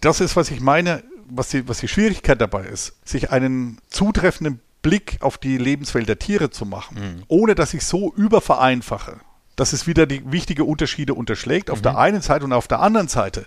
Das 0.00 0.22
ist, 0.22 0.36
was 0.36 0.50
ich 0.50 0.60
meine, 0.60 1.02
was 1.28 1.50
die, 1.50 1.68
was 1.68 1.80
die 1.80 1.88
Schwierigkeit 1.88 2.40
dabei 2.40 2.64
ist, 2.64 2.96
sich 3.06 3.30
einen 3.30 3.76
zutreffenden 3.88 4.60
Blick 4.80 5.18
auf 5.20 5.36
die 5.36 5.58
Lebenswelt 5.58 6.08
der 6.08 6.18
Tiere 6.18 6.48
zu 6.48 6.64
machen, 6.64 7.22
ohne 7.28 7.54
dass 7.54 7.74
ich 7.74 7.84
so 7.84 8.14
übervereinfache, 8.14 9.20
dass 9.60 9.74
es 9.74 9.86
wieder 9.86 10.06
die 10.06 10.22
wichtige 10.32 10.64
Unterschiede 10.64 11.12
unterschlägt, 11.12 11.70
auf 11.70 11.82
der 11.82 11.98
einen 11.98 12.22
Seite 12.22 12.46
und 12.46 12.54
auf 12.54 12.66
der 12.66 12.80
anderen 12.80 13.08
Seite 13.08 13.44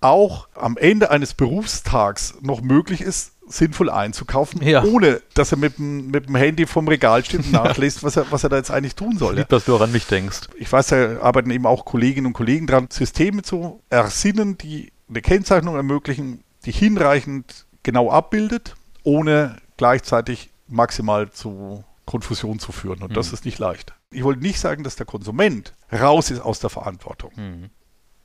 auch 0.00 0.46
am 0.54 0.76
Ende 0.76 1.10
eines 1.10 1.34
Berufstags 1.34 2.34
noch 2.40 2.60
möglich 2.60 3.00
ist, 3.00 3.32
sinnvoll 3.48 3.90
einzukaufen, 3.90 4.62
Ja. 4.62 4.84
ohne 4.84 5.20
dass 5.34 5.50
er 5.50 5.58
mit 5.58 5.78
dem, 5.78 6.12
mit 6.12 6.28
dem 6.28 6.36
Handy 6.36 6.64
vom 6.66 6.86
Regal 6.86 7.24
steht 7.24 7.40
und 7.40 7.50
nachliest, 7.64 8.04
was 8.04 8.16
er, 8.16 8.30
was 8.30 8.44
er 8.44 8.50
da 8.50 8.56
jetzt 8.56 8.70
eigentlich 8.70 8.94
tun 8.94 9.18
soll. 9.18 9.34
Lieb, 9.34 9.48
dass 9.48 9.64
du 9.64 9.74
auch 9.74 9.80
an 9.80 9.90
mich 9.90 10.06
denkst. 10.06 10.42
ich 10.58 10.70
weiß, 10.70 10.86
da 10.88 11.18
arbeiten 11.22 11.50
eben 11.50 11.66
auch 11.66 11.84
Kolleginnen 11.84 12.26
und 12.28 12.34
Kollegen 12.34 12.68
dran, 12.68 12.86
Systeme 12.90 13.42
zu 13.42 13.80
ersinnen, 13.90 14.58
die 14.58 14.92
eine 15.08 15.22
Kennzeichnung 15.22 15.74
ermöglichen, 15.74 16.44
die 16.66 16.70
hinreichend 16.72 17.66
genau 17.82 18.12
abbildet, 18.12 18.76
ohne 19.02 19.56
gleichzeitig 19.76 20.50
maximal 20.68 21.30
zu 21.32 21.82
Konfusion 22.04 22.60
zu 22.60 22.70
führen. 22.70 23.02
Und 23.02 23.16
das 23.16 23.32
ist 23.32 23.44
nicht 23.44 23.58
leicht. 23.58 23.92
Ich 24.10 24.24
wollte 24.24 24.40
nicht 24.40 24.58
sagen, 24.58 24.84
dass 24.84 24.96
der 24.96 25.06
Konsument 25.06 25.74
raus 25.92 26.30
ist 26.30 26.40
aus 26.40 26.60
der 26.60 26.70
Verantwortung. 26.70 27.70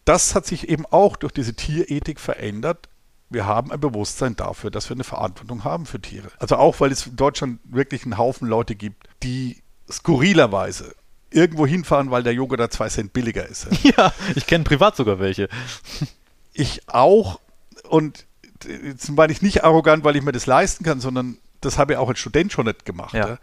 Das 0.06 0.36
hat 0.36 0.46
sich 0.46 0.69
eben 0.69 0.86
auch 0.86 1.15
durch 1.17 1.34
diese 1.34 1.54
Tierethik 1.56 2.19
verändert. 2.19 2.89
Wir 3.30 3.46
haben 3.46 3.72
ein 3.72 3.80
Bewusstsein 3.80 4.36
dafür, 4.36 4.69
dass 4.69 4.89
wir 4.89 4.96
eine 4.96 5.04
Verantwortung 5.04 5.63
haben 5.63 5.86
für 5.86 6.00
Tiere. 6.00 6.30
Also 6.39 6.56
auch, 6.58 6.80
weil 6.80 6.91
es 6.91 7.08
in 7.08 7.15
Deutschland 7.15 7.60
wirklich 7.63 8.04
einen 8.04 8.17
Haufen 8.17 8.48
Leute 8.48 8.76
gibt, 8.76 9.08
die 9.24 9.62
skurrilerweise 9.89 10.96
irgendwo 11.32 11.65
hinfahren, 11.65 12.12
weil 12.12 12.24
der 12.24 12.34
Joghurt 12.34 12.60
da 12.60 12.69
zwei 12.69 12.89
Cent 12.89 13.12
billiger 13.12 13.48
ist. 13.48 13.67
Ja, 13.84 14.13
ich 14.36 14.46
kenne 14.48 14.64
privat 14.64 14.95
sogar 14.95 15.20
welche. 15.20 15.49
Ich 16.53 16.88
auch. 16.88 17.39
Und 17.89 18.26
jetzt 18.66 19.10
meine 19.10 19.34
ich 19.34 19.41
nicht 19.41 19.64
arrogant, 19.64 20.03
weil 20.03 20.16
ich 20.16 20.24
mir 20.24 20.32
das 20.32 20.45
leisten 20.45 20.84
kann, 20.84 20.99
sondern 20.99 21.38
das 21.66 21.78
habe 21.78 21.93
ich 21.93 21.99
auch 21.99 22.09
als 22.09 22.20
Student 22.20 22.51
schon 22.51 22.66
nicht 22.66 22.86
gemacht. 22.86 23.14
Ja. 23.14 23.28
Ja. 23.28 23.38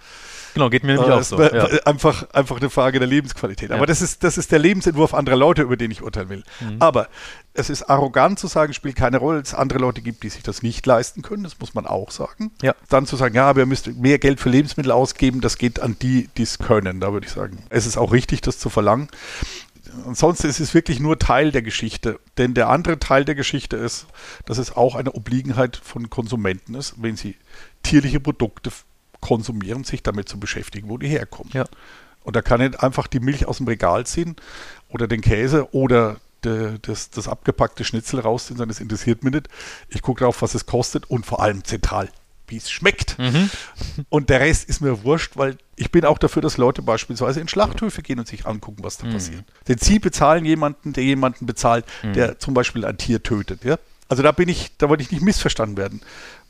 Genau, 0.54 0.68
geht 0.68 0.82
mir 0.82 0.94
nämlich 0.94 1.08
Äh, 1.08 1.12
auch 1.12 1.22
so. 1.22 1.38
war- 1.38 1.54
Ja. 1.54 1.64
einfach, 1.84 2.28
einfach 2.32 2.56
eine 2.58 2.70
Frage 2.70 2.98
der 2.98 3.06
Lebensqualität. 3.06 3.70
Aber 3.70 3.86
das 3.86 4.02
ist, 4.02 4.24
das 4.24 4.36
ist 4.36 4.50
der 4.50 4.58
Lebensentwurf 4.58 5.14
anderer 5.14 5.36
Leute, 5.36 5.62
über 5.62 5.76
den 5.76 5.92
ich 5.92 6.02
urteilen 6.02 6.28
will. 6.28 6.42
Mhm. 6.60 6.76
Aber 6.80 7.08
es 7.54 7.70
ist 7.70 7.84
arrogant 7.84 8.38
zu 8.40 8.48
sagen, 8.48 8.72
spielt 8.72 8.96
keine 8.96 9.18
Rolle, 9.18 9.40
dass 9.40 9.50
es 9.50 9.54
andere 9.54 9.78
Leute 9.78 10.00
gibt, 10.02 10.24
die 10.24 10.28
sich 10.28 10.42
das 10.42 10.62
nicht 10.62 10.84
leisten 10.86 11.22
können. 11.22 11.44
Das 11.44 11.58
muss 11.60 11.74
man 11.74 11.86
auch 11.86 12.10
sagen. 12.10 12.50
Ja. 12.62 12.74
Dann 12.88 13.06
zu 13.06 13.14
sagen, 13.14 13.36
ja, 13.36 13.48
aber 13.48 13.60
ihr 13.60 13.66
müsst 13.66 13.86
mehr 13.96 14.18
Geld 14.18 14.40
für 14.40 14.48
Lebensmittel 14.48 14.90
ausgeben, 14.90 15.40
das 15.40 15.56
geht 15.56 15.78
an 15.80 15.96
die, 16.02 16.28
die 16.36 16.42
es 16.42 16.58
können. 16.58 16.98
Da 16.98 17.12
würde 17.12 17.26
ich 17.28 17.32
sagen, 17.32 17.62
es 17.70 17.86
ist 17.86 17.96
auch 17.96 18.12
richtig, 18.12 18.40
das 18.40 18.58
zu 18.58 18.70
verlangen. 18.70 19.08
Ansonsten 20.06 20.48
ist 20.48 20.60
es 20.60 20.74
wirklich 20.74 21.00
nur 21.00 21.18
Teil 21.18 21.52
der 21.52 21.62
Geschichte. 21.62 22.20
Denn 22.38 22.54
der 22.54 22.68
andere 22.68 22.98
Teil 22.98 23.24
der 23.24 23.34
Geschichte 23.34 23.76
ist, 23.76 24.06
dass 24.46 24.58
es 24.58 24.76
auch 24.76 24.94
eine 24.94 25.12
Obliegenheit 25.12 25.76
von 25.76 26.10
Konsumenten 26.10 26.74
ist, 26.74 26.94
wenn 26.98 27.16
sie 27.16 27.36
tierliche 27.82 28.20
Produkte 28.20 28.70
konsumieren, 29.20 29.84
sich 29.84 30.02
damit 30.02 30.28
zu 30.28 30.40
beschäftigen, 30.40 30.88
wo 30.88 30.98
die 30.98 31.08
herkommen. 31.08 31.52
Ja. 31.52 31.64
Und 32.22 32.36
da 32.36 32.42
kann 32.42 32.60
ich 32.60 32.78
einfach 32.80 33.06
die 33.06 33.20
Milch 33.20 33.46
aus 33.46 33.58
dem 33.58 33.68
Regal 33.68 34.06
ziehen 34.06 34.36
oder 34.88 35.08
den 35.08 35.20
Käse 35.20 35.72
oder 35.74 36.16
de, 36.44 36.78
das, 36.82 37.10
das 37.10 37.28
abgepackte 37.28 37.84
Schnitzel 37.84 38.20
rausziehen, 38.20 38.56
sondern 38.56 38.70
das 38.70 38.80
interessiert 38.80 39.24
mich 39.24 39.34
nicht. 39.34 39.48
Ich 39.88 40.02
gucke 40.02 40.24
drauf, 40.24 40.42
was 40.42 40.54
es 40.54 40.66
kostet 40.66 41.08
und 41.08 41.26
vor 41.26 41.42
allem 41.42 41.64
zentral, 41.64 42.10
wie 42.50 42.56
es 42.56 42.70
schmeckt. 42.70 43.16
Und 44.08 44.28
der 44.30 44.40
Rest 44.40 44.68
ist 44.68 44.80
mir 44.80 45.04
wurscht, 45.04 45.36
weil 45.36 45.56
ich 45.76 45.90
bin 45.90 46.04
auch 46.04 46.18
dafür, 46.18 46.42
dass 46.42 46.56
Leute 46.56 46.82
beispielsweise 46.82 47.40
in 47.40 47.48
Schlachthöfe 47.48 48.02
gehen 48.02 48.18
und 48.18 48.28
sich 48.28 48.46
angucken, 48.46 48.82
was 48.82 48.98
da 48.98 49.06
passiert. 49.12 49.44
Denn 49.68 49.78
sie 49.78 49.98
bezahlen 49.98 50.44
jemanden, 50.44 50.92
der 50.92 51.04
jemanden 51.04 51.46
bezahlt, 51.46 51.84
der 52.02 52.38
zum 52.38 52.54
Beispiel 52.54 52.84
ein 52.84 52.98
Tier 52.98 53.22
tötet. 53.22 53.64
Ja? 53.64 53.78
Also 54.08 54.22
da 54.22 54.32
bin 54.32 54.48
ich, 54.48 54.76
da 54.78 54.88
wollte 54.88 55.02
ich 55.02 55.10
nicht 55.12 55.22
missverstanden 55.22 55.76
werden. 55.76 56.00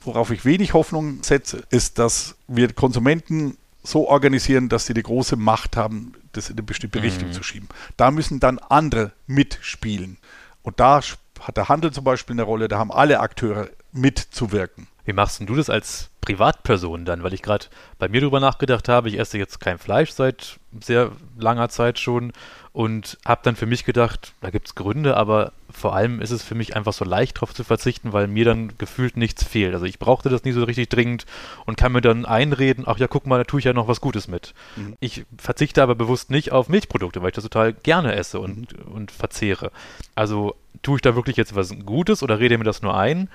Worauf 0.02 0.30
ich 0.30 0.44
wenig 0.46 0.72
Hoffnung 0.72 1.22
setze, 1.22 1.62
ist, 1.70 1.98
dass 1.98 2.34
wir 2.48 2.72
Konsumenten 2.72 3.56
so 3.82 4.08
organisieren, 4.08 4.68
dass 4.68 4.86
sie 4.86 4.94
die 4.94 5.02
große 5.02 5.36
Macht 5.36 5.76
haben, 5.76 6.12
das 6.32 6.48
in 6.48 6.54
eine 6.54 6.62
bestimmte 6.62 7.02
Richtung 7.02 7.32
zu 7.32 7.42
schieben. 7.42 7.68
Da 7.96 8.10
müssen 8.10 8.40
dann 8.40 8.58
andere 8.58 9.12
mitspielen. 9.26 10.18
Und 10.62 10.80
da 10.80 11.00
hat 11.40 11.56
der 11.56 11.68
Handel 11.68 11.92
zum 11.92 12.04
Beispiel 12.04 12.34
eine 12.34 12.42
Rolle, 12.42 12.68
da 12.68 12.78
haben 12.78 12.92
alle 12.92 13.20
Akteure 13.20 13.68
mitzuwirken. 13.92 14.86
Wie 15.04 15.12
machst 15.12 15.40
denn 15.40 15.46
du 15.46 15.56
das 15.56 15.70
als 15.70 16.10
Privatperson 16.20 17.04
dann? 17.04 17.22
Weil 17.22 17.34
ich 17.34 17.42
gerade 17.42 17.66
bei 17.98 18.08
mir 18.08 18.20
drüber 18.20 18.40
nachgedacht 18.40 18.88
habe, 18.88 19.08
ich 19.08 19.18
esse 19.18 19.38
jetzt 19.38 19.60
kein 19.60 19.78
Fleisch 19.78 20.10
seit 20.10 20.58
sehr 20.80 21.12
langer 21.38 21.68
Zeit 21.68 21.98
schon 21.98 22.32
und 22.72 23.18
habe 23.24 23.40
dann 23.42 23.56
für 23.56 23.66
mich 23.66 23.84
gedacht, 23.84 24.32
da 24.40 24.50
gibt 24.50 24.68
es 24.68 24.74
Gründe, 24.76 25.16
aber 25.16 25.52
vor 25.70 25.94
allem 25.94 26.20
ist 26.20 26.30
es 26.30 26.44
für 26.44 26.54
mich 26.54 26.76
einfach 26.76 26.92
so 26.92 27.04
leicht 27.04 27.36
darauf 27.36 27.52
zu 27.52 27.64
verzichten, 27.64 28.12
weil 28.12 28.28
mir 28.28 28.44
dann 28.44 28.78
gefühlt 28.78 29.16
nichts 29.16 29.42
fehlt. 29.42 29.74
Also 29.74 29.86
ich 29.86 29.98
brauchte 29.98 30.28
das 30.28 30.44
nie 30.44 30.52
so 30.52 30.62
richtig 30.62 30.88
dringend 30.88 31.26
und 31.66 31.76
kann 31.76 31.90
mir 31.92 32.00
dann 32.00 32.24
einreden, 32.24 32.84
ach 32.86 32.98
ja, 32.98 33.08
guck 33.08 33.26
mal, 33.26 33.38
da 33.38 33.44
tue 33.44 33.58
ich 33.58 33.64
ja 33.64 33.72
noch 33.72 33.88
was 33.88 34.00
Gutes 34.00 34.28
mit. 34.28 34.54
Ich 35.00 35.24
verzichte 35.36 35.82
aber 35.82 35.96
bewusst 35.96 36.30
nicht 36.30 36.52
auf 36.52 36.68
Milchprodukte, 36.68 37.22
weil 37.22 37.30
ich 37.30 37.34
das 37.34 37.44
total 37.44 37.72
gerne 37.72 38.14
esse 38.14 38.38
und, 38.38 38.74
und 38.84 39.10
verzehre. 39.10 39.72
Also 40.14 40.54
tue 40.82 40.96
ich 40.96 41.02
da 41.02 41.16
wirklich 41.16 41.36
jetzt 41.36 41.56
was 41.56 41.74
Gutes 41.84 42.22
oder 42.22 42.38
rede 42.38 42.56
mir 42.56 42.64
das 42.64 42.82
nur 42.82 42.96
ein? 42.96 43.28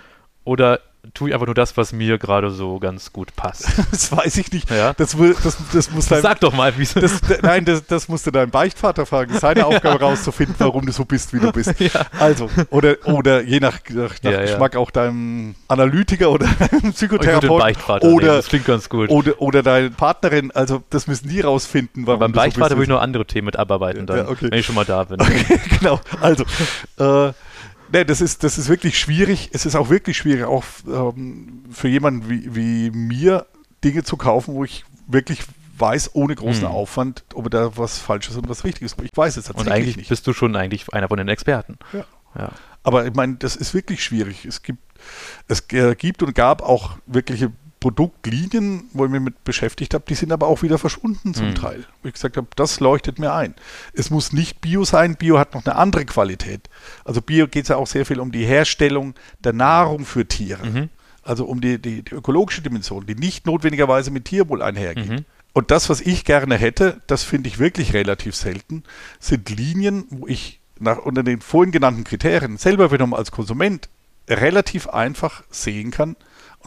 Oder 0.45 0.79
tue 1.13 1.29
ich 1.29 1.33
einfach 1.35 1.45
nur 1.45 1.53
das, 1.55 1.77
was 1.77 1.93
mir 1.93 2.17
gerade 2.17 2.49
so 2.49 2.79
ganz 2.79 3.13
gut 3.13 3.35
passt? 3.35 3.67
Das 3.91 4.11
weiß 4.11 4.37
ich 4.37 4.51
nicht. 4.51 4.69
Ja. 4.71 4.93
Das, 4.93 5.15
das, 5.43 5.57
das 5.71 5.91
muss 5.91 6.07
dein, 6.07 6.21
Sag 6.21 6.39
doch 6.39 6.53
mal, 6.53 6.77
wie 6.77 6.85
das, 6.85 7.21
nein, 7.41 7.63
das, 7.65 7.85
das 7.85 8.07
musst 8.07 8.25
du 8.27 8.31
deinem 8.31 8.49
Beichtvater 8.51 9.05
fragen. 9.05 9.27
Das 9.29 9.35
ist 9.37 9.41
seine 9.41 9.65
Aufgabe 9.67 9.99
rauszufinden, 9.99 10.55
warum 10.59 10.85
du 10.85 10.91
so 10.91 11.05
bist, 11.05 11.33
wie 11.33 11.39
du 11.39 11.51
bist. 11.51 11.73
Also, 12.19 12.49
oder, 12.69 12.95
oder 13.05 13.41
je 13.41 13.59
nach, 13.59 13.79
nach, 13.89 14.09
nach 14.09 14.23
Ja, 14.23 14.31
ja. 14.31 14.41
Geschmack 14.41 14.75
auch 14.75 14.91
deinem 14.91 15.55
Analytiker 15.67 16.31
oder 16.31 16.47
deinem 16.47 16.81
den 16.81 16.93
Psychotherapeuten 16.93 18.11
oder, 18.11 18.35
das 18.37 18.47
klingt 18.47 18.65
ganz 18.65 18.89
gut. 18.89 19.09
oder, 19.09 19.41
oder 19.41 19.63
deine 19.63 19.91
Partnerin. 19.91 20.51
Also, 20.51 20.83
das 20.89 21.07
müssen 21.07 21.29
die 21.29 21.41
rausfinden, 21.41 22.07
warum 22.07 22.19
Beim 22.19 22.31
du 22.33 22.39
so 22.39 22.43
Beichtvater 22.43 22.69
bist. 22.69 22.77
würde 22.77 22.83
ich 22.83 22.89
noch 22.89 23.01
andere 23.01 23.25
Themen 23.25 23.45
mit 23.45 23.57
abarbeiten, 23.57 24.05
dann, 24.07 24.17
Ja, 24.17 24.27
okay. 24.27 24.47
wenn 24.49 24.59
ich 24.59 24.65
schon 24.65 24.75
mal 24.75 24.85
da 24.85 25.03
bin. 25.03 25.21
Okay, 25.21 25.59
genau. 25.79 25.99
Also, 26.21 26.43
äh, 26.99 27.33
ne, 27.91 28.05
das 28.05 28.21
ist, 28.21 28.43
das 28.43 28.57
ist 28.57 28.67
wirklich 28.69 28.97
schwierig. 28.99 29.49
Es 29.53 29.65
ist 29.65 29.75
auch 29.75 29.89
wirklich 29.89 30.17
schwierig, 30.17 30.45
auch 30.45 30.63
ähm, 30.87 31.63
für 31.71 31.87
jemanden 31.87 32.29
wie, 32.29 32.55
wie 32.55 32.91
mir 32.91 33.45
Dinge 33.83 34.03
zu 34.03 34.17
kaufen, 34.17 34.53
wo 34.55 34.63
ich 34.63 34.85
wirklich 35.07 35.41
weiß, 35.77 36.11
ohne 36.15 36.35
großen 36.35 36.63
Hm. 36.63 36.71
Aufwand, 36.71 37.23
ob 37.33 37.49
da 37.51 37.77
was 37.77 37.99
Falsches 37.99 38.37
und 38.37 38.47
was 38.47 38.63
Richtiges 38.63 38.93
ist. 38.93 39.01
Ich 39.01 39.15
weiß 39.15 39.37
es 39.37 39.49
Und 39.49 39.57
tatsächlich 39.57 39.73
eigentlich 39.73 39.97
nicht. 39.97 40.09
bist 40.09 40.25
du 40.25 40.33
schon 40.33 40.55
eigentlich 40.55 40.91
einer 40.93 41.07
von 41.09 41.17
den 41.17 41.27
Experten. 41.27 41.77
Ja. 41.93 42.05
Ja. 42.37 42.51
Aber 42.83 43.05
ich 43.05 43.13
meine, 43.13 43.35
das 43.35 43.55
ist 43.55 43.73
wirklich 43.73 44.03
schwierig. 44.03 44.45
Es 44.45 44.61
gibt, 44.61 44.79
es 45.47 45.65
äh, 45.71 45.95
gibt 45.95 46.23
und 46.23 46.33
gab 46.35 46.61
auch 46.61 46.97
wirkliche 47.05 47.51
Produktlinien, 47.85 48.89
wo 48.93 49.05
ich 49.05 49.11
mich 49.11 49.21
mit 49.21 49.43
beschäftigt 49.43 49.93
habe, 49.93 50.05
die 50.09 50.15
sind 50.15 50.31
aber 50.31 50.47
auch 50.47 50.63
wieder 50.63 50.79
verschwunden 50.79 51.35
zum 51.35 51.49
Hm. 51.49 51.53
Teil. 51.55 51.85
Wo 52.01 52.07
ich 52.07 52.15
gesagt 52.15 52.35
habe, 52.35 52.47
das 52.55 52.79
leuchtet 52.79 53.19
mir 53.19 53.31
ein. 53.31 53.53
Es 53.93 54.09
muss 54.09 54.33
nicht 54.33 54.59
Bio 54.59 54.85
sein, 54.85 55.17
Bio 55.17 55.37
hat 55.37 55.53
noch 55.53 55.63
eine 55.63 55.75
andere 55.75 56.03
Qualität. 56.05 56.67
Also 57.03 57.21
Bio 57.21 57.47
geht 57.47 57.65
es 57.65 57.69
ja 57.69 57.75
auch 57.75 57.85
sehr 57.85 58.07
viel 58.07 58.19
um 58.19 58.31
die 58.31 58.43
Herstellung 58.43 59.13
der 59.43 59.53
Nahrung 59.53 60.03
für 60.03 60.27
Tiere. 60.27 60.65
Mhm. 60.65 60.89
Also 61.21 61.45
um 61.45 61.61
die, 61.61 61.79
die, 61.79 62.01
die 62.01 62.15
ökologische 62.15 62.63
Dimension, 62.63 63.05
die 63.05 63.13
nicht 63.13 63.45
notwendigerweise 63.45 64.09
mit 64.09 64.25
Tierwohl 64.25 64.63
einhergeht. 64.63 65.07
Mhm. 65.07 65.25
Und 65.53 65.69
das, 65.69 65.87
was 65.87 66.01
ich 66.01 66.25
gerne 66.25 66.55
hätte, 66.55 67.03
das 67.05 67.21
finde 67.21 67.49
ich 67.49 67.59
wirklich 67.59 67.93
relativ 67.93 68.35
selten, 68.35 68.81
sind 69.19 69.47
Linien, 69.51 70.05
wo 70.09 70.25
ich 70.25 70.59
nach, 70.79 70.97
unter 70.97 71.21
den 71.21 71.39
vorhin 71.39 71.71
genannten 71.71 72.03
Kriterien 72.03 72.57
selber 72.57 72.91
wiederum 72.91 73.13
als 73.13 73.29
Konsument 73.29 73.89
relativ 74.27 74.87
einfach 74.87 75.43
sehen 75.51 75.91
kann 75.91 76.15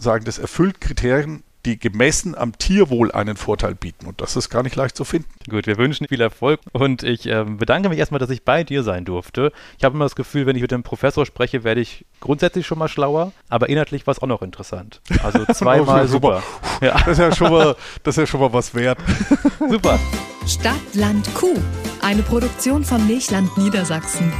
sagen, 0.01 0.24
das 0.24 0.38
erfüllt 0.38 0.80
Kriterien, 0.80 1.42
die 1.66 1.78
gemessen 1.78 2.34
am 2.36 2.57
Tierwohl 2.57 3.12
einen 3.12 3.36
Vorteil 3.36 3.74
bieten. 3.74 4.07
Und 4.07 4.20
das 4.20 4.36
ist 4.36 4.49
gar 4.49 4.62
nicht 4.62 4.76
leicht 4.76 4.96
zu 4.96 5.05
finden. 5.05 5.28
Gut, 5.51 5.66
wir 5.66 5.76
wünschen 5.76 6.07
viel 6.09 6.20
Erfolg 6.20 6.61
und 6.72 7.03
ich 7.03 7.26
ähm, 7.26 7.59
bedanke 7.59 7.88
mich 7.88 7.99
erstmal, 7.99 8.20
dass 8.20 8.30
ich 8.30 8.44
bei 8.44 8.64
dir 8.64 8.82
sein 8.82 9.05
durfte. 9.05 9.53
Ich 9.76 9.84
habe 9.84 9.94
immer 9.94 10.05
das 10.05 10.16
Gefühl, 10.16 10.46
wenn 10.46 10.57
ich 10.57 10.62
mit 10.62 10.70
dem 10.70 10.82
Professor 10.82 11.26
spreche, 11.26 11.64
werde 11.64 11.80
ich 11.80 12.07
grundsätzlich 12.20 12.66
schon 12.66 12.78
mal 12.78 12.88
schlauer, 12.88 13.32
aber 13.49 13.68
inhaltlich 13.68 14.07
war 14.07 14.12
es 14.12 14.22
auch 14.22 14.26
noch 14.26 14.42
interessant. 14.42 15.01
Also 15.22 15.44
zweimal 15.53 16.05
Oh, 16.05 16.07
super. 16.07 16.42
Ja, 16.80 16.92
Das 17.01 17.09
ist 17.09 17.18
ja 17.18 17.34
schon 17.34 17.51
mal, 17.51 17.76
das 18.03 18.16
ist 18.16 18.20
ja 18.20 18.26
schon 18.26 18.40
mal 18.40 18.53
was 18.53 18.74
wert. 18.74 18.99
super. 19.68 19.99
Stadt, 20.46 20.94
Land, 20.94 21.34
Kuh. 21.34 21.55
Eine 22.01 22.22
Produktion 22.22 22.84
von 22.84 23.07
Milchland 23.07 23.57
Niedersachsen. 23.59 24.32